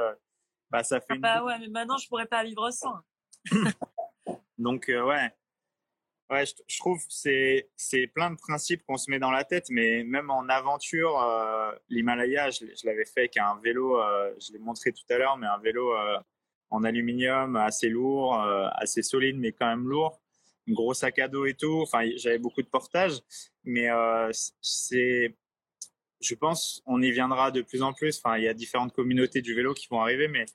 bah, 0.71 0.85
ça 0.85 1.01
fait 1.01 1.15
ah 1.15 1.19
Bah 1.21 1.45
ouais, 1.45 1.59
mais 1.59 1.69
maintenant, 1.69 1.99
je 1.99 2.09
pourrais 2.09 2.27
pas 2.27 2.45
vivre 2.45 2.71
sans. 2.71 2.95
Donc, 4.59 4.87
ouais. 4.89 5.31
Ouais, 6.31 6.45
je, 6.47 6.79
trouve 6.79 7.05
c'est 7.11 7.69
c'est 7.77 8.07
plein 8.07 8.31
de 8.31 8.37
principes 8.37 8.83
qu'on 8.87 8.97
se 8.97 9.11
met 9.11 9.19
dans 9.19 9.31
la 9.31 9.45
tête, 9.45 9.67
mais 9.69 10.05
même 10.05 10.31
en 10.31 10.49
aventure, 10.49 11.23
euh, 11.23 11.71
l'Himalaya, 11.91 12.51
je, 12.51 12.65
l'avais 12.85 13.05
fait 13.05 13.21
avec 13.21 13.37
un 13.37 13.61
vélo, 13.63 14.01
euh, 14.01 14.35
je 14.41 14.53
l'ai 14.53 14.59
montré 14.59 14.91
tout 14.93 15.05
à 15.11 15.19
l'heure, 15.19 15.37
mais 15.37 15.47
un 15.47 15.59
vélo 15.59 15.95
euh, 15.95 16.17
en 16.71 16.83
aluminium 16.85 17.57
assez 17.57 17.89
lourd, 17.89 18.41
euh, 18.43 18.67
assez 18.73 19.03
solide, 19.03 19.37
mais 19.39 19.53
quand 19.53 19.67
même 19.67 19.87
lourd, 19.89 20.21
un 20.69 20.73
gros 20.73 20.95
sac 20.95 21.19
à 21.19 21.29
dos 21.29 21.47
et 21.47 21.55
tout. 21.55 21.81
Enfin, 21.83 22.09
j'avais 22.17 22.39
beaucoup 22.39 22.63
de 22.63 22.69
portage, 22.69 23.21
mais 23.63 23.89
euh, 23.91 24.31
c'est, 24.61 25.37
je 26.21 26.35
pense, 26.35 26.83
on 26.87 27.01
y 27.03 27.11
viendra 27.11 27.51
de 27.51 27.63
plus 27.63 27.83
en 27.83 27.93
plus. 27.93 28.19
Enfin, 28.19 28.39
il 28.39 28.45
y 28.45 28.49
a 28.49 28.55
différentes 28.55 28.93
communautés 28.93 29.43
du 29.43 29.55
vélo 29.55 29.75
qui 29.75 29.87
vont 29.91 30.01
arriver, 30.01 30.29
mais 30.29 30.47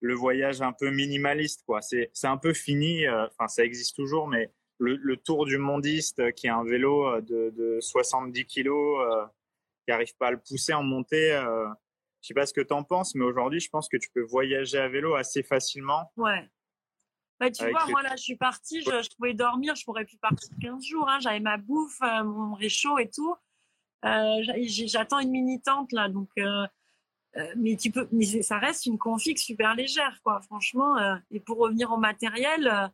le 0.00 0.14
voyage 0.14 0.62
un 0.62 0.72
peu 0.72 0.90
minimaliste, 0.90 1.62
quoi. 1.66 1.80
C'est 1.82 2.10
un 2.24 2.36
peu 2.36 2.52
fini. 2.52 3.08
Enfin, 3.08 3.48
ça 3.48 3.64
existe 3.64 3.96
toujours, 3.96 4.28
mais 4.28 4.50
le, 4.78 4.96
le, 4.96 5.16
Tour 5.16 5.46
du 5.46 5.58
Mondiste, 5.58 6.18
euh, 6.20 6.30
qui 6.30 6.46
est 6.46 6.50
un 6.50 6.64
vélo 6.64 7.06
euh, 7.06 7.20
de, 7.20 7.52
de 7.56 7.80
70 7.80 8.44
kilos, 8.46 9.00
euh, 9.00 9.24
qui 9.84 9.90
n'arrive 9.90 10.14
pas 10.16 10.28
à 10.28 10.30
le 10.32 10.38
pousser 10.38 10.74
en 10.74 10.82
montée. 10.82 11.32
Euh, 11.32 11.68
je 12.22 12.28
sais 12.28 12.34
pas 12.34 12.46
ce 12.46 12.52
que 12.52 12.60
tu 12.60 12.72
en 12.72 12.82
penses, 12.82 13.14
mais 13.14 13.24
aujourd'hui, 13.24 13.60
je 13.60 13.68
pense 13.70 13.88
que 13.88 13.96
tu 13.96 14.10
peux 14.10 14.22
voyager 14.22 14.78
à 14.78 14.88
vélo 14.88 15.14
assez 15.14 15.42
facilement. 15.42 16.10
Ouais. 16.16 16.48
Bah, 17.38 17.50
tu 17.50 17.68
vois, 17.68 17.86
moi, 17.88 18.02
là, 18.02 18.16
je 18.16 18.22
suis 18.22 18.36
partie, 18.36 18.80
je, 18.80 19.02
je, 19.02 19.14
pouvais 19.16 19.34
dormir, 19.34 19.74
je 19.74 19.84
pourrais 19.84 20.06
plus 20.06 20.16
partir 20.16 20.48
15 20.60 20.82
jours. 20.84 21.08
Hein, 21.08 21.18
J'avais 21.20 21.40
ma 21.40 21.58
bouffe, 21.58 22.00
mon 22.00 22.54
réchaud 22.54 22.98
et 22.98 23.10
tout. 23.10 23.34
Euh, 24.04 24.42
J'attends 24.86 25.20
une 25.20 25.30
mini-tente, 25.30 25.92
là, 25.92 26.08
donc... 26.08 26.30
Euh, 27.36 27.52
mais 27.56 27.76
tu 27.76 27.90
peux, 27.90 28.08
mais 28.12 28.24
ça 28.42 28.58
reste 28.58 28.86
une 28.86 28.98
config 28.98 29.36
super 29.38 29.74
légère, 29.74 30.20
quoi, 30.22 30.40
franchement. 30.40 30.96
et 31.30 31.40
pour 31.40 31.58
revenir 31.58 31.92
au 31.92 31.98
matériel, 31.98 32.90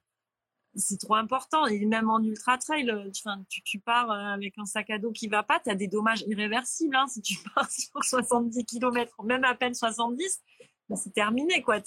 c'est 0.74 0.98
trop 0.98 1.14
important. 1.14 1.66
Et 1.66 1.84
même 1.86 2.10
en 2.10 2.22
ultra 2.22 2.58
trail, 2.58 2.90
euh, 2.90 3.10
tu, 3.48 3.62
tu, 3.62 3.78
pars 3.78 4.10
euh, 4.10 4.34
avec 4.34 4.56
un 4.58 4.64
sac 4.64 4.90
à 4.90 4.98
dos 4.98 5.12
qui 5.12 5.28
va 5.28 5.42
pas, 5.42 5.60
tu 5.60 5.70
as 5.70 5.74
des 5.74 5.88
dommages 5.88 6.24
irréversibles. 6.26 6.96
Hein, 6.96 7.06
si 7.08 7.20
tu 7.22 7.36
pars 7.54 7.70
sur 7.70 8.02
70 8.02 8.64
km, 8.64 9.22
même 9.24 9.44
à 9.44 9.54
peine 9.54 9.74
70, 9.74 10.42
ben, 10.88 10.96
c'est 10.96 11.12
terminé. 11.12 11.62
quoi. 11.62 11.78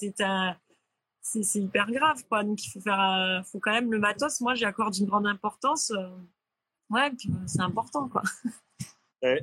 C'est 1.22 1.60
hyper 1.60 1.91
grave. 1.91 2.24
quoi. 2.28 2.43
Donc 2.43 2.64
il 2.64 2.70
faut 2.70 2.82
faire, 2.82 3.01
euh, 3.01 3.43
faut 3.43 3.60
quand 3.60 3.74
même 3.74 3.91
le 3.91 3.99
matos. 3.99 4.41
Moi, 4.41 4.56
j'accorde 4.56 4.95
une 4.97 5.08
grande 5.08 5.28
importance. 5.28 5.91
ouais, 6.89 7.12
c'est 7.47 7.62
important. 7.62 8.08
quoi. 8.10 8.24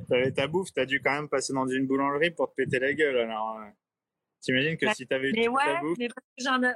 T'avais 0.07 0.31
ta 0.31 0.47
bouffe, 0.47 0.71
t'as 0.73 0.85
dû 0.85 1.01
quand 1.01 1.13
même 1.13 1.29
passer 1.29 1.53
dans 1.53 1.67
une 1.67 1.87
boulangerie 1.87 2.31
pour 2.31 2.49
te 2.49 2.55
péter 2.55 2.79
la 2.79 2.93
gueule. 2.93 3.17
Alors, 3.17 3.59
T'imagines 4.43 4.75
que 4.75 4.93
si 4.93 5.07
tu 5.07 5.13
avais 5.13 5.29
eu 5.29 5.33
mais 5.33 5.47
ouais, 5.47 5.79
mais, 5.97 6.09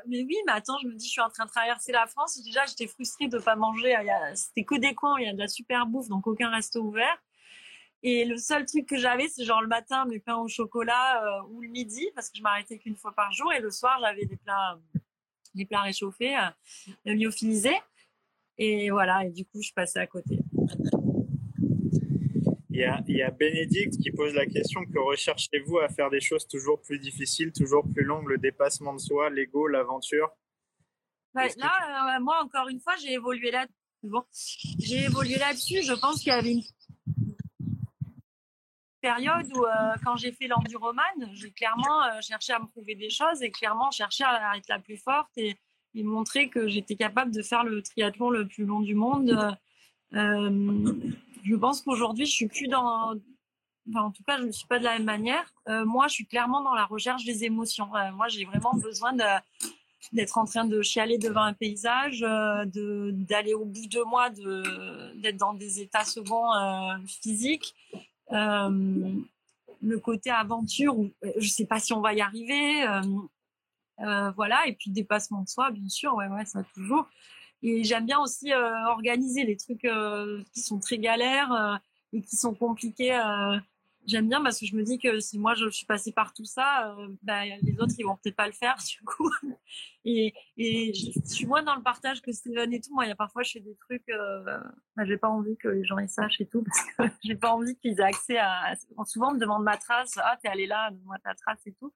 mais, 0.08 0.24
oui, 0.24 0.38
mais 0.46 0.54
attends, 0.54 0.78
je 0.82 0.88
me 0.88 0.96
dis, 0.96 1.06
je 1.06 1.12
suis 1.12 1.22
en 1.22 1.30
train 1.30 1.46
de 1.46 1.50
traverser 1.50 1.92
la 1.92 2.08
France. 2.08 2.42
Déjà, 2.42 2.66
j'étais 2.66 2.88
frustrée 2.88 3.28
de 3.28 3.38
ne 3.38 3.42
pas 3.42 3.58
manger. 3.58 3.94
C'était 4.36 4.64
que 4.64 4.76
des 4.76 4.96
coins, 4.96 5.20
il 5.20 5.26
y 5.26 5.30
a 5.30 5.34
de 5.34 5.38
la 5.38 5.50
super 5.50 5.86
bouffe, 5.86 6.08
donc 6.08 6.26
aucun 6.28 6.50
resto 6.50 6.80
ouvert. 6.80 7.22
Et 8.04 8.24
le 8.24 8.38
seul 8.38 8.66
truc 8.66 8.86
que 8.86 8.98
j'avais, 8.98 9.28
c'est 9.28 9.44
genre 9.44 9.62
le 9.62 9.68
matin, 9.68 10.06
mes 10.06 10.20
pains 10.20 10.38
au 10.38 10.48
chocolat 10.48 11.22
euh, 11.26 11.42
ou 11.50 11.62
le 11.62 11.68
midi, 11.68 12.10
parce 12.16 12.30
que 12.30 12.38
je 12.38 12.42
m'arrêtais 12.42 12.78
qu'une 12.78 12.96
fois 12.96 13.12
par 13.14 13.34
jour. 13.34 13.52
Et 13.52 13.60
le 13.60 13.70
soir, 13.70 14.00
j'avais 14.02 14.26
des 14.26 14.38
plats, 14.38 14.80
des 15.54 15.66
plats 15.66 15.82
réchauffés, 15.82 16.38
euh, 16.38 17.14
lyophilisés. 17.14 17.78
Et 18.58 18.92
voilà, 18.92 19.26
et 19.26 19.30
du 19.30 19.44
coup, 19.44 19.62
je 19.62 19.74
passais 19.74 20.00
à 20.00 20.08
côté. 20.08 20.40
Il 22.78 22.82
y, 22.82 22.84
a, 22.84 23.02
il 23.08 23.16
y 23.16 23.24
a 23.24 23.32
Bénédicte 23.32 23.98
qui 23.98 24.12
pose 24.12 24.36
la 24.36 24.46
question 24.46 24.86
que 24.86 25.00
recherchez-vous 25.00 25.80
à 25.80 25.90
faire 25.90 26.12
des 26.12 26.22
choses 26.22 26.48
toujours 26.48 26.80
plus 26.80 27.00
difficiles, 27.00 27.52
toujours 27.52 27.84
plus 27.92 28.04
longues, 28.04 28.28
le 28.28 28.38
dépassement 28.38 28.94
de 28.94 29.00
soi, 29.00 29.32
l'ego, 29.32 29.66
l'aventure? 29.66 30.30
Ouais, 31.34 31.50
Là, 31.58 31.72
euh, 32.18 32.22
moi, 32.22 32.40
encore 32.44 32.70
une 32.70 32.80
fois, 32.80 32.94
j'ai 33.02 33.14
évolué 33.14 33.50
là. 33.50 33.66
Bon, 34.04 34.24
j'ai 34.78 35.06
évolué 35.06 35.38
là-dessus. 35.38 35.82
Je 35.82 35.94
pense 35.94 36.22
qu'il 36.22 36.28
y 36.28 36.36
avait 36.36 36.52
une 36.52 36.64
période 39.02 39.48
où, 39.56 39.66
euh, 39.66 39.96
quand 40.06 40.16
j'ai 40.16 40.32
fait 40.32 40.46
l'enduroman, 40.46 41.04
j'ai 41.34 41.50
clairement 41.50 42.04
euh, 42.04 42.22
cherché 42.22 42.54
à 42.54 42.60
me 42.60 42.68
prouver 42.68 42.94
des 42.94 43.10
choses 43.10 43.42
et 43.42 43.50
clairement 43.50 43.90
cherché 43.90 44.24
à 44.24 44.56
être 44.56 44.70
la 44.70 44.78
plus 44.78 44.98
forte 44.98 45.32
et, 45.36 45.56
et 45.96 46.04
montrer 46.04 46.50
que 46.50 46.68
j'étais 46.68 46.96
capable 46.96 47.32
de 47.32 47.42
faire 47.42 47.64
le 47.64 47.82
triathlon 47.82 48.30
le 48.30 48.48
plus 48.48 48.66
long 48.66 48.82
du 48.82 48.94
monde. 48.94 49.58
Euh, 50.14 50.94
je 51.48 51.56
pense 51.56 51.82
qu'aujourd'hui, 51.82 52.26
je 52.26 52.32
suis 52.32 52.48
plus 52.48 52.68
dans. 52.68 53.16
En 53.96 54.12
tout 54.12 54.24
cas, 54.24 54.38
je 54.38 54.44
ne 54.44 54.52
suis 54.52 54.68
pas 54.68 54.80
de 54.80 54.84
la 54.84 54.94
même 54.94 55.06
manière. 55.06 55.54
Euh, 55.70 55.86
moi, 55.86 56.08
je 56.08 56.14
suis 56.14 56.26
clairement 56.26 56.62
dans 56.62 56.74
la 56.74 56.86
recherche 56.86 57.24
des 57.24 57.46
émotions. 57.46 57.96
Euh, 57.96 58.12
moi, 58.12 58.28
j'ai 58.28 58.44
vraiment 58.44 58.74
besoin 58.74 59.14
d'être 60.12 60.38
en 60.38 60.44
train 60.44 60.66
de 60.66 60.82
chialer 60.82 61.18
devant 61.18 61.44
un 61.44 61.54
paysage, 61.54 62.22
euh, 62.22 62.66
de 62.66 63.12
d'aller 63.14 63.54
au 63.54 63.64
bout 63.64 63.88
de 63.88 64.02
moi, 64.02 64.30
de 64.30 65.16
d'être 65.22 65.38
dans 65.38 65.54
des 65.54 65.80
états 65.80 66.04
seconds 66.04 66.52
physiques. 67.08 67.76
Le 68.30 70.00
côté 70.00 70.32
aventure, 70.32 70.98
où, 70.98 71.12
je 71.38 71.48
sais 71.48 71.66
pas 71.66 71.80
si 71.80 71.94
on 71.94 72.02
va 72.02 72.14
y 72.14 72.20
arriver. 72.20 72.86
Voilà, 74.00 74.68
et 74.68 74.74
puis 74.74 74.92
dépassement 74.92 75.44
de 75.44 75.48
soi, 75.48 75.72
bien 75.72 75.88
sûr, 75.88 76.14
ouais, 76.16 76.28
ouais, 76.28 76.46
ça 76.46 76.62
toujours. 76.74 77.08
Et 77.64 77.84
j'aime 77.84 78.06
bien 78.06 78.20
aussi 78.20 78.54
euh, 78.54 78.86
organiser 78.88 79.44
les 79.44 79.58
trucs 79.58 79.86
euh, 79.86 80.44
qui 80.54 80.62
sont 80.62 80.80
très 80.80 81.00
galères 81.00 81.82
et 82.14 82.22
qui 82.22 82.36
sont 82.36 82.54
compliqués. 82.54 83.20
j'aime 84.06 84.30
bien 84.30 84.42
parce 84.42 84.60
que 84.60 84.66
je 84.66 84.76
me 84.76 84.84
dis 84.84 85.00
que 85.00 85.20
si 85.20 85.38
moi 85.38 85.54
je, 85.56 85.70
suis 85.70 85.86
passée 85.86 86.12
par 86.12 86.34
tout 86.34 86.46
ça, 86.46 86.96
bah, 87.24 87.46
les 87.46 87.80
autres 87.80 87.96
ils 87.98 88.04
vont 88.04 88.16
peut-être 88.16 88.36
pas 88.36 88.48
le 88.48 88.54
faire 88.54 88.78
du 88.88 89.04
coup. 89.04 89.30
et, 90.06 90.34
et 90.56 90.94
je, 90.94 91.20
suis 91.26 91.46
moins 91.46 91.64
dans 91.64 91.76
le 91.76 91.84
partage 91.84 92.22
que 92.22 92.32
Steven 92.32 92.72
et 92.74 92.80
tout. 92.80 92.94
Moi, 92.94 93.06
il 93.06 93.10
y 93.10 93.12
a 93.12 93.16
parfois 93.16 93.44
je 93.44 93.54
fais 93.54 93.60
des 93.60 93.76
trucs, 93.76 94.08
bah, 94.08 95.06
j'ai 95.06 95.18
pas 95.18 95.30
envie 95.30 95.58
que 95.58 95.68
les 95.68 95.84
gens 95.84 95.98
y 95.98 96.08
sachent 96.08 96.40
et 96.40 96.48
tout 96.48 96.64
parce 96.98 97.12
que 97.12 97.16
j'ai 97.24 97.36
pas 97.36 97.52
envie 97.52 97.76
qu'ils 97.76 98.00
aient 98.00 98.04
accès 98.04 98.38
à. 98.38 98.74
Souvent 99.06 99.32
on 99.32 99.34
me 99.34 99.40
demande 99.40 99.64
ma 99.64 99.78
trace, 99.78 100.18
ah 100.18 100.38
t'es 100.42 100.48
allé 100.48 100.68
là, 100.68 100.92
donne-moi 100.92 101.18
ta 101.24 101.34
trace 101.34 101.66
et 101.66 101.74
tout 101.74 101.92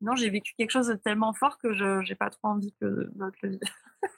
non, 0.00 0.14
j'ai 0.14 0.28
vécu 0.28 0.54
quelque 0.56 0.70
chose 0.70 0.88
de 0.88 0.94
tellement 0.94 1.32
fort 1.32 1.58
que 1.58 1.72
je 1.72 2.06
n'ai 2.06 2.14
pas 2.14 2.30
trop 2.30 2.48
envie 2.48 2.74
que 2.74 3.10
d'autres 3.14 3.38
le 3.42 3.58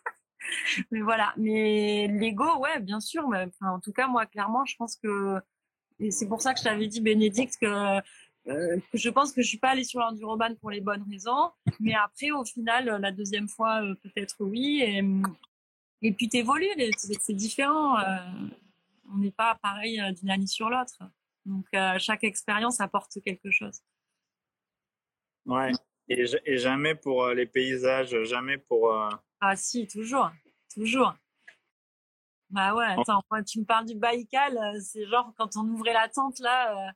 mais 0.90 1.00
voilà. 1.00 1.32
Mais 1.36 2.08
l'ego, 2.08 2.58
ouais, 2.58 2.80
bien 2.80 3.00
sûr. 3.00 3.28
Mais 3.28 3.46
en 3.60 3.80
tout 3.80 3.92
cas, 3.92 4.06
moi, 4.06 4.26
clairement, 4.26 4.64
je 4.64 4.76
pense 4.76 4.96
que 4.96 5.40
et 6.00 6.10
c'est 6.10 6.28
pour 6.28 6.40
ça 6.42 6.52
que 6.52 6.60
je 6.60 6.64
t'avais 6.64 6.86
dit, 6.86 7.00
Bénédicte, 7.00 7.56
que, 7.60 8.00
euh, 8.48 8.80
je 8.94 9.10
pense 9.10 9.32
que 9.32 9.42
je 9.42 9.48
suis 9.48 9.58
pas 9.58 9.70
allée 9.70 9.84
sur 9.84 10.00
l'enduroban 10.00 10.54
pour 10.60 10.70
les 10.70 10.80
bonnes 10.80 11.04
raisons. 11.10 11.50
Mais 11.80 11.94
après, 11.94 12.30
au 12.30 12.44
final, 12.44 12.86
la 13.00 13.12
deuxième 13.12 13.48
fois, 13.48 13.82
euh, 13.82 13.94
peut-être 14.02 14.36
oui. 14.40 14.80
Et, 14.82 15.04
et 16.02 16.12
puis, 16.12 16.28
t'évolues. 16.28 16.68
C'est 16.96 17.34
différent. 17.34 17.98
Euh, 17.98 18.18
on 19.12 19.18
n'est 19.18 19.32
pas 19.32 19.58
pareil 19.62 20.00
d'une 20.14 20.30
année 20.30 20.46
sur 20.46 20.70
l'autre. 20.70 20.98
Donc, 21.46 21.66
chaque 21.98 22.24
expérience 22.24 22.80
apporte 22.80 23.18
quelque 23.24 23.50
chose. 23.50 23.80
Ouais. 25.46 25.72
Et, 26.08 26.26
jamais 26.58 26.94
pour 26.94 27.28
les 27.28 27.46
paysages, 27.46 28.22
jamais 28.24 28.58
pour. 28.58 28.94
Euh, 29.42 29.46
ah 29.46 29.56
si, 29.56 29.86
toujours, 29.86 30.30
toujours. 30.74 31.14
Bah 32.50 32.74
ouais, 32.74 32.86
attends, 32.86 33.22
tu 33.46 33.60
me 33.60 33.64
parles 33.64 33.86
du 33.86 33.94
Baïkal, 33.94 34.56
euh, 34.56 34.80
c'est 34.82 35.06
genre 35.06 35.32
quand 35.36 35.56
on 35.56 35.68
ouvrait 35.68 35.92
la 35.92 36.08
tente 36.08 36.40
là, 36.40 36.92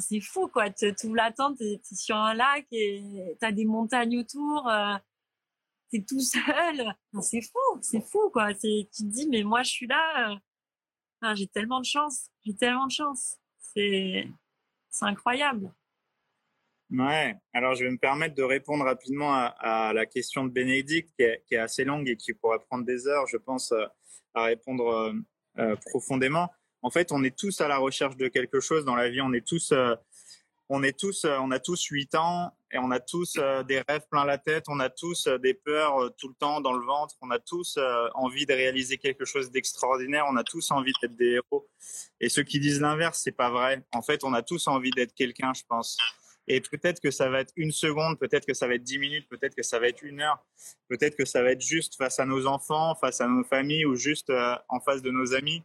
c'est 0.00 0.20
fou 0.20 0.48
quoi. 0.48 0.70
Tu 0.70 0.94
ouvres 1.04 1.16
la 1.16 1.32
tente, 1.32 1.58
tu 1.58 1.64
es, 1.64 1.80
sur 1.92 2.16
un 2.16 2.34
lac 2.34 2.66
et 2.70 3.36
tu 3.40 3.46
as 3.46 3.52
des 3.52 3.64
montagnes 3.64 4.20
autour, 4.20 4.70
tu 5.90 5.98
es 5.98 6.02
tout 6.04 6.20
seul. 6.20 6.94
c'est 7.20 7.42
fou, 7.42 7.78
c'est 7.82 8.00
fou 8.00 8.30
quoi. 8.30 8.54
Tu 8.54 8.86
te 8.86 9.02
dis, 9.02 9.28
mais 9.28 9.42
moi 9.42 9.62
je 9.62 9.70
suis 9.70 9.86
là, 9.86 10.38
j'ai 11.34 11.48
tellement 11.48 11.80
de 11.80 11.84
chance, 11.84 12.30
j'ai 12.44 12.56
tellement 12.56 12.86
de 12.86 12.92
chance. 12.92 13.36
C'est 13.58 14.28
incroyable. 15.02 15.72
Ouais, 16.90 17.36
alors 17.54 17.76
je 17.76 17.84
vais 17.84 17.90
me 17.90 17.98
permettre 17.98 18.34
de 18.34 18.42
répondre 18.42 18.84
rapidement 18.84 19.32
à, 19.32 19.92
la 19.94 20.06
question 20.06 20.44
de 20.44 20.50
Bénédicte, 20.50 21.10
qui 21.16 21.22
est, 21.54 21.56
assez 21.56 21.84
longue 21.84 22.08
et 22.08 22.16
qui 22.16 22.32
pourrait 22.34 22.58
prendre 22.58 22.84
des 22.84 23.06
heures, 23.06 23.28
je 23.28 23.36
pense, 23.36 23.70
euh, 23.70 23.84
à 24.34 24.44
répondre 24.44 24.88
euh, 24.88 25.12
euh, 25.58 25.76
profondément. 25.86 26.50
En 26.82 26.90
fait, 26.90 27.12
on 27.12 27.22
est 27.22 27.36
tous 27.36 27.60
à 27.60 27.68
la 27.68 27.78
recherche 27.78 28.16
de 28.16 28.26
quelque 28.26 28.58
chose 28.58 28.84
dans 28.84 28.96
la 28.96 29.08
vie. 29.08 29.20
On 29.20 29.32
est 29.32 29.46
tous, 29.46 29.72
on 30.68 30.82
est 30.82 30.98
tous, 30.98 31.26
on 31.26 31.50
a 31.50 31.60
tous 31.60 31.84
huit 31.84 32.14
ans 32.14 32.56
et 32.72 32.78
on 32.78 32.90
a 32.90 32.98
tous 32.98 33.38
des 33.68 33.82
rêves 33.86 34.06
plein 34.10 34.24
la 34.24 34.38
tête. 34.38 34.64
On 34.68 34.80
a 34.80 34.88
tous 34.88 35.28
des 35.42 35.52
peurs 35.52 36.10
tout 36.16 36.28
le 36.28 36.34
temps 36.34 36.62
dans 36.62 36.72
le 36.72 36.84
ventre. 36.84 37.16
On 37.20 37.30
a 37.30 37.38
tous 37.38 37.78
envie 38.14 38.46
de 38.46 38.54
réaliser 38.54 38.96
quelque 38.96 39.26
chose 39.26 39.50
d'extraordinaire. 39.50 40.24
On 40.30 40.36
a 40.36 40.42
tous 40.42 40.70
envie 40.70 40.92
d'être 41.02 41.16
des 41.16 41.32
héros. 41.32 41.68
Et 42.18 42.30
ceux 42.30 42.44
qui 42.44 42.60
disent 42.60 42.80
l'inverse, 42.80 43.20
c'est 43.22 43.36
pas 43.36 43.50
vrai. 43.50 43.84
En 43.92 44.00
fait, 44.00 44.24
on 44.24 44.32
a 44.32 44.40
tous 44.42 44.66
envie 44.66 44.90
d'être 44.90 45.14
quelqu'un, 45.14 45.52
je 45.52 45.64
pense. 45.68 45.98
Et 46.46 46.60
peut-être 46.60 47.00
que 47.00 47.10
ça 47.10 47.28
va 47.28 47.40
être 47.40 47.52
une 47.56 47.70
seconde, 47.70 48.18
peut-être 48.18 48.46
que 48.46 48.54
ça 48.54 48.66
va 48.66 48.74
être 48.74 48.82
dix 48.82 48.98
minutes, 48.98 49.28
peut-être 49.28 49.54
que 49.54 49.62
ça 49.62 49.78
va 49.78 49.88
être 49.88 50.02
une 50.02 50.20
heure, 50.20 50.44
peut-être 50.88 51.16
que 51.16 51.24
ça 51.24 51.42
va 51.42 51.52
être 51.52 51.60
juste 51.60 51.96
face 51.96 52.18
à 52.18 52.24
nos 52.24 52.46
enfants, 52.46 52.94
face 52.96 53.20
à 53.20 53.28
nos 53.28 53.44
familles 53.44 53.84
ou 53.84 53.94
juste 53.94 54.30
euh, 54.30 54.56
en 54.68 54.80
face 54.80 55.02
de 55.02 55.10
nos 55.10 55.34
amis 55.34 55.62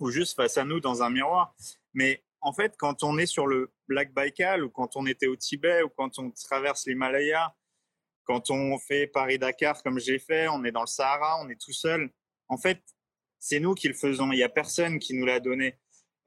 ou 0.00 0.10
juste 0.10 0.36
face 0.36 0.58
à 0.58 0.64
nous 0.64 0.80
dans 0.80 1.02
un 1.02 1.10
miroir. 1.10 1.54
Mais 1.94 2.24
en 2.40 2.52
fait, 2.52 2.74
quand 2.78 3.02
on 3.02 3.18
est 3.18 3.26
sur 3.26 3.46
le 3.46 3.70
Black 3.86 4.12
Baikal 4.12 4.64
ou 4.64 4.70
quand 4.70 4.96
on 4.96 5.06
était 5.06 5.26
au 5.26 5.36
Tibet 5.36 5.82
ou 5.82 5.88
quand 5.88 6.18
on 6.18 6.30
traverse 6.30 6.86
l'Himalaya, 6.86 7.54
quand 8.24 8.50
on 8.50 8.78
fait 8.78 9.06
Paris-Dakar 9.06 9.82
comme 9.82 9.98
j'ai 9.98 10.18
fait, 10.18 10.48
on 10.48 10.64
est 10.64 10.72
dans 10.72 10.82
le 10.82 10.86
Sahara, 10.86 11.40
on 11.42 11.48
est 11.48 11.60
tout 11.60 11.72
seul. 11.72 12.10
En 12.48 12.58
fait, 12.58 12.82
c'est 13.40 13.60
nous 13.60 13.74
qui 13.74 13.88
le 13.88 13.94
faisons. 13.94 14.30
Il 14.32 14.36
n'y 14.36 14.42
a 14.42 14.48
personne 14.48 14.98
qui 14.98 15.14
nous 15.14 15.24
l'a 15.24 15.40
donné. 15.40 15.78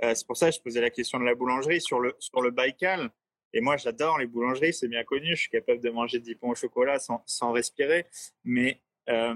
Euh, 0.03 0.15
c'est 0.15 0.25
pour 0.25 0.37
ça 0.37 0.49
que 0.49 0.55
je 0.55 0.61
posais 0.61 0.81
la 0.81 0.89
question 0.89 1.19
de 1.19 1.25
la 1.25 1.35
boulangerie 1.35 1.81
sur 1.81 1.99
le 1.99 2.15
sur 2.19 2.41
le 2.41 2.51
Baïkal. 2.51 3.11
Et 3.53 3.61
moi, 3.61 3.77
j'adore 3.77 4.17
les 4.17 4.27
boulangeries, 4.27 4.73
c'est 4.73 4.87
bien 4.87 5.03
connu. 5.03 5.35
Je 5.35 5.41
suis 5.41 5.49
capable 5.49 5.81
de 5.81 5.89
manger 5.89 6.19
10 6.19 6.35
pains 6.35 6.47
au 6.47 6.55
chocolat 6.55 6.99
sans, 6.99 7.23
sans 7.25 7.51
respirer. 7.51 8.05
Mais 8.43 8.81
euh, 9.09 9.35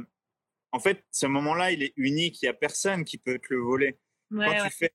en 0.72 0.80
fait, 0.80 1.04
ce 1.12 1.26
moment-là, 1.26 1.72
il 1.72 1.84
est 1.84 1.94
unique. 1.98 2.42
Il 2.42 2.46
n'y 2.46 2.50
a 2.50 2.54
personne 2.54 3.04
qui 3.04 3.18
peut 3.18 3.40
te 3.40 3.54
le 3.54 3.60
voler. 3.60 3.98
quand, 4.32 4.64
Tu 4.64 4.70
fais, 4.72 4.94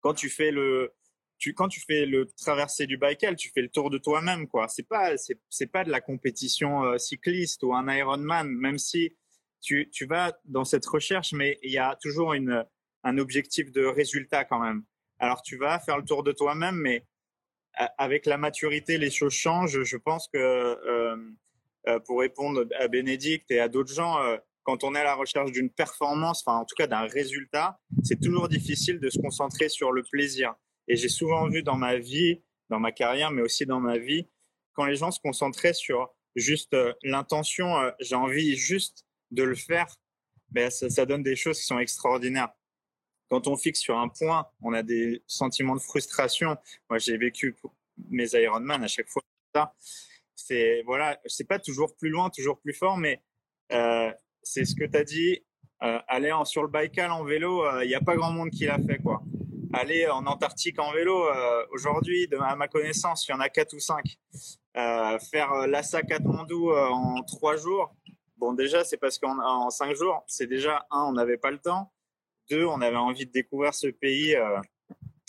quand 0.00 0.14
tu 0.14 0.30
fais 0.30 0.50
le, 0.50 0.94
tu, 1.38 1.54
quand 1.54 1.68
tu 1.68 1.80
fais 1.80 2.06
le 2.06 2.26
traversée 2.26 2.86
du 2.86 2.96
Baïkal, 2.96 3.36
tu 3.36 3.50
fais 3.50 3.62
le 3.62 3.68
tour 3.68 3.90
de 3.90 3.98
toi-même, 3.98 4.48
quoi. 4.48 4.68
C'est 4.68 4.88
pas, 4.88 5.16
c'est, 5.16 5.66
pas 5.66 5.84
de 5.84 5.90
la 5.90 6.00
compétition 6.00 6.84
euh, 6.84 6.98
cycliste 6.98 7.62
ou 7.62 7.74
un 7.74 7.94
Ironman, 7.94 8.48
même 8.48 8.78
si 8.78 9.16
tu, 9.60 9.88
tu 9.90 10.06
vas 10.06 10.38
dans 10.44 10.64
cette 10.64 10.86
recherche, 10.86 11.32
mais 11.32 11.58
il 11.62 11.70
y 11.70 11.78
a 11.78 11.96
toujours 12.00 12.32
une, 12.32 12.64
un 13.04 13.18
objectif 13.18 13.70
de 13.72 13.84
résultat 13.84 14.44
quand 14.44 14.60
même. 14.60 14.84
Alors 15.18 15.42
tu 15.42 15.56
vas 15.56 15.78
faire 15.80 15.98
le 15.98 16.04
tour 16.04 16.22
de 16.22 16.32
toi-même, 16.32 16.76
mais 16.76 17.04
avec 17.96 18.26
la 18.26 18.38
maturité, 18.38 18.98
les 18.98 19.10
choses 19.10 19.32
changent. 19.32 19.82
Je 19.82 19.96
pense 19.96 20.28
que 20.28 20.38
euh, 20.38 21.16
euh, 21.86 22.00
pour 22.00 22.20
répondre 22.20 22.66
à 22.78 22.88
Bénédicte 22.88 23.50
et 23.50 23.60
à 23.60 23.68
d'autres 23.68 23.92
gens, 23.92 24.20
euh, 24.20 24.36
quand 24.64 24.84
on 24.84 24.94
est 24.94 24.98
à 24.98 25.04
la 25.04 25.14
recherche 25.14 25.52
d'une 25.52 25.70
performance, 25.70 26.42
enfin 26.44 26.58
en 26.58 26.64
tout 26.64 26.74
cas 26.76 26.86
d'un 26.86 27.06
résultat, 27.06 27.78
c'est 28.02 28.20
toujours 28.20 28.48
difficile 28.48 28.98
de 29.00 29.08
se 29.08 29.18
concentrer 29.18 29.68
sur 29.68 29.92
le 29.92 30.02
plaisir. 30.02 30.54
Et 30.88 30.96
j'ai 30.96 31.08
souvent 31.08 31.48
vu 31.48 31.62
dans 31.62 31.76
ma 31.76 31.96
vie, 31.96 32.42
dans 32.68 32.80
ma 32.80 32.92
carrière, 32.92 33.30
mais 33.30 33.42
aussi 33.42 33.64
dans 33.64 33.80
ma 33.80 33.98
vie, 33.98 34.28
quand 34.74 34.84
les 34.84 34.96
gens 34.96 35.10
se 35.10 35.20
concentraient 35.20 35.72
sur 35.72 36.14
juste 36.34 36.76
l'intention, 37.02 37.74
j'ai 38.00 38.14
envie 38.14 38.56
juste 38.56 39.06
de 39.30 39.42
le 39.42 39.54
faire, 39.54 39.86
ben, 40.50 40.70
ça, 40.70 40.88
ça, 40.88 41.04
donne 41.04 41.22
des 41.22 41.36
choses 41.36 41.58
qui 41.58 41.64
sont 41.64 41.78
extraordinaires 41.78 42.48
quand 43.28 43.46
on 43.46 43.56
fixe 43.56 43.80
sur 43.80 43.98
un 43.98 44.08
point, 44.08 44.46
on 44.62 44.72
a 44.72 44.82
des 44.82 45.22
sentiments 45.26 45.74
de 45.74 45.80
frustration. 45.80 46.56
Moi, 46.88 46.98
j'ai 46.98 47.16
vécu 47.16 47.56
mes 48.10 48.28
Ironman 48.32 48.82
à 48.82 48.88
chaque 48.88 49.08
fois. 49.08 49.22
C'est 50.34 50.82
voilà, 50.86 51.18
c'est 51.26 51.46
pas 51.46 51.58
toujours 51.58 51.94
plus 51.96 52.10
loin, 52.10 52.30
toujours 52.30 52.60
plus 52.60 52.72
fort, 52.72 52.96
mais 52.96 53.22
euh, 53.72 54.10
c'est 54.42 54.64
ce 54.64 54.74
que 54.74 54.84
tu 54.84 54.96
as 54.96 55.04
dit. 55.04 55.44
Euh, 55.82 55.98
aller 56.08 56.32
en, 56.32 56.44
sur 56.44 56.62
le 56.62 56.68
Baïkal 56.68 57.10
en 57.10 57.22
vélo, 57.24 57.64
il 57.64 57.82
euh, 57.82 57.86
n'y 57.86 57.94
a 57.94 58.00
pas 58.00 58.16
grand 58.16 58.32
monde 58.32 58.50
qui 58.50 58.64
l'a 58.64 58.78
fait, 58.78 58.98
quoi. 58.98 59.22
Aller 59.72 60.08
en 60.08 60.26
Antarctique 60.26 60.78
en 60.80 60.92
vélo, 60.92 61.28
euh, 61.28 61.64
aujourd'hui, 61.70 62.28
à 62.40 62.56
ma 62.56 62.68
connaissance, 62.68 63.28
il 63.28 63.32
y 63.32 63.34
en 63.34 63.40
a 63.40 63.48
quatre 63.48 63.74
ou 63.74 63.80
cinq. 63.80 64.18
Euh, 64.76 65.18
faire 65.30 65.66
Lhasa 65.66 66.02
Katmandou 66.02 66.72
en 66.72 67.22
trois 67.22 67.56
jours, 67.56 67.94
bon, 68.38 68.54
déjà, 68.54 68.82
c'est 68.84 68.96
parce 68.96 69.18
qu'en 69.18 69.70
cinq 69.70 69.94
jours, 69.94 70.24
c'est 70.26 70.46
déjà 70.46 70.86
un, 70.90 71.02
on 71.02 71.12
n'avait 71.12 71.36
pas 71.36 71.50
le 71.50 71.58
temps 71.58 71.92
on 72.52 72.80
avait 72.80 72.96
envie 72.96 73.26
de 73.26 73.32
découvrir 73.32 73.74
ce 73.74 73.88
pays 73.88 74.34
euh, 74.34 74.60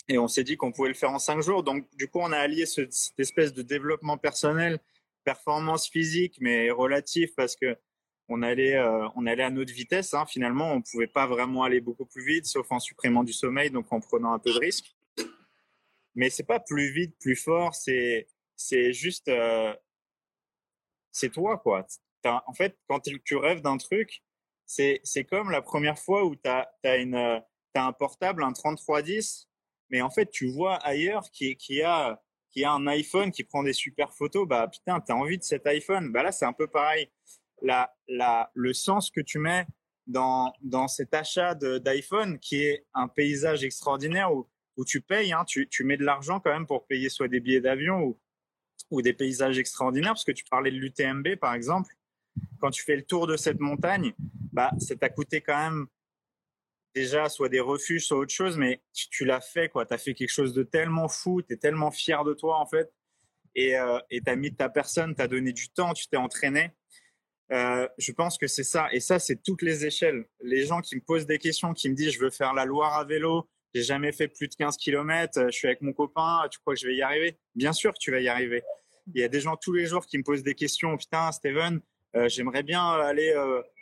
et 0.08 0.18
on 0.18 0.28
s'est 0.28 0.44
dit 0.44 0.56
qu'on 0.56 0.72
pouvait 0.72 0.88
le 0.88 0.94
faire 0.94 1.10
en 1.10 1.18
cinq 1.18 1.40
jours. 1.40 1.62
Donc, 1.62 1.86
du 1.96 2.08
coup, 2.08 2.18
on 2.20 2.32
a 2.32 2.38
allié 2.38 2.66
cette 2.66 2.92
espèce 3.18 3.52
de 3.52 3.62
développement 3.62 4.18
personnel, 4.18 4.80
performance 5.24 5.88
physique, 5.88 6.38
mais 6.40 6.70
relatif 6.70 7.34
parce 7.36 7.56
que 7.56 7.76
on 8.28 8.42
allait, 8.42 8.76
euh, 8.76 9.08
on 9.16 9.26
allait 9.26 9.42
à 9.42 9.50
notre 9.50 9.72
vitesse. 9.72 10.14
Hein. 10.14 10.24
Finalement, 10.24 10.72
on 10.72 10.82
pouvait 10.82 11.08
pas 11.08 11.26
vraiment 11.26 11.64
aller 11.64 11.80
beaucoup 11.80 12.06
plus 12.06 12.24
vite, 12.24 12.46
sauf 12.46 12.70
en 12.70 12.78
supprimant 12.78 13.24
du 13.24 13.32
sommeil, 13.32 13.70
donc 13.70 13.92
en 13.92 14.00
prenant 14.00 14.32
un 14.32 14.38
peu 14.38 14.52
de 14.52 14.58
risque. 14.58 14.94
Mais 16.14 16.30
c'est 16.30 16.46
pas 16.46 16.60
plus 16.60 16.92
vite, 16.92 17.16
plus 17.18 17.36
fort. 17.36 17.74
C'est, 17.74 18.28
c'est 18.56 18.92
juste, 18.92 19.28
euh, 19.28 19.74
c'est 21.10 21.30
toi, 21.30 21.58
quoi. 21.58 21.86
En 22.24 22.52
fait, 22.52 22.76
quand 22.88 23.00
tu 23.00 23.36
rêves 23.36 23.62
d'un 23.62 23.78
truc, 23.78 24.22
c'est 24.70 25.24
comme 25.24 25.50
la 25.50 25.62
première 25.62 25.98
fois 25.98 26.24
où 26.24 26.36
tu 26.36 26.48
as, 26.48 26.70
as, 26.84 27.44
un 27.74 27.92
portable, 27.92 28.44
un 28.44 28.52
3310, 28.52 29.48
mais 29.90 30.00
en 30.00 30.10
fait, 30.10 30.30
tu 30.30 30.46
vois 30.46 30.76
ailleurs 30.76 31.30
qui, 31.32 31.56
qui, 31.56 31.82
a, 31.82 32.22
qui 32.50 32.62
a 32.64 32.72
un 32.72 32.86
iPhone 32.86 33.32
qui 33.32 33.42
prend 33.42 33.64
des 33.64 33.72
super 33.72 34.12
photos, 34.12 34.46
bah 34.46 34.68
putain, 34.68 35.00
tu 35.00 35.10
as 35.10 35.16
envie 35.16 35.38
de 35.38 35.42
cet 35.42 35.66
iPhone. 35.66 36.12
Bah 36.12 36.22
là, 36.22 36.30
c'est 36.30 36.44
un 36.44 36.52
peu 36.52 36.68
pareil. 36.68 37.10
La, 37.62 37.92
la, 38.06 38.50
le 38.54 38.72
sens 38.72 39.10
que 39.10 39.20
tu 39.20 39.38
mets 39.38 39.66
dans, 40.06 40.52
dans 40.62 40.86
cet 40.86 41.14
achat 41.14 41.54
d'iPhone, 41.54 42.38
qui 42.38 42.62
est 42.62 42.86
un 42.94 43.08
paysage 43.08 43.64
extraordinaire 43.64 44.32
où, 44.32 44.48
où 44.76 44.84
tu 44.84 45.00
payes, 45.00 45.32
hein, 45.32 45.44
tu, 45.44 45.68
tu 45.68 45.82
mets 45.82 45.96
de 45.96 46.04
l'argent 46.04 46.38
quand 46.38 46.52
même 46.52 46.66
pour 46.66 46.86
payer 46.86 47.08
soit 47.08 47.28
des 47.28 47.40
billets 47.40 47.60
d'avion 47.60 48.02
ou, 48.02 48.20
ou 48.90 49.02
des 49.02 49.14
paysages 49.14 49.58
extraordinaires, 49.58 50.12
parce 50.12 50.24
que 50.24 50.32
tu 50.32 50.44
parlais 50.44 50.70
de 50.70 50.76
l'UTMB, 50.76 51.36
par 51.40 51.54
exemple 51.54 51.92
quand 52.60 52.70
tu 52.70 52.82
fais 52.82 52.96
le 52.96 53.02
tour 53.02 53.26
de 53.26 53.36
cette 53.36 53.60
montagne, 53.60 54.14
bah, 54.52 54.70
ça 54.78 54.96
t'a 54.96 55.08
coûté 55.08 55.40
quand 55.40 55.56
même 55.56 55.86
déjà 56.94 57.28
soit 57.28 57.48
des 57.48 57.60
refuges, 57.60 58.06
soit 58.06 58.18
autre 58.18 58.32
chose, 58.32 58.56
mais 58.56 58.82
tu, 58.92 59.24
l'as 59.24 59.40
fait, 59.40 59.68
quoi. 59.68 59.86
Tu 59.86 59.94
as 59.94 59.98
fait 59.98 60.14
quelque 60.14 60.30
chose 60.30 60.54
de 60.54 60.62
tellement 60.62 61.08
fou, 61.08 61.42
tu 61.42 61.54
es 61.54 61.56
tellement 61.56 61.90
fier 61.90 62.24
de 62.24 62.34
toi, 62.34 62.58
en 62.58 62.66
fait. 62.66 62.92
et 63.54 63.76
tu 64.10 64.22
as 64.26 64.36
mis 64.36 64.54
ta 64.54 64.68
personne, 64.68 65.14
tu 65.14 65.22
as 65.22 65.28
donné 65.28 65.52
du 65.52 65.70
temps, 65.70 65.92
tu 65.94 66.08
t'es 66.08 66.16
entraîné. 66.16 66.72
je 67.50 68.12
pense 68.12 68.38
que 68.38 68.46
c'est 68.46 68.64
ça. 68.64 68.88
Et 68.92 69.00
ça, 69.00 69.18
c'est 69.18 69.42
toutes 69.42 69.62
les 69.62 69.86
échelles. 69.86 70.24
Les 70.40 70.66
gens 70.66 70.80
qui 70.80 70.96
me 70.96 71.00
posent 71.00 71.26
des 71.26 71.38
questions, 71.38 71.72
qui 71.74 71.88
me 71.88 71.94
disent 71.94 72.12
je 72.12 72.20
veux 72.20 72.30
faire 72.30 72.54
la 72.54 72.64
Loire 72.64 72.94
à 72.94 73.04
vélo, 73.04 73.48
j'ai 73.74 73.82
jamais 73.82 74.12
fait 74.12 74.28
plus 74.28 74.48
de 74.48 74.54
15 74.56 74.76
km, 74.76 75.46
je 75.46 75.56
suis 75.56 75.68
avec 75.68 75.80
mon 75.80 75.92
copain, 75.92 76.42
tu 76.50 76.58
crois 76.58 76.74
que 76.74 76.80
je 76.80 76.88
vais 76.88 76.96
y 76.96 77.02
arriver? 77.02 77.38
Bien 77.54 77.72
sûr 77.72 77.92
que 77.92 77.98
tu 78.00 78.10
vas 78.10 78.20
y 78.20 78.28
arriver. 78.28 78.62
Il 79.14 79.20
y 79.20 79.24
a 79.24 79.28
des 79.28 79.40
gens 79.40 79.56
tous 79.56 79.72
les 79.72 79.86
jours 79.86 80.06
qui 80.06 80.18
me 80.18 80.22
posent 80.24 80.42
des 80.42 80.54
questions. 80.54 80.96
Putain, 80.96 81.30
Steven, 81.32 81.80
j'aimerais 82.14 82.62
bien 82.62 82.84
aller 82.90 83.34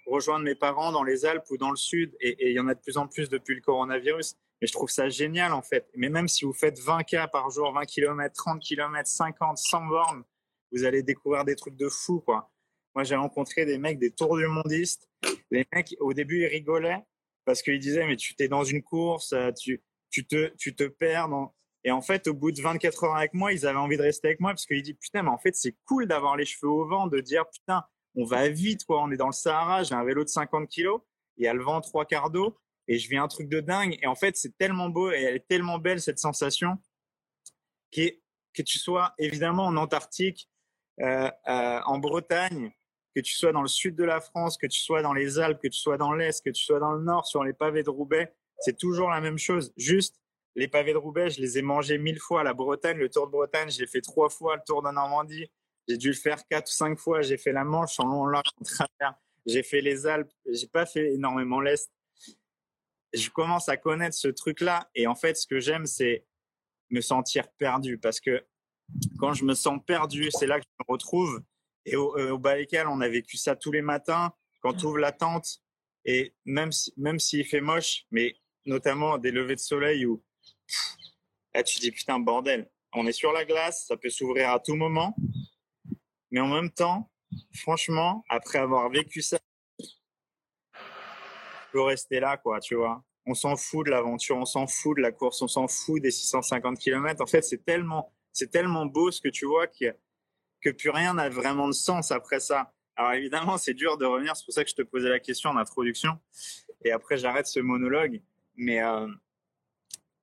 rejoindre 0.09 0.45
mes 0.45 0.55
parents 0.55 0.93
dans 0.93 1.05
les 1.05 1.24
Alpes 1.24 1.45
ou 1.51 1.57
dans 1.57 1.70
le 1.70 1.76
sud. 1.76 2.16
Et, 2.20 2.49
il 2.49 2.55
y 2.55 2.61
en 2.61 2.68
a 2.68 2.74
de 2.74 2.81
plus 2.81 2.97
en 2.97 3.07
plus 3.07 3.29
depuis 3.29 3.55
le 3.55 3.61
coronavirus. 3.61 4.37
Mais 4.61 4.66
je 4.66 4.72
trouve 4.72 4.91
ça 4.91 5.09
génial, 5.09 5.53
en 5.53 5.62
fait. 5.62 5.89
Mais 5.95 6.09
même 6.09 6.29
si 6.29 6.45
vous 6.45 6.53
faites 6.53 6.81
20 6.81 7.05
K 7.05 7.31
par 7.31 7.51
jour, 7.51 7.72
20 7.72 7.85
km, 7.87 8.35
30 8.35 8.61
km, 8.61 9.09
50, 9.09 9.59
100 9.59 9.87
bornes, 9.87 10.24
vous 10.72 10.85
allez 10.85 11.03
découvrir 11.03 11.45
des 11.45 11.55
trucs 11.55 11.76
de 11.76 11.89
fou, 11.89 12.20
quoi. 12.20 12.51
Moi, 12.95 13.05
j'ai 13.05 13.14
rencontré 13.14 13.64
des 13.64 13.79
mecs, 13.79 13.99
des 13.99 14.11
tours 14.11 14.37
du 14.37 14.47
mondiste. 14.47 15.09
Les 15.51 15.66
mecs, 15.72 15.95
au 16.01 16.12
début, 16.12 16.43
ils 16.43 16.47
rigolaient 16.47 17.05
parce 17.45 17.62
qu'ils 17.62 17.79
disaient, 17.79 18.07
mais 18.07 18.16
tu 18.16 18.35
t'es 18.35 18.49
dans 18.49 18.64
une 18.64 18.83
course, 18.83 19.33
euh, 19.33 19.53
tu, 19.53 19.83
tu, 20.11 20.26
te, 20.26 20.53
tu 20.57 20.74
te 20.74 20.85
perds. 20.85 21.29
Et 21.85 21.93
en 21.93 22.03
fait, 22.03 22.26
au 22.26 22.35
bout 22.35 22.51
de 22.51 22.61
24 22.61 23.05
heures 23.05 23.16
avec 23.16 23.35
moi, 23.35 23.53
ils 23.53 23.66
avaient 23.66 23.79
envie 23.79 23.97
de 23.97 24.03
rester 24.03 24.29
avec 24.29 24.41
moi 24.41 24.51
parce 24.51 24.66
qu'ils 24.66 24.83
disent, 24.83 24.97
putain, 25.01 25.22
mais 25.22 25.31
en 25.31 25.39
fait, 25.39 25.55
c'est 25.55 25.76
cool 25.87 26.07
d'avoir 26.07 26.37
les 26.37 26.45
cheveux 26.45 26.70
au 26.70 26.87
vent, 26.87 27.07
de 27.07 27.20
dire, 27.20 27.49
putain, 27.49 27.85
on 28.15 28.25
va 28.25 28.49
vite, 28.49 28.85
quoi. 28.85 29.03
On 29.03 29.11
est 29.11 29.17
dans 29.17 29.27
le 29.27 29.33
Sahara, 29.33 29.83
j'ai 29.83 29.95
un 29.95 30.05
vélo 30.05 30.25
de 30.25 30.29
50 30.29 30.69
kilos, 30.69 31.01
il 31.37 31.45
y 31.45 31.47
a 31.47 31.55
le 31.55 31.63
vent 31.63 31.81
trois 31.81 32.05
quarts 32.05 32.31
d'eau 32.31 32.59
et 32.87 32.99
je 32.99 33.09
vis 33.09 33.19
un 33.19 33.29
truc 33.29 33.49
de 33.49 33.61
dingue. 33.61 33.99
Et 34.03 34.07
en 34.07 34.15
fait, 34.15 34.37
c'est 34.37 34.57
tellement 34.57 34.89
beau 34.89 35.11
et 35.11 35.23
elle 35.23 35.37
est 35.37 35.47
tellement 35.47 35.79
belle, 35.79 36.01
cette 36.01 36.19
sensation, 36.19 36.79
que 37.93 38.63
tu 38.63 38.79
sois 38.79 39.15
évidemment 39.19 39.67
en 39.67 39.77
Antarctique, 39.77 40.49
euh, 41.01 41.31
euh, 41.49 41.81
en 41.85 41.99
Bretagne, 41.99 42.73
que 43.15 43.21
tu 43.21 43.35
sois 43.35 43.53
dans 43.53 43.63
le 43.63 43.69
sud 43.69 43.95
de 43.95 44.05
la 44.05 44.21
France, 44.21 44.57
que 44.57 44.67
tu 44.67 44.81
sois 44.81 45.03
dans 45.03 45.13
les 45.13 45.39
Alpes, 45.39 45.61
que 45.63 45.69
tu 45.69 45.79
sois 45.79 45.97
dans 45.97 46.13
l'Est, 46.13 46.45
que 46.45 46.51
tu 46.51 46.63
sois 46.63 46.81
dans 46.81 46.93
le 46.93 47.03
Nord, 47.03 47.27
sur 47.27 47.45
les 47.45 47.53
pavés 47.53 47.83
de 47.83 47.91
Roubaix, 47.91 48.35
c'est 48.59 48.77
toujours 48.77 49.11
la 49.11 49.21
même 49.21 49.39
chose. 49.39 49.73
Juste, 49.77 50.21
les 50.57 50.69
pavés 50.69 50.93
de 50.93 50.99
Roubaix, 50.99 51.31
je 51.31 51.41
les 51.41 51.59
ai 51.59 51.63
mangés 51.63 51.99
mille 51.99 52.19
fois. 52.19 52.43
La 52.43 52.55
Bretagne, 52.55 52.99
le 52.99 53.09
Tour 53.09 53.27
de 53.27 53.33
Bretagne, 53.33 53.71
j'ai 53.71 53.87
fait 53.87 54.01
trois 54.01 54.29
fois. 54.29 54.57
Le 54.57 54.63
Tour 54.67 54.83
de 54.83 54.91
Normandie, 54.91 55.51
j'ai 55.89 55.97
dû 55.97 56.09
le 56.09 56.14
faire 56.14 56.47
quatre 56.49 56.68
ou 56.68 56.72
cinq 56.72 56.99
fois. 56.99 57.22
J'ai 57.22 57.39
fait 57.39 57.53
la 57.53 57.64
Manche 57.64 57.99
en 57.99 58.07
long, 58.07 58.22
en 58.22 58.26
large, 58.26 58.51
en 58.61 58.64
travers. 58.64 59.14
J'ai 59.47 59.62
fait 59.62 59.80
les 59.80 60.07
Alpes. 60.07 60.32
J'ai 60.47 60.66
pas 60.66 60.84
fait 60.84 61.14
énormément 61.14 61.61
l'Est. 61.61 61.91
Je 63.14 63.30
commence 63.30 63.70
à 63.70 63.78
connaître 63.78 64.16
ce 64.16 64.28
truc-là. 64.28 64.91
Et 64.95 65.07
en 65.07 65.14
fait, 65.14 65.36
ce 65.36 65.47
que 65.47 65.61
j'aime, 65.61 65.86
c'est 65.86 66.26
me 66.91 67.01
sentir 67.01 67.49
perdu. 67.53 67.99
Parce 67.99 68.20
que 68.20 68.45
quand 69.18 69.32
je 69.32 69.45
me 69.45 69.55
sens 69.55 69.80
perdu, 69.86 70.28
c'est 70.30 70.47
là 70.47 70.61
que 70.61 70.66
je 70.66 70.84
me 70.84 70.93
retrouve. 70.93 71.43
Et 71.86 71.97
au, 71.97 72.16
euh, 72.18 72.32
au 72.32 72.43
on 72.89 73.01
a 73.01 73.09
vécu 73.09 73.39
ça 73.39 73.57
tous 73.57 73.72
les 73.72 73.82
matins. 73.82 74.32
Quand 74.61 74.74
tu 74.74 74.84
ouvres 74.84 74.99
la 74.99 75.12
tente, 75.12 75.62
et 76.05 76.34
même 76.45 76.72
si, 76.72 76.93
même 76.97 77.18
s'il 77.18 77.47
fait 77.47 77.61
moche, 77.61 78.05
mais 78.11 78.36
notamment 78.66 79.18
des 79.18 79.30
levées 79.30 79.55
de 79.55 79.61
soleil 79.61 80.05
où 80.05 80.22
là, 81.55 81.62
tu 81.62 81.78
dis 81.78 81.93
putain, 81.93 82.18
bordel, 82.18 82.70
on 82.93 83.07
est 83.07 83.12
sur 83.12 83.32
la 83.32 83.45
glace, 83.45 83.86
ça 83.86 83.97
peut 83.97 84.11
s'ouvrir 84.11 84.51
à 84.51 84.61
tout 84.61 84.74
moment. 84.74 85.16
Mais 86.31 86.41
en 86.41 86.49
même 86.49 86.70
temps, 86.70 87.11
franchement, 87.55 88.24
après 88.29 88.59
avoir 88.59 88.89
vécu 88.91 89.22
ça, 89.22 89.39
je 89.81 89.87
peux 91.72 91.83
rester 91.83 92.20
là, 92.20 92.37
quoi, 92.37 92.61
tu 92.61 92.74
vois. 92.74 93.03
On 93.26 93.35
s'en 93.35 93.57
fout 93.57 93.85
de 93.87 93.91
l'aventure, 93.91 94.37
on 94.37 94.47
s'en 94.47 94.66
fout 94.66 94.97
de 94.97 95.03
la 95.03 95.12
course, 95.12 95.43
on 95.43 95.49
s'en 95.49 95.68
fout 95.68 96.01
des 96.03 96.11
650 96.11 96.79
km. 96.79 97.22
En 97.22 97.26
fait, 97.26 97.43
c'est 97.43 97.64
tellement, 97.64 98.12
c'est 98.33 98.51
tellement 98.51 98.87
beau 98.87 99.11
ce 99.11 99.20
que 99.20 99.29
tu 99.29 99.47
vois 99.47 99.66
que, 99.66 99.95
que 100.62 100.70
plus 100.70 100.91
rien 100.91 101.14
n'a 101.14 101.29
vraiment 101.29 101.68
de 101.68 101.72
sens 101.72 102.11
après 102.11 102.41
ça. 102.41 102.72
Alors 102.97 103.12
évidemment, 103.12 103.59
c'est 103.59 103.74
dur 103.74 103.97
de 103.99 104.07
revenir, 104.07 104.35
c'est 104.35 104.45
pour 104.45 104.55
ça 104.55 104.64
que 104.64 104.70
je 104.70 104.74
te 104.74 104.83
posais 104.83 105.09
la 105.09 105.20
question 105.20 105.51
en 105.51 105.57
introduction. 105.57 106.18
Et 106.85 106.91
après, 106.91 107.18
j'arrête 107.18 107.47
ce 107.47 107.61
monologue. 107.61 108.22
Mais 108.57 108.83
euh, 108.83 109.07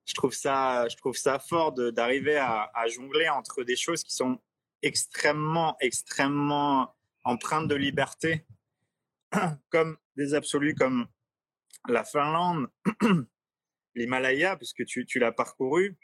je 0.05 0.13
trouve 0.13 0.33
ça, 0.33 0.87
je 0.89 0.97
trouve 0.97 1.15
ça 1.15 1.39
fort 1.39 1.71
d'arriver 1.71 2.37
à, 2.37 2.69
à, 2.73 2.87
jongler 2.87 3.29
entre 3.29 3.63
des 3.63 3.75
choses 3.75 4.03
qui 4.03 4.13
sont 4.13 4.39
extrêmement, 4.85 5.75
extrêmement 5.79 6.95
empreintes 7.23 7.67
de 7.67 7.75
liberté, 7.75 8.45
comme 9.69 9.97
des 10.15 10.33
absolus 10.33 10.75
comme 10.75 11.07
la 11.87 12.03
Finlande, 12.03 12.67
l'Himalaya, 13.95 14.55
puisque 14.57 14.85
tu, 14.85 15.05
tu 15.05 15.19
l'as 15.19 15.31
parcouru, 15.31 15.97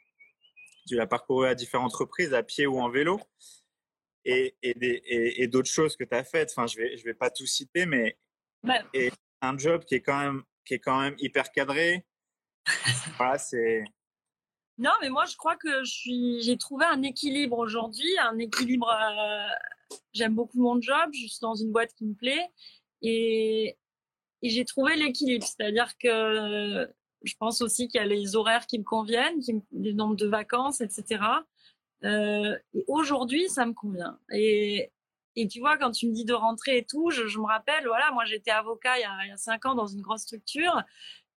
tu 0.88 0.96
l'as 0.96 1.08
parcouru 1.08 1.48
à 1.48 1.56
différentes 1.56 1.94
reprises, 1.94 2.34
à 2.34 2.44
pied 2.44 2.66
ou 2.66 2.80
en 2.80 2.90
vélo, 2.90 3.20
et, 4.26 4.56
et, 4.64 5.44
et 5.44 5.48
d'autres 5.48 5.70
choses 5.70 5.96
que 5.96 6.04
tu 6.04 6.16
as 6.16 6.24
faites. 6.24 6.52
Enfin, 6.52 6.68
je 6.68 6.78
vais, 6.78 6.98
je 6.98 7.04
vais 7.04 7.14
pas 7.14 7.30
tout 7.30 7.46
citer, 7.46 7.86
mais 7.86 8.18
et 8.94 9.12
un 9.42 9.58
job 9.58 9.86
qui 9.86 9.96
est 9.96 10.02
quand 10.02 10.20
même, 10.20 10.44
qui 10.66 10.76
est 10.76 10.80
quand 10.80 11.00
même 11.00 11.16
hyper 11.20 11.52
cadré. 11.52 12.06
voilà, 13.18 13.38
c'est 13.38 13.84
non, 14.82 14.92
mais 15.02 15.10
moi, 15.10 15.26
je 15.26 15.38
crois 15.38 15.56
que 15.56 15.84
j'ai 15.84 16.58
trouvé 16.58 16.86
un 16.86 17.04
équilibre 17.04 17.60
aujourd'hui, 17.60 18.10
un 18.20 18.40
équilibre. 18.40 18.90
Euh, 18.90 19.96
j'aime 20.12 20.34
beaucoup 20.34 20.60
mon 20.60 20.82
job, 20.82 21.12
je 21.14 21.28
suis 21.28 21.40
dans 21.40 21.54
une 21.54 21.72
boîte 21.72 21.94
qui 21.94 22.06
me 22.06 22.16
plaît 22.16 22.50
et, 23.04 23.78
j'ai 24.42 24.66
trouvé 24.66 24.96
l'équilibre. 24.96 25.46
C'est-à-dire 25.46 25.96
que 26.00 26.90
je 27.24 27.34
pense 27.40 27.62
aussi 27.62 27.88
qu'il 27.88 28.02
y 28.02 28.04
a 28.04 28.08
les 28.08 28.36
horaires 28.36 28.66
qui 28.66 28.80
me 28.80 28.84
conviennent, 28.84 29.40
qui 29.40 29.62
les 29.72 29.94
nombres 29.94 30.16
de 30.16 30.26
vacances, 30.26 30.82
etc. 30.82 31.24
Euh, 32.04 32.58
et 32.74 32.84
aujourd'hui, 32.88 33.48
ça 33.50 33.68
me 33.68 33.74
convient. 33.74 34.18
Et, 34.32 34.92
et 35.36 35.48
tu 35.48 35.60
vois, 35.60 35.78
quand 35.78 35.92
tu 35.92 36.08
me 36.08 36.14
dis 36.14 36.26
de 36.26 36.34
rentrer 36.34 36.78
et 36.78 36.86
tout, 36.86 37.12
je, 37.12 37.22
me 37.38 37.46
rappelle, 37.46 37.86
voilà, 37.86 38.12
moi 38.14 38.26
j'étais 38.26 38.50
avocat 38.50 38.98
il 38.98 39.02
y, 39.02 39.04
a, 39.04 39.26
il 39.28 39.38
cinq 39.38 39.66
ans 39.68 39.76
dans 39.76 39.86
une 39.86 40.02
grosse 40.02 40.22
structure. 40.22 40.82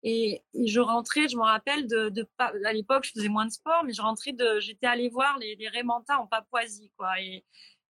Et, 0.02 0.42
je 0.54 0.80
rentrais, 0.80 1.28
je 1.28 1.36
me 1.36 1.42
rappelle 1.42 1.86
de, 1.86 2.08
de 2.08 2.26
à 2.38 2.72
l'époque, 2.72 3.04
je 3.04 3.12
faisais 3.12 3.28
moins 3.28 3.46
de 3.46 3.52
sport, 3.52 3.84
mais 3.84 3.92
je 3.92 4.02
rentrais 4.02 4.34
j'étais 4.60 4.86
allée 4.86 5.08
voir 5.08 5.38
les, 5.38 5.54
les 5.56 5.68
Rémentins 5.68 6.16
en 6.16 6.26
Papouasie, 6.26 6.90
quoi. 6.96 7.20
Et, 7.20 7.44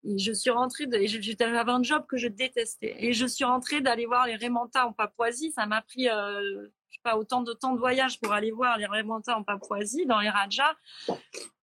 je 0.05 0.33
suis 0.33 0.51
rentrée 0.51 0.87
de, 0.87 0.99
j'avais 1.07 1.71
un 1.71 1.83
job 1.85 2.05
que 2.09 2.17
je 2.17 2.27
détestais. 2.27 2.97
Et 2.99 3.13
je 3.13 3.25
suis 3.25 3.45
rentrée 3.45 3.81
d'aller 3.81 4.05
voir 4.07 4.27
les 4.27 4.35
Rémentins 4.35 4.83
en 4.83 4.93
Papouasie. 4.93 5.53
Ça 5.53 5.65
m'a 5.67 5.81
pris, 5.81 6.09
euh, 6.09 6.67
je 6.91 6.97
sais 6.97 7.01
pas, 7.05 7.17
autant 7.17 7.43
de 7.43 7.53
temps 7.53 7.73
de 7.73 7.79
voyage 7.79 8.21
pour 8.21 8.33
aller 8.33 8.51
voir 8.51 8.79
les 8.79 8.87
Rémentins 8.87 9.35
en 9.35 9.45
Papouasie, 9.45 10.05
dans 10.07 10.19
les 10.19 10.29
Rajas. 10.29 10.75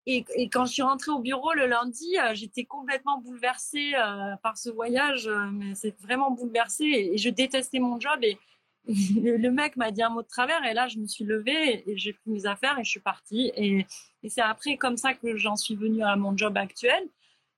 Et, 0.06 0.26
et, 0.36 0.50
quand 0.50 0.66
je 0.66 0.74
suis 0.74 0.82
rentrée 0.82 1.12
au 1.12 1.20
bureau 1.20 1.54
le 1.54 1.68
lundi, 1.68 2.18
euh, 2.18 2.34
j'étais 2.34 2.66
complètement 2.66 3.20
bouleversée 3.20 3.92
euh, 3.94 4.36
par 4.42 4.58
ce 4.58 4.70
voyage. 4.70 5.28
Euh, 5.28 5.46
mais 5.52 5.76
c'est 5.76 5.96
vraiment 6.02 6.32
bouleversée 6.32 6.86
et, 6.86 7.14
et, 7.14 7.18
je 7.18 7.30
détestais 7.30 7.80
mon 7.80 8.00
job. 8.00 8.18
Et, 8.24 8.40
le 8.88 9.50
mec 9.50 9.76
m'a 9.76 9.92
dit 9.92 10.02
un 10.02 10.10
mot 10.10 10.22
de 10.22 10.28
travers 10.28 10.64
et 10.66 10.74
là 10.74 10.88
je 10.88 10.98
me 10.98 11.06
suis 11.06 11.26
levée 11.26 11.84
et 11.88 11.98
j'ai 11.98 12.14
pris 12.14 12.32
mes 12.32 12.46
affaires 12.46 12.78
et 12.80 12.84
je 12.84 12.90
suis 12.90 13.00
partie. 13.00 13.52
Et, 13.56 13.86
c'est 14.28 14.42
après 14.42 14.78
comme 14.78 14.98
ça 14.98 15.14
que 15.14 15.38
j'en 15.38 15.56
suis 15.56 15.76
venue 15.76 16.04
à 16.04 16.16
mon 16.16 16.36
job 16.36 16.58
actuel. 16.58 17.04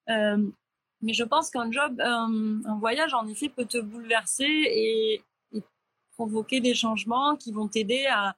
Euh, 0.09 0.37
mais 1.01 1.13
je 1.13 1.23
pense 1.23 1.49
qu'un 1.49 1.71
job 1.71 1.99
un, 1.99 2.77
voyage 2.79 3.13
en 3.13 3.27
effet 3.27 3.49
peut 3.49 3.65
te 3.65 3.79
bouleverser 3.79 4.45
et, 4.45 5.23
provoquer 6.15 6.59
des 6.59 6.75
changements 6.75 7.35
qui 7.35 7.51
vont 7.51 7.67
t'aider 7.67 8.05
à, 8.05 8.35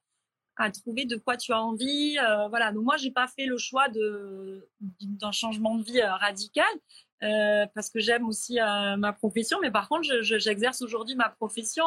trouver 0.71 1.03
de 1.03 1.17
quoi 1.17 1.35
tu 1.35 1.51
as 1.51 1.61
envie 1.61 2.17
euh, 2.19 2.47
voilà. 2.47 2.71
Donc 2.71 2.83
moi 2.85 2.95
j'ai 2.95 3.11
pas 3.11 3.27
fait 3.27 3.45
le 3.45 3.57
choix 3.57 3.89
de 3.89 4.69
d'un 5.01 5.31
changement 5.31 5.75
de 5.75 5.83
vie 5.83 5.99
euh, 5.99 6.13
radical 6.15 6.65
parce 7.73 7.89
que 7.89 7.99
j'aime 7.99 8.27
aussi 8.27 8.59
ma 8.97 9.13
profession. 9.13 9.57
Mais 9.61 9.71
par 9.71 9.89
contre 9.89 10.07
j'exerce 10.21 10.81
aujourd'hui 10.81 11.15
ma 11.15 11.29
profession 11.29 11.83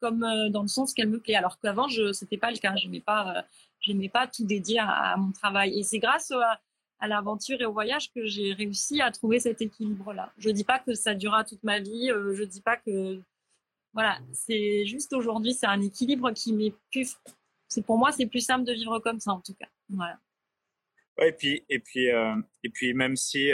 comme 0.00 0.24
euh, 0.24 0.48
dans 0.48 0.62
le 0.62 0.68
sens 0.68 0.94
qu'elle 0.94 1.08
me 1.08 1.20
plaît. 1.20 1.34
Alors 1.34 1.58
qu'avant, 1.60 1.88
je 1.88 2.12
c'était 2.12 2.36
pas 2.36 2.50
le 2.50 2.56
cas. 2.56 2.74
Je 2.76 2.86
n'aimais 2.86 3.00
pas, 3.00 3.44
euh, 3.88 4.08
pas 4.12 4.26
tout 4.26 4.44
dédier 4.44 4.78
à, 4.80 5.16
mon 5.16 5.32
travail. 5.32 5.78
Et 5.78 5.82
c'est 5.82 5.98
grâce 5.98 6.30
à, 6.30 6.60
à 6.98 7.08
l'aventure 7.08 7.60
et 7.60 7.64
au 7.66 7.72
voyage 7.72 8.10
que 8.12 8.24
j'ai 8.26 8.52
réussi 8.52 9.00
à 9.00 9.10
trouver 9.10 9.40
cet 9.40 9.62
équilibre-là. 9.62 10.32
Je 10.38 10.50
dis 10.50 10.64
pas 10.64 10.78
que 10.78 10.94
ça 10.94 11.14
durera 11.14 11.44
toute 11.44 11.62
ma 11.62 11.78
vie. 11.78 12.10
Euh, 12.10 12.34
je 12.34 12.44
dis 12.44 12.60
pas 12.60 12.76
que 12.76 13.20
voilà, 13.92 14.18
c'est 14.32 14.86
juste 14.86 15.12
aujourd'hui, 15.12 15.52
c'est 15.52 15.66
un 15.66 15.80
équilibre 15.80 16.30
qui 16.32 16.52
m'est 16.52 16.74
plus. 16.92 17.16
C'est 17.68 17.84
pour 17.84 17.98
moi, 17.98 18.12
c'est 18.12 18.26
plus 18.26 18.44
simple 18.44 18.64
de 18.64 18.72
vivre 18.72 18.98
comme 19.00 19.20
ça 19.20 19.32
en 19.32 19.40
tout 19.40 19.54
cas. 19.54 19.68
Voilà. 19.88 20.18
Et 21.18 21.32
puis 21.32 21.64
et 21.68 21.80
puis 21.80 22.06
et 22.06 22.70
puis 22.70 22.94
même 22.94 23.16
si 23.16 23.50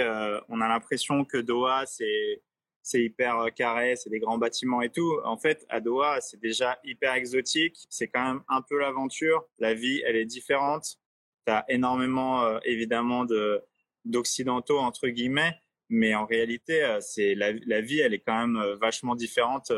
on 0.49 0.61
a 0.61 0.69
l'impression 0.69 1.25
que 1.25 1.39
Doha 1.39 1.85
c'est 1.87 2.43
c'est 2.87 3.03
hyper 3.03 3.41
euh, 3.41 3.49
carré, 3.51 3.97
c'est 3.97 4.11
des 4.11 4.21
grands 4.21 4.39
bâtiments 4.39 4.81
et 4.81 4.91
tout. 4.91 5.19
En 5.25 5.37
fait, 5.37 5.67
à 5.69 5.81
Doha, 5.81 6.21
c'est 6.21 6.39
déjà 6.39 6.79
hyper 6.85 7.15
exotique. 7.15 7.85
C'est 7.91 8.07
quand 8.07 8.25
même 8.25 8.43
un 8.49 8.63
peu 8.63 8.79
l'aventure. 8.79 9.45
La 9.59 9.75
vie, 9.75 10.03
elle 10.07 10.15
est 10.15 10.25
différente. 10.25 11.01
Tu 11.49 11.53
as 11.53 11.65
énormément, 11.69 12.45
euh, 12.45 12.61
évidemment, 12.65 13.25
de 13.25 13.61
d'occidentaux 14.05 14.79
entre 14.79 15.09
guillemets, 15.09 15.53
mais 15.89 16.15
en 16.15 16.27
réalité, 16.27 16.85
euh, 16.85 17.01
c'est 17.01 17.35
la, 17.35 17.51
la, 17.67 17.81
vie, 17.81 17.99
elle 17.99 18.15
est 18.15 18.21
quand 18.21 18.47
même 18.47 18.63
vachement 18.81 19.17
différente 19.17 19.73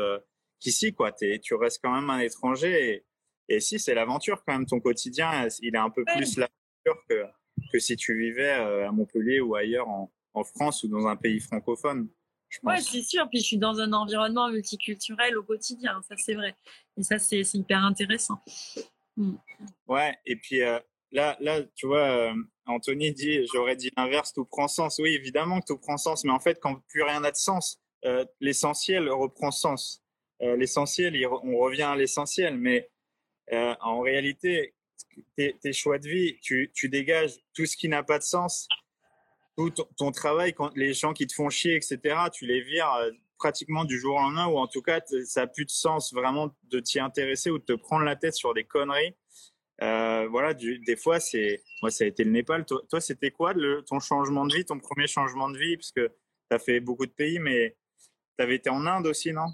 qu'ici, 0.59 0.93
quoi. 0.93 1.11
tu 1.11 1.55
restes 1.55 1.79
quand 1.83 1.95
même 1.95 2.11
un 2.11 2.19
étranger. 2.19 3.03
Et, 3.49 3.55
et 3.55 3.59
si 3.59 3.79
c'est 3.79 3.95
l'aventure, 3.95 4.43
quand 4.45 4.53
même, 4.53 4.67
ton 4.67 4.79
quotidien, 4.79 5.47
il 5.63 5.73
est 5.73 5.79
un 5.79 5.89
peu 5.89 6.05
plus 6.05 6.37
l'aventure 6.37 7.03
que 7.09 7.23
que 7.73 7.79
si 7.79 7.95
tu 7.97 8.15
vivais 8.15 8.51
à 8.51 8.91
Montpellier 8.91 9.41
ou 9.41 9.55
ailleurs 9.55 9.89
en, 9.89 10.13
en 10.33 10.43
France 10.43 10.83
ou 10.83 10.87
dans 10.87 11.07
un 11.07 11.15
pays 11.15 11.39
francophone. 11.39 12.07
Ouais, 12.63 12.81
c'est 12.81 13.03
sûr. 13.03 13.27
Puis 13.29 13.39
je 13.39 13.45
suis 13.45 13.57
dans 13.57 13.79
un 13.79 13.93
environnement 13.93 14.49
multiculturel 14.49 15.37
au 15.37 15.43
quotidien, 15.43 16.01
ça 16.07 16.15
c'est 16.17 16.33
vrai. 16.33 16.55
Et 16.97 17.03
ça, 17.03 17.19
c'est 17.19 17.41
hyper 17.53 17.83
intéressant. 17.83 18.39
Mm. 19.17 19.35
Ouais, 19.87 20.15
et 20.25 20.35
puis 20.35 20.61
euh, 20.61 20.79
là, 21.11 21.37
là, 21.39 21.61
tu 21.75 21.87
vois, 21.87 22.09
euh, 22.09 22.33
Anthony 22.65 23.13
dit, 23.13 23.45
j'aurais 23.53 23.75
dit 23.75 23.91
l'inverse, 23.97 24.33
tout 24.33 24.45
prend 24.45 24.67
sens. 24.67 24.99
Oui, 24.99 25.13
évidemment 25.13 25.59
que 25.61 25.67
tout 25.67 25.77
prend 25.77 25.97
sens, 25.97 26.23
mais 26.23 26.31
en 26.31 26.39
fait, 26.39 26.59
quand 26.59 26.79
plus 26.87 27.03
rien 27.03 27.19
n'a 27.19 27.31
de 27.31 27.37
sens, 27.37 27.79
euh, 28.05 28.25
l'essentiel 28.39 29.09
reprend 29.09 29.51
sens. 29.51 30.03
l'essentiel, 30.39 31.13
on 31.43 31.57
revient 31.57 31.83
à 31.83 31.95
l'essentiel, 31.97 32.57
mais 32.57 32.89
en 33.51 33.99
réalité, 33.99 34.73
tes, 35.35 35.57
tes, 35.59 35.73
choix 35.73 35.99
de 35.99 36.07
vie, 36.07 36.39
tu, 36.41 36.71
tu 36.73 36.87
dégages 36.87 37.33
tout 37.53 37.65
ce 37.65 37.75
qui 37.75 37.89
n'a 37.89 38.03
pas 38.03 38.19
de 38.19 38.23
sens 38.23 38.67
ton, 39.67 40.11
travail, 40.11 40.55
les 40.75 40.93
gens 40.93 41.13
qui 41.13 41.27
te 41.27 41.33
font 41.33 41.49
chier, 41.49 41.75
etc., 41.75 41.99
tu 42.31 42.45
les 42.45 42.61
vires 42.61 42.93
euh, 42.93 43.11
pratiquement 43.37 43.83
du 43.85 43.99
jour 43.99 44.15
au 44.15 44.19
lendemain, 44.19 44.47
ou 44.47 44.57
en 44.57 44.67
tout 44.67 44.81
cas, 44.81 45.01
ça 45.25 45.41
n'a 45.41 45.47
plus 45.47 45.65
de 45.65 45.71
sens 45.71 46.13
vraiment 46.13 46.55
de 46.69 46.79
t'y 46.79 46.99
intéresser 46.99 47.49
ou 47.49 47.59
de 47.59 47.63
te 47.63 47.73
prendre 47.73 48.05
la 48.05 48.15
tête 48.15 48.35
sur 48.35 48.53
des 48.53 48.63
conneries. 48.63 49.15
Euh, 49.81 50.27
voilà, 50.27 50.53
des 50.53 50.95
fois, 50.97 51.19
c'est 51.19 51.63
moi, 51.81 51.89
ça 51.89 52.03
a 52.03 52.07
été 52.07 52.23
le 52.23 52.31
Népal. 52.31 52.65
Toi, 52.65 53.01
c'était 53.01 53.31
quoi 53.31 53.53
ton 53.87 53.99
changement 53.99 54.45
de 54.45 54.53
vie, 54.53 54.65
ton 54.65 54.79
premier 54.79 55.07
changement 55.07 55.49
de 55.49 55.57
vie, 55.57 55.77
parce 55.77 55.91
que 55.91 56.07
tu 56.07 56.55
as 56.55 56.59
fait 56.59 56.79
beaucoup 56.79 57.05
de 57.05 57.11
pays, 57.11 57.39
mais 57.39 57.77
tu 58.37 58.43
avais 58.43 58.55
été 58.55 58.69
en 58.69 58.85
Inde 58.85 59.07
aussi, 59.07 59.31
non? 59.31 59.47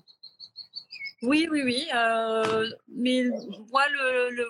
Oui, 1.22 1.48
oui, 1.52 1.62
oui. 1.64 1.88
Euh, 1.96 2.68
mais 2.88 3.24
moi, 3.72 3.84
le, 3.90 4.32
le, 4.32 4.46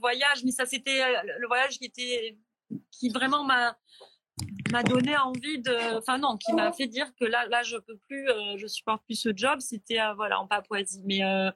voyage, 0.00 0.44
mais 0.44 0.50
ça, 0.50 0.66
c'était 0.66 1.00
le 1.38 1.46
voyage 1.46 1.78
qui 1.78 1.84
était, 1.84 2.36
qui 2.90 3.08
vraiment 3.10 3.44
m'a, 3.44 3.76
m'a 4.70 4.82
donné 4.82 5.16
envie 5.16 5.58
de, 5.58 5.98
enfin 5.98 6.18
non, 6.18 6.36
qui 6.36 6.52
m'a 6.52 6.72
fait 6.72 6.86
dire 6.86 7.14
que 7.16 7.24
là, 7.24 7.46
là, 7.48 7.62
je 7.62 7.76
peux 7.76 7.96
plus, 8.08 8.28
euh, 8.28 8.56
je 8.56 8.66
supporte 8.66 9.04
plus 9.04 9.16
ce 9.16 9.30
job. 9.34 9.60
C'était 9.60 10.00
euh, 10.00 10.14
voilà 10.14 10.40
en 10.40 10.46
Papouasie, 10.46 11.02
mais 11.04 11.22
euh, 11.24 11.50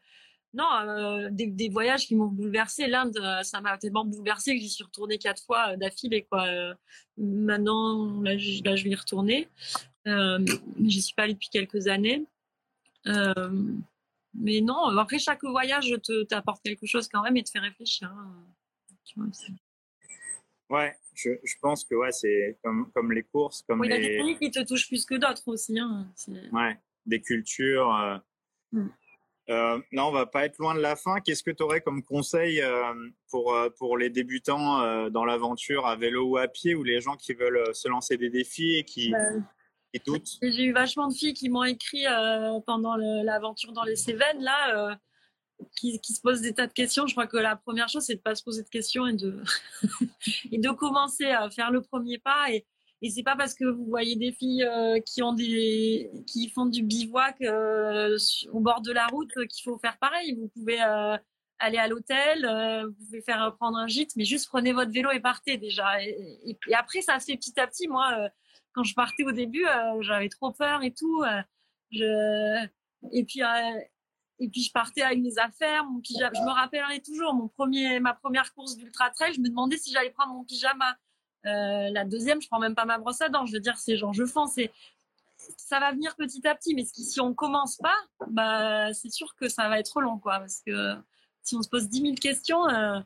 non, 0.53 1.28
des, 1.30 1.68
voyages 1.68 2.07
qui 2.07 2.14
m'ont 2.14 2.26
bouleversé. 2.26 2.87
L'Inde, 2.87 3.18
ça 3.43 3.61
m'a 3.61 3.76
tellement 3.78 4.05
bouleversé 4.05 4.55
que 4.55 4.61
j'y 4.61 4.70
suis 4.70 4.85
retournée 4.85 5.18
quatre 5.18 5.43
fois 5.45 5.76
d'affilée 5.76 6.26
quoi. 6.30 6.47
maintenant, 7.16 8.22
là, 8.22 8.39
je 8.39 8.62
vais 8.62 8.91
y 8.91 8.95
retourner. 8.95 9.49
j'y 10.07 11.03
suis 11.03 11.14
pas 11.14 11.24
allée 11.24 11.35
depuis 11.35 11.49
quelques 11.49 11.89
années. 11.89 12.24
mais 13.05 14.61
non, 14.61 14.97
après 14.97 15.18
chaque 15.18 15.43
voyage 15.43 15.93
te 16.05 16.22
t'apporte 16.22 16.62
quelque 16.62 16.87
chose 16.87 17.09
quand 17.09 17.22
même 17.22 17.37
et 17.37 17.43
te 17.43 17.51
fait 17.51 17.59
réfléchir. 17.59 18.12
Hein. 18.12 19.57
Ouais, 20.70 20.96
je, 21.14 21.30
je, 21.42 21.54
pense 21.60 21.84
que 21.84 21.94
ouais, 21.94 22.12
c'est 22.12 22.58
comme, 22.62 22.90
comme 22.94 23.12
les 23.12 23.22
courses, 23.22 23.62
comme 23.68 23.80
oui, 23.80 23.88
les. 23.88 23.96
Il 23.96 24.02
y 24.02 24.06
a 24.06 24.08
des 24.08 24.18
pays 24.18 24.38
qui 24.38 24.50
te 24.50 24.66
touchent 24.66 24.88
plus 24.88 25.04
que 25.04 25.14
d'autres 25.14 25.46
aussi. 25.46 25.78
Hein. 25.78 26.06
Ouais, 26.52 26.78
des 27.06 27.20
cultures. 27.20 27.94
Euh... 27.94 28.18
Mm. 28.72 28.88
Euh, 29.50 29.78
là, 29.92 30.06
on 30.06 30.10
va 30.10 30.24
pas 30.24 30.46
être 30.46 30.58
loin 30.58 30.74
de 30.74 30.80
la 30.80 30.96
fin. 30.96 31.20
Qu'est-ce 31.20 31.42
que 31.42 31.50
tu 31.50 31.62
aurais 31.62 31.82
comme 31.82 32.02
conseil 32.02 32.62
euh, 32.62 32.94
pour, 33.28 33.54
euh, 33.54 33.68
pour 33.78 33.98
les 33.98 34.08
débutants 34.08 34.80
euh, 34.80 35.10
dans 35.10 35.24
l'aventure 35.24 35.86
à 35.86 35.96
vélo 35.96 36.24
ou 36.24 36.36
à 36.38 36.48
pied 36.48 36.74
ou 36.74 36.82
les 36.82 37.00
gens 37.00 37.16
qui 37.16 37.34
veulent 37.34 37.74
se 37.74 37.88
lancer 37.88 38.16
des 38.16 38.30
défis 38.30 38.76
et 38.76 38.84
qui, 38.84 39.10
ben, 39.10 39.46
qui 39.92 40.00
doutent? 40.06 40.38
J'ai 40.40 40.64
eu 40.64 40.72
vachement 40.72 41.08
de 41.08 41.14
filles 41.14 41.34
qui 41.34 41.50
m'ont 41.50 41.64
écrit 41.64 42.04
pendant 42.66 42.96
l'aventure 42.96 43.72
dans 43.72 43.84
les 43.84 43.96
Cévennes. 43.96 44.40
Là, 44.40 44.98
qui, 45.76 45.98
se 45.98 46.20
posent 46.20 46.40
des 46.40 46.54
tas 46.54 46.66
de 46.66 46.72
questions. 46.72 47.06
Je 47.06 47.14
crois 47.14 47.26
que 47.26 47.36
la 47.36 47.56
première 47.56 47.88
chose, 47.88 48.04
c'est 48.04 48.16
de 48.16 48.20
pas 48.20 48.34
se 48.34 48.42
poser 48.42 48.62
de 48.62 48.68
questions 48.68 49.06
et 49.06 49.14
de, 49.14 49.42
et 50.52 50.58
de 50.58 50.70
commencer 50.70 51.26
à 51.26 51.50
faire 51.50 51.70
le 51.70 51.82
premier 51.82 52.18
pas. 52.18 52.50
Et, 52.50 52.66
et 53.04 53.10
c'est 53.10 53.22
pas 53.22 53.36
parce 53.36 53.52
que 53.52 53.66
vous 53.66 53.84
voyez 53.84 54.16
des 54.16 54.32
filles 54.32 54.64
euh, 54.64 54.98
qui 55.00 55.22
ont 55.22 55.34
des, 55.34 56.10
qui 56.26 56.48
font 56.48 56.64
du 56.64 56.82
bivouac 56.82 57.36
euh, 57.42 58.16
au 58.50 58.60
bord 58.60 58.80
de 58.80 58.92
la 58.92 59.06
route 59.08 59.30
qu'il 59.48 59.62
faut 59.62 59.78
faire 59.78 59.98
pareil. 59.98 60.34
Vous 60.34 60.48
pouvez 60.48 60.80
euh, 60.82 61.18
aller 61.58 61.76
à 61.76 61.86
l'hôtel, 61.86 62.46
vous 62.86 63.04
pouvez 63.04 63.20
faire 63.20 63.54
prendre 63.56 63.76
un 63.76 63.86
gîte, 63.88 64.16
mais 64.16 64.24
juste 64.24 64.48
prenez 64.48 64.72
votre 64.72 64.90
vélo 64.90 65.10
et 65.10 65.20
partez 65.20 65.58
déjà. 65.58 66.02
Et, 66.02 66.56
après, 66.72 67.02
ça 67.02 67.20
se 67.20 67.26
fait 67.26 67.36
petit 67.36 67.60
à 67.60 67.66
petit. 67.66 67.88
Moi, 67.88 68.30
quand 68.72 68.84
je 68.84 68.94
partais 68.94 69.24
au 69.24 69.32
début, 69.32 69.66
j'avais 70.00 70.30
trop 70.30 70.52
peur 70.52 70.82
et 70.82 70.92
tout. 70.92 71.22
et 71.92 73.24
puis 73.24 73.42
et 74.39 74.49
puis 74.49 74.62
je 74.62 74.72
partais 74.72 75.03
avec 75.03 75.20
mes 75.20 75.39
affaires, 75.39 75.85
mon 75.85 76.01
pyjama. 76.01 76.32
Je 76.35 76.41
me 76.41 76.51
rappellerai 76.51 77.01
toujours 77.01 77.35
mon 77.35 77.49
premier, 77.49 78.01
ma 78.01 78.14
première 78.14 78.53
course 78.55 78.76
d'ultra 78.76 79.11
trail. 79.11 79.35
Je 79.35 79.41
me 79.41 79.49
demandais 79.49 79.76
si 79.76 79.93
j'allais 79.93 80.11
prendre 80.11 80.35
mon 80.35 80.45
pyjama. 80.45 80.97
Euh, 81.47 81.91
la 81.91 82.05
deuxième, 82.05 82.41
je 82.41 82.49
prends 82.49 82.59
même 82.59 82.74
pas 82.74 82.85
ma 82.85 82.99
brosse 82.99 83.20
à 83.20 83.28
dents. 83.28 83.47
Je 83.47 83.53
veux 83.53 83.61
dire, 83.61 83.76
c'est 83.76 83.97
genre 83.97 84.12
je 84.12 84.24
fonce. 84.24 84.59
Et 84.59 84.72
ça 85.57 85.78
va 85.78 85.93
venir 85.93 86.16
petit 86.16 86.47
à 86.49 86.55
petit. 86.55 86.74
Mais 86.74 86.85
si 86.85 87.20
on 87.20 87.32
commence 87.32 87.76
pas, 87.76 87.95
bah 88.28 88.93
c'est 88.93 89.11
sûr 89.11 89.35
que 89.37 89.49
ça 89.49 89.68
va 89.68 89.78
être 89.78 90.01
long, 90.01 90.18
quoi. 90.18 90.41
Parce 90.41 90.61
que 90.66 90.95
si 91.43 91.55
on 91.55 91.62
se 91.62 91.68
pose 91.68 91.89
10 91.89 92.01
000 92.01 92.14
questions, 92.14 92.68
euh, 92.68 93.01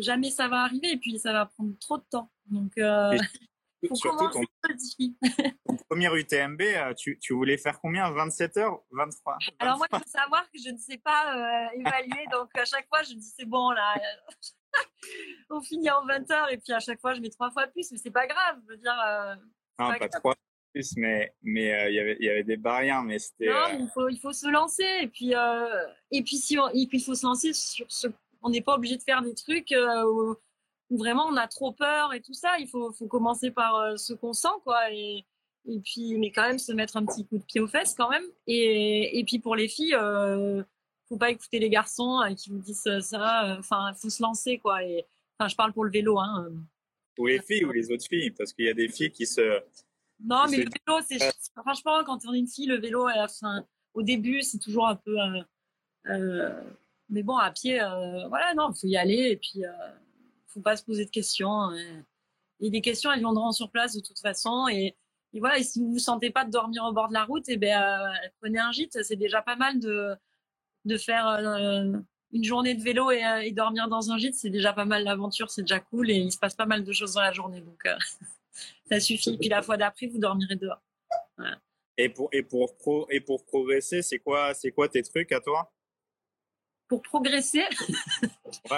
jamais 0.00 0.30
ça 0.30 0.48
va 0.48 0.62
arriver. 0.62 0.92
Et 0.92 0.96
puis 0.96 1.18
ça 1.18 1.32
va 1.32 1.44
prendre 1.44 1.76
trop 1.78 1.98
de 1.98 2.04
temps. 2.10 2.30
Donc 2.46 2.72
euh, 2.78 3.18
Surtout 3.94 4.28
ton, 4.32 5.76
premier 5.88 6.08
UTMB, 6.12 6.60
euh, 6.60 6.94
tu, 6.94 7.18
tu, 7.20 7.32
voulais 7.32 7.56
faire 7.56 7.80
combien? 7.80 8.10
27 8.10 8.56
heures? 8.56 8.80
23 8.90 9.38
Alors 9.60 9.78
moi, 9.78 9.86
il 9.92 9.98
faut 9.98 10.08
savoir 10.08 10.50
que 10.50 10.58
je 10.64 10.70
ne 10.70 10.78
sais 10.78 10.98
pas 10.98 11.36
euh, 11.36 11.78
évaluer. 11.78 12.26
donc 12.32 12.50
à 12.54 12.64
chaque 12.64 12.88
fois, 12.88 13.02
je 13.02 13.14
me 13.14 13.20
dis 13.20 13.32
c'est 13.36 13.46
bon 13.46 13.70
là. 13.70 13.94
on 15.50 15.60
finit 15.60 15.90
en 15.90 16.04
20 16.06 16.30
heures 16.30 16.50
et 16.50 16.58
puis 16.58 16.72
à 16.72 16.80
chaque 16.80 17.00
fois, 17.00 17.14
je 17.14 17.20
mets 17.20 17.30
trois 17.30 17.50
fois 17.50 17.66
plus. 17.68 17.90
Mais 17.92 17.98
c'est 17.98 18.10
pas 18.10 18.26
grave. 18.26 18.58
Je 18.66 18.72
veux 18.72 18.78
dire. 18.78 18.98
Euh, 19.06 19.34
non, 19.78 19.96
pas, 19.96 20.08
trois 20.08 20.20
fois 20.20 20.34
plus, 20.74 20.96
mais 20.96 21.32
mais 21.42 21.90
il 21.90 21.94
y 21.94 22.00
avait 22.00 22.16
il 22.18 22.26
y 22.26 22.30
avait 22.30 22.44
des 22.44 22.56
barrières, 22.56 23.02
mais 23.04 23.20
c'était. 23.20 23.46
Non, 23.46 23.78
il 23.78 23.88
faut 23.94 24.08
il 24.08 24.18
faut 24.18 24.32
se 24.32 24.48
lancer 24.48 24.86
et 25.02 25.06
puis 25.06 25.34
et 26.10 26.22
puis 26.22 26.36
si 26.36 26.58
on, 26.58 26.68
et 26.70 26.86
puis 26.88 26.98
il 26.98 27.04
faut 27.04 27.14
se 27.14 27.24
lancer 27.24 27.52
sur 27.52 27.86
ce. 27.90 28.08
On 28.42 28.50
n'est 28.50 28.60
pas 28.60 28.74
obligé 28.74 28.96
de 28.96 29.02
faire 29.02 29.22
des 29.22 29.34
trucs 29.34 29.72
vraiment 30.90 31.26
on 31.26 31.36
a 31.36 31.46
trop 31.46 31.72
peur 31.72 32.14
et 32.14 32.20
tout 32.20 32.34
ça. 32.34 32.58
Il 32.58 32.68
faut, 32.68 32.92
faut 32.92 33.06
commencer 33.06 33.50
par 33.50 33.76
euh, 33.76 33.96
ce 33.96 34.12
qu'on 34.12 34.32
sent, 34.32 34.48
quoi. 34.64 34.92
Et, 34.92 35.24
et 35.66 35.80
puis, 35.80 36.16
mais 36.16 36.30
quand 36.30 36.46
même 36.46 36.58
se 36.58 36.72
mettre 36.72 36.96
un 36.96 37.04
petit 37.04 37.26
coup 37.26 37.38
de 37.38 37.44
pied 37.44 37.60
aux 37.60 37.66
fesses 37.66 37.94
quand 37.94 38.08
même. 38.08 38.24
Et, 38.46 39.18
et 39.18 39.24
puis 39.24 39.38
pour 39.38 39.54
les 39.54 39.68
filles, 39.68 39.94
euh, 39.94 40.62
faut 41.08 41.18
pas 41.18 41.30
écouter 41.30 41.58
les 41.58 41.68
garçons 41.68 42.20
euh, 42.22 42.34
qui 42.34 42.50
vous 42.50 42.58
disent 42.58 42.88
ça. 43.00 43.44
Euh, 43.44 43.58
enfin, 43.58 43.92
faut 43.94 44.08
se 44.10 44.22
lancer, 44.22 44.58
quoi. 44.58 44.82
Et 44.82 45.04
enfin, 45.38 45.48
je 45.48 45.56
parle 45.56 45.72
pour 45.72 45.84
le 45.84 45.90
vélo, 45.90 46.18
hein. 46.18 46.48
Ou 47.18 47.26
les 47.26 47.40
filles 47.42 47.64
ou 47.64 47.72
les 47.72 47.90
autres 47.90 48.06
filles, 48.08 48.30
parce 48.30 48.52
qu'il 48.52 48.64
y 48.64 48.70
a 48.70 48.74
des 48.74 48.88
filles 48.88 49.10
qui 49.10 49.26
se. 49.26 49.60
Non, 50.24 50.44
mais 50.50 50.58
le 50.58 50.70
vélo, 50.70 51.00
c'est 51.06 51.18
franchement 51.56 52.02
quand 52.04 52.20
on 52.26 52.32
est 52.32 52.38
une 52.38 52.48
fille, 52.48 52.66
le 52.66 52.78
vélo, 52.78 53.08
enfin, 53.08 53.64
au 53.94 54.02
début, 54.02 54.42
c'est 54.42 54.58
toujours 54.58 54.86
un 54.88 54.96
peu. 54.96 55.16
mais 57.08 57.22
bon, 57.22 57.36
à 57.36 57.50
pied, 57.50 57.78
voilà, 58.28 58.54
non, 58.54 58.72
faut 58.72 58.86
y 58.86 58.96
aller 58.96 59.30
et 59.30 59.36
puis 59.36 59.62
faut 60.58 60.62
pas 60.62 60.76
se 60.76 60.84
poser 60.84 61.04
de 61.04 61.10
questions. 61.10 61.52
Hein. 61.52 62.04
Et 62.60 62.70
des 62.70 62.80
questions, 62.80 63.12
elles 63.12 63.20
viendront 63.20 63.52
sur 63.52 63.70
place 63.70 63.94
de 63.94 64.00
toute 64.00 64.18
façon. 64.18 64.66
Et, 64.68 64.96
voilà, 65.34 65.58
et 65.58 65.62
si 65.62 65.80
vous 65.80 65.92
vous 65.92 65.98
sentez 65.98 66.30
pas 66.30 66.44
de 66.44 66.50
dormir 66.50 66.84
au 66.84 66.92
bord 66.92 67.08
de 67.08 67.14
la 67.14 67.24
route, 67.24 67.48
et 67.48 67.52
eh 67.52 67.56
ben, 67.56 67.80
euh, 67.80 68.28
prenez 68.40 68.58
un 68.58 68.72
gîte. 68.72 69.02
C'est 69.02 69.16
déjà 69.16 69.42
pas 69.42 69.56
mal 69.56 69.78
de, 69.78 70.14
de 70.84 70.96
faire 70.96 71.28
euh, 71.28 71.92
une 72.32 72.44
journée 72.44 72.74
de 72.74 72.82
vélo 72.82 73.10
et, 73.10 73.24
euh, 73.24 73.42
et, 73.42 73.52
dormir 73.52 73.88
dans 73.88 74.10
un 74.10 74.18
gîte. 74.18 74.34
C'est 74.34 74.50
déjà 74.50 74.72
pas 74.72 74.84
mal 74.84 75.04
l'aventure, 75.04 75.50
c'est 75.50 75.62
déjà 75.62 75.80
cool 75.80 76.10
et 76.10 76.16
il 76.16 76.32
se 76.32 76.38
passe 76.38 76.54
pas 76.54 76.66
mal 76.66 76.84
de 76.84 76.92
choses 76.92 77.14
dans 77.14 77.20
la 77.20 77.32
journée. 77.32 77.60
Donc, 77.60 77.82
ça 78.90 78.98
suffit. 79.00 79.36
Puis 79.38 79.48
la 79.48 79.62
fois 79.62 79.76
d'après, 79.76 80.06
vous 80.06 80.18
dormirez 80.18 80.56
dehors. 80.56 80.82
Et 81.96 82.08
pour, 82.08 82.28
et 82.32 82.42
pour, 82.42 82.76
pro, 82.76 83.06
et 83.10 83.20
pour 83.20 83.44
progresser, 83.44 84.02
c'est 84.02 84.18
quoi, 84.18 84.54
c'est 84.54 84.70
quoi 84.70 84.88
tes 84.88 85.02
trucs 85.02 85.30
à 85.32 85.40
toi? 85.40 85.72
Pour 86.88 87.02
progresser, 87.02 87.64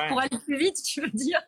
pour 0.09 0.21
aller 0.21 0.39
plus 0.45 0.59
vite, 0.59 0.83
tu 0.83 1.01
veux 1.01 1.11
dire? 1.11 1.41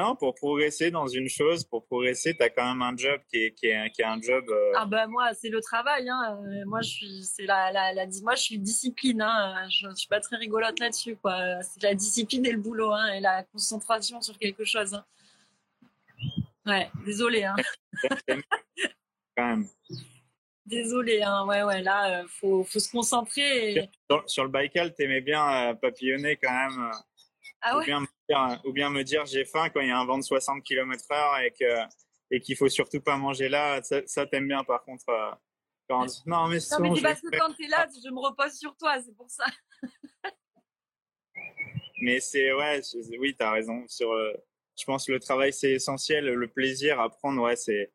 Non, 0.00 0.16
pour 0.16 0.34
progresser 0.34 0.90
dans 0.90 1.06
une 1.06 1.28
chose, 1.28 1.64
pour 1.64 1.84
progresser, 1.84 2.34
tu 2.34 2.42
as 2.42 2.50
quand 2.50 2.66
même 2.66 2.82
un 2.82 2.96
job 2.96 3.20
qui 3.28 3.44
est, 3.44 3.52
qui 3.52 3.66
est, 3.66 3.90
qui 3.90 4.02
est 4.02 4.06
un 4.06 4.20
job. 4.20 4.44
Euh... 4.48 4.72
Ah 4.76 4.86
ben 4.86 5.06
moi, 5.06 5.32
c'est 5.34 5.48
le 5.48 5.60
travail. 5.60 6.08
Hein. 6.08 6.40
Euh, 6.42 6.64
moi, 6.66 6.80
je 6.80 6.88
suis, 6.88 7.22
c'est 7.24 7.44
la, 7.44 7.70
la, 7.72 7.92
la, 7.92 8.06
moi, 8.22 8.34
je 8.34 8.42
suis 8.42 8.58
discipline. 8.58 9.22
Hein. 9.22 9.68
Je, 9.68 9.88
je 9.90 9.94
suis 9.94 10.08
pas 10.08 10.20
très 10.20 10.36
rigolote 10.36 10.78
là-dessus, 10.78 11.16
quoi. 11.16 11.62
C'est 11.62 11.82
la 11.82 11.94
discipline 11.94 12.46
et 12.46 12.52
le 12.52 12.58
boulot, 12.58 12.92
hein, 12.92 13.12
et 13.14 13.20
la 13.20 13.42
concentration 13.44 14.20
sur 14.20 14.38
quelque 14.38 14.64
chose. 14.64 14.94
Hein. 14.94 15.04
Ouais, 16.66 16.90
désolé. 17.04 17.44
Hein. 17.44 17.56
quand 19.36 19.46
même. 19.46 19.66
Désolé, 20.66 21.20
hein, 21.22 21.44
ouais, 21.46 21.64
ouais, 21.64 21.82
là, 21.82 22.20
euh, 22.20 22.24
faut, 22.28 22.62
faut 22.62 22.78
se 22.78 22.90
concentrer. 22.90 23.72
Et... 23.72 23.90
Sur, 24.08 24.22
sur, 24.30 24.44
le 24.44 24.50
Baïkal, 24.50 24.94
t'aimais 24.94 25.20
bien 25.20 25.70
euh, 25.70 25.74
papillonner 25.74 26.36
quand 26.36 26.52
même. 26.52 26.92
Euh, 27.62 27.68
ah 27.68 27.76
ouais? 27.76 27.82
ou, 27.82 27.86
bien 27.86 28.00
me 28.00 28.06
dire, 28.28 28.60
ou 28.64 28.72
bien 28.72 28.90
me 28.90 29.04
dire 29.04 29.26
j'ai 29.26 29.44
faim 29.44 29.68
quand 29.68 29.80
il 29.80 29.88
y 29.88 29.90
a 29.90 29.98
un 29.98 30.06
vent 30.06 30.18
de 30.18 30.22
60 30.22 30.62
km 30.62 31.04
heure 31.10 31.38
et 31.40 31.50
que 31.50 31.64
et 32.32 32.40
qu'il 32.40 32.56
faut 32.56 32.68
surtout 32.68 33.00
pas 33.00 33.16
manger 33.16 33.48
là. 33.48 33.82
Ça, 33.82 34.00
ça 34.06 34.26
t'aime 34.26 34.48
bien 34.48 34.64
par 34.64 34.82
contre. 34.84 35.08
Euh, 35.08 35.30
quand... 35.88 36.06
Non 36.26 36.46
mais, 36.46 36.58
non, 36.70 36.80
mais 36.80 36.96
c'est 36.96 37.02
parce 37.02 37.20
que 37.20 37.36
quand 37.36 37.52
t'es 37.54 37.66
là, 37.66 37.86
je 37.92 38.10
me 38.10 38.20
repose 38.20 38.52
sur 38.52 38.76
toi, 38.76 39.00
c'est 39.02 39.14
pour 39.16 39.28
ça. 39.28 39.44
mais 42.00 42.20
c'est 42.20 42.52
ouais, 42.52 42.80
oui, 43.18 43.34
t'as 43.36 43.50
raison. 43.50 43.84
Sur, 43.88 44.10
je 44.78 44.84
pense 44.84 45.06
que 45.06 45.12
le 45.12 45.20
travail 45.20 45.52
c'est 45.52 45.72
essentiel, 45.72 46.26
le 46.26 46.48
plaisir 46.48 47.00
à 47.00 47.10
prendre, 47.10 47.42
ouais, 47.42 47.56
c'est 47.56 47.92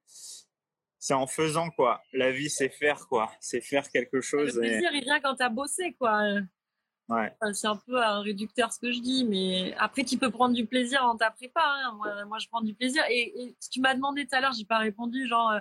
c'est 1.05 1.13
en 1.13 1.27
faisant 1.27 1.69
quoi. 1.69 2.01
La 2.13 2.31
vie, 2.31 2.49
c'est 2.49 2.69
faire 2.69 3.07
quoi. 3.07 3.31
C'est 3.39 3.61
faire 3.61 3.87
quelque 3.89 4.21
chose. 4.21 4.55
Le 4.55 4.61
plaisir, 4.61 4.89
il 4.91 5.03
vient 5.03 5.19
quand 5.19 5.35
tu 5.35 5.43
as 5.43 5.49
bossé 5.49 5.93
quoi. 5.93 6.19
Ouais. 7.07 7.31
c'est 7.53 7.67
un 7.67 7.75
peu 7.75 8.03
un 8.03 8.21
réducteur 8.21 8.73
ce 8.73 8.79
que 8.79 8.91
je 8.91 8.99
dis, 8.99 9.25
mais 9.25 9.75
après, 9.77 10.03
tu 10.03 10.17
peux 10.17 10.31
prendre 10.31 10.55
du 10.55 10.65
plaisir 10.65 11.03
en 11.05 11.15
ta 11.15 11.29
prépa. 11.29 11.61
Hein. 11.63 11.99
Moi, 12.27 12.39
je 12.39 12.47
prends 12.47 12.61
du 12.61 12.73
plaisir. 12.73 13.03
Et, 13.09 13.55
tu 13.71 13.79
m'as 13.79 13.93
demandé 13.93 14.25
tout 14.25 14.35
à 14.35 14.41
l'heure, 14.41 14.53
j'ai 14.53 14.65
pas 14.65 14.79
répondu, 14.79 15.27
genre, 15.27 15.51
euh, 15.51 15.59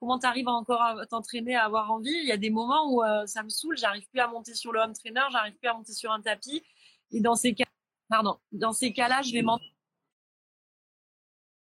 comment 0.00 0.18
tu 0.18 0.26
arrives 0.26 0.48
encore 0.48 0.82
à 0.82 1.06
t'entraîner, 1.06 1.54
à 1.54 1.64
avoir 1.64 1.92
envie? 1.92 2.10
Il 2.10 2.26
y 2.26 2.32
a 2.32 2.36
des 2.36 2.50
moments 2.50 2.92
où 2.92 3.04
euh, 3.04 3.24
ça 3.26 3.44
me 3.44 3.48
saoule, 3.50 3.76
j'arrive 3.76 4.08
plus 4.10 4.20
à 4.20 4.26
monter 4.26 4.54
sur 4.54 4.72
le 4.72 4.80
home 4.80 4.92
trainer, 4.92 5.22
j'arrive 5.30 5.54
plus 5.54 5.68
à 5.68 5.74
monter 5.74 5.92
sur 5.92 6.10
un 6.10 6.20
tapis. 6.20 6.64
Et 7.12 7.20
dans 7.20 7.36
ces 7.36 7.54
cas, 7.54 7.66
pardon, 8.08 8.38
dans 8.50 8.72
ces 8.72 8.92
cas-là, 8.92 9.22
je 9.22 9.32
vais 9.32 9.42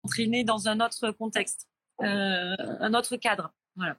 m'entraîner 0.04 0.44
dans 0.44 0.68
un 0.68 0.82
autre 0.82 1.12
contexte, 1.12 1.70
euh, 2.02 2.56
un 2.58 2.94
autre 2.94 3.16
cadre. 3.16 3.54
Voilà. 3.78 3.96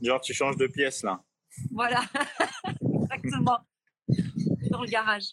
Genre, 0.00 0.20
tu 0.20 0.32
changes 0.32 0.56
de 0.56 0.66
pièce 0.68 1.02
là. 1.02 1.22
Voilà, 1.70 2.00
exactement. 2.80 3.58
Dans 4.70 4.82
le 4.82 4.88
garage. 4.88 5.24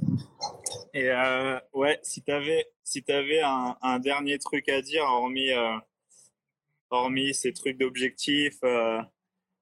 Et 0.94 1.10
euh, 1.10 1.58
ouais, 1.72 1.98
si 2.02 2.22
tu 2.22 2.30
avais, 2.30 2.66
si 2.84 3.04
avais 3.08 3.40
un, 3.40 3.98
dernier 3.98 4.38
truc 4.38 4.68
à 4.68 4.82
dire, 4.82 5.02
hormis, 5.04 5.50
euh, 5.50 5.76
hormis 6.90 7.34
ces 7.34 7.52
trucs 7.52 7.78
d'objectifs, 7.78 8.58
euh, 8.64 9.00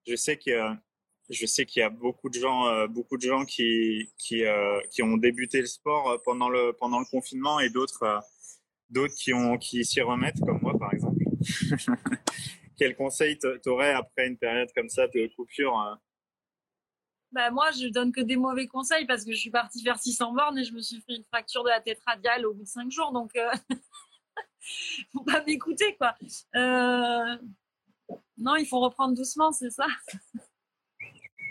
je 0.07 0.17
sais 0.17 0.37
que 0.37 0.51
je 1.29 1.47
sais 1.47 1.65
qu'il 1.65 1.81
y 1.81 1.85
a 1.85 1.91
beaucoup 1.91 2.29
de 2.29 2.35
gens, 2.35 2.89
beaucoup 2.89 3.17
de 3.17 3.23
gens 3.23 3.45
qui 3.45 4.11
qui, 4.19 4.43
qui 4.91 5.03
ont 5.05 5.17
débuté 5.17 5.61
le 5.61 5.67
sport 5.67 6.21
pendant 6.25 6.49
le 6.49 6.73
pendant 6.73 6.99
le 6.99 7.05
confinement 7.05 7.61
et 7.61 7.71
d'autres 7.71 8.21
d'autres 8.89 9.15
qui 9.15 9.33
ont 9.33 9.57
qui 9.57 9.85
s'y 9.85 10.01
remettent 10.01 10.41
comme 10.41 10.59
moi 10.61 10.77
par 10.77 10.93
exemple. 10.93 11.23
Quel 12.77 12.97
conseil 12.97 13.39
t'aurais 13.63 13.93
après 13.93 14.27
une 14.27 14.39
période 14.39 14.71
comme 14.75 14.89
ça 14.89 15.07
de 15.07 15.31
coupure 15.37 16.01
bah 17.33 17.51
moi, 17.51 17.71
je 17.73 17.87
donne 17.89 18.13
que 18.13 18.21
des 18.21 18.37
mauvais 18.37 18.67
conseils 18.67 19.07
parce 19.07 19.25
que 19.25 19.33
je 19.33 19.39
suis 19.39 19.51
partie 19.51 19.83
faire 19.83 19.99
600 19.99 20.33
bornes 20.33 20.59
et 20.59 20.65
je 20.65 20.73
me 20.73 20.81
suis 20.81 21.01
fait 21.01 21.17
une 21.17 21.25
fracture 21.25 21.63
de 21.63 21.69
la 21.69 21.81
tête 21.81 22.01
radiale 22.07 22.47
au 22.47 22.55
bout 22.55 22.65
de 22.65 22.69
5 22.69 22.91
jours. 22.91 23.13
Donc, 23.13 23.31
euh... 23.37 23.51
faut 25.13 25.23
pas 25.23 25.43
m'écouter, 25.45 25.97
quoi. 25.97 26.17
Euh... 26.57 27.37
Non, 28.37 28.57
il 28.57 28.67
faut 28.67 28.81
reprendre 28.81 29.15
doucement, 29.15 29.53
c'est 29.53 29.71
ça. 29.71 29.87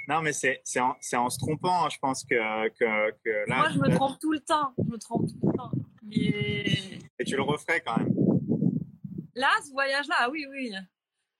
Non, 0.10 0.22
mais 0.22 0.34
c'est 0.34 0.62
en, 0.78 0.98
en, 1.14 1.30
se 1.30 1.38
trompant, 1.38 1.86
hein, 1.86 1.90
je 1.92 2.00
pense 2.00 2.24
que, 2.24 2.70
que, 2.70 3.12
que 3.24 3.50
là, 3.50 3.58
Moi, 3.58 3.70
je 3.70 3.78
me 3.78 3.96
trompe 3.96 4.20
tout 4.20 4.32
le 4.32 4.40
temps. 4.40 4.74
Je 4.78 4.92
me 4.92 4.98
trompe 4.98 5.28
tout 5.28 5.40
le 5.48 5.56
temps. 5.56 5.72
Mais... 6.02 7.00
Et 7.20 7.24
tu 7.26 7.36
le 7.36 7.44
referais 7.44 7.82
quand 7.82 7.98
même 7.98 8.14
Là, 9.36 9.52
ce 9.64 9.72
voyage-là, 9.72 10.16
ah 10.18 10.30
oui, 10.30 10.46
oui. 10.50 10.74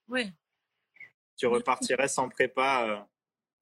Oui. 0.08 0.32
Tu 1.36 1.46
repartirais 1.46 2.08
sans 2.08 2.28
prépa 2.28 2.86
euh... 2.86 3.00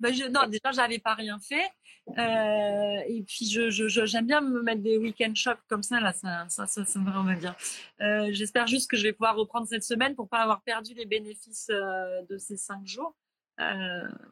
ben 0.00 0.14
je, 0.14 0.24
Non, 0.24 0.46
déjà, 0.46 0.72
j'avais 0.72 0.98
pas 0.98 1.14
rien 1.14 1.38
fait. 1.40 1.70
Euh, 2.16 3.02
et 3.06 3.22
puis, 3.26 3.46
je, 3.46 3.68
j'aime 3.70 4.26
bien 4.26 4.40
me 4.40 4.62
mettre 4.62 4.82
des 4.82 4.96
week-end 4.96 5.34
shocks 5.34 5.60
comme 5.68 5.82
ça, 5.82 6.00
là, 6.00 6.12
ça, 6.12 6.48
ça, 6.48 6.66
ça, 6.66 6.84
ça 6.84 6.98
me 6.98 7.10
vraiment 7.10 7.34
bien. 7.34 7.54
Euh, 8.00 8.30
j'espère 8.32 8.66
juste 8.66 8.90
que 8.90 8.96
je 8.96 9.02
vais 9.02 9.12
pouvoir 9.12 9.36
reprendre 9.36 9.68
cette 9.68 9.84
semaine 9.84 10.14
pour 10.14 10.28
pas 10.28 10.40
avoir 10.40 10.62
perdu 10.62 10.94
les 10.94 11.04
bénéfices 11.06 11.68
euh, 11.70 12.22
de 12.28 12.38
ces 12.38 12.56
cinq 12.56 12.86
jours. 12.86 13.14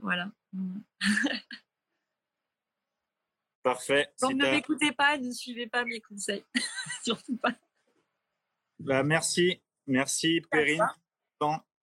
Voilà. 0.01 0.31
Parfait. 3.63 4.09
Donc 4.23 4.35
ne 4.35 4.45
m'écoutez 4.45 4.93
pas, 4.93 5.19
ne 5.19 5.33
suivez 5.33 5.67
pas 5.67 5.85
mes 5.85 6.01
conseils. 6.01 6.45
Surtout 7.05 7.37
pas. 7.37 7.53
Bah, 8.79 9.03
merci. 9.03 9.61
Merci 9.89 10.41
Perrine. 10.51 10.87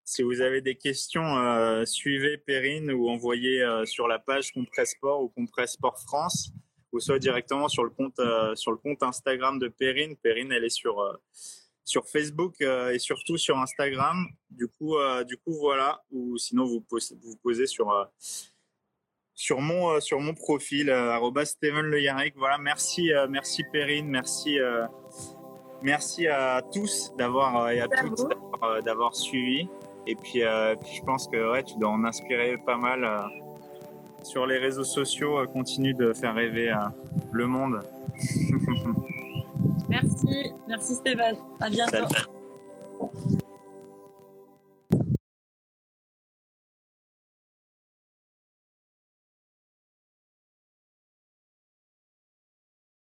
Si 0.06 0.22
vous 0.22 0.42
avez 0.42 0.62
des 0.62 0.76
questions, 0.76 1.38
euh, 1.38 1.86
suivez 1.86 2.38
Perrine 2.38 2.92
ou 2.92 3.10
envoyez 3.10 3.62
euh, 3.62 3.86
sur 3.86 4.08
la 4.08 4.20
page 4.20 4.52
Compresse 4.52 4.92
Sport 4.92 5.24
ou 5.24 5.30
Compresse 5.30 5.74
Sport 5.74 5.98
France 6.02 6.52
ou 6.92 7.00
soit 7.00 7.20
directement 7.20 7.70
sur 7.70 7.86
le 7.86 7.90
compte 7.90 8.20
euh, 8.20 8.54
sur 8.56 8.72
le 8.72 8.78
compte 8.78 9.02
Instagram 9.02 9.60
de 9.60 9.70
Perrine. 9.70 10.18
Perrine, 10.18 10.52
elle 10.52 10.66
est 10.66 10.70
sur 10.70 11.02
sur 11.86 12.08
Facebook 12.08 12.62
et 12.62 13.00
surtout 13.00 13.38
sur 13.38 13.58
Instagram. 13.58 14.28
Du 14.50 14.68
coup, 14.68 14.96
du 15.26 15.38
coup 15.38 15.54
voilà. 15.60 16.02
Ou 16.12 16.38
sinon 16.38 16.66
vous 16.66 16.82
posez, 16.82 17.16
vous 17.22 17.36
posez 17.42 17.66
sur 17.66 18.10
sur 19.34 19.60
mon 19.60 20.00
sur 20.00 20.20
mon 20.20 20.34
profil 20.34 20.94
Steven 21.46 21.86
Le 21.86 22.02
Yarek. 22.02 22.36
Voilà, 22.38 22.58
merci 22.58 23.12
merci 23.30 23.64
Perrine, 23.72 24.08
merci 24.08 24.60
merci 25.82 26.28
à 26.28 26.62
tous 26.74 27.12
d'avoir 27.18 27.70
et 27.72 27.82
à 27.82 27.88
toutes 27.88 28.30
d'avoir 28.86 29.16
suivi. 29.16 29.68
Et 30.06 30.16
puis, 30.16 30.44
euh, 30.44 30.76
puis, 30.76 30.96
je 30.96 31.04
pense 31.04 31.28
que 31.28 31.52
ouais, 31.52 31.64
tu 31.64 31.78
dois 31.78 31.90
en 31.90 32.04
inspirer 32.04 32.58
pas 32.58 32.78
mal 32.78 33.04
euh, 33.04 33.22
sur 34.24 34.46
les 34.46 34.58
réseaux 34.58 34.84
sociaux. 34.84 35.40
Euh, 35.40 35.48
continue 35.48 35.94
de 35.94 36.14
faire 36.14 36.36
rêver 36.36 36.74
le 37.32 37.48
monde. 37.48 37.80
merci, 39.90 40.52
merci 40.68 40.96
Stéphane. 40.96 41.38
À 41.60 41.70
bientôt. 41.70 42.08
Salut. 42.10 43.40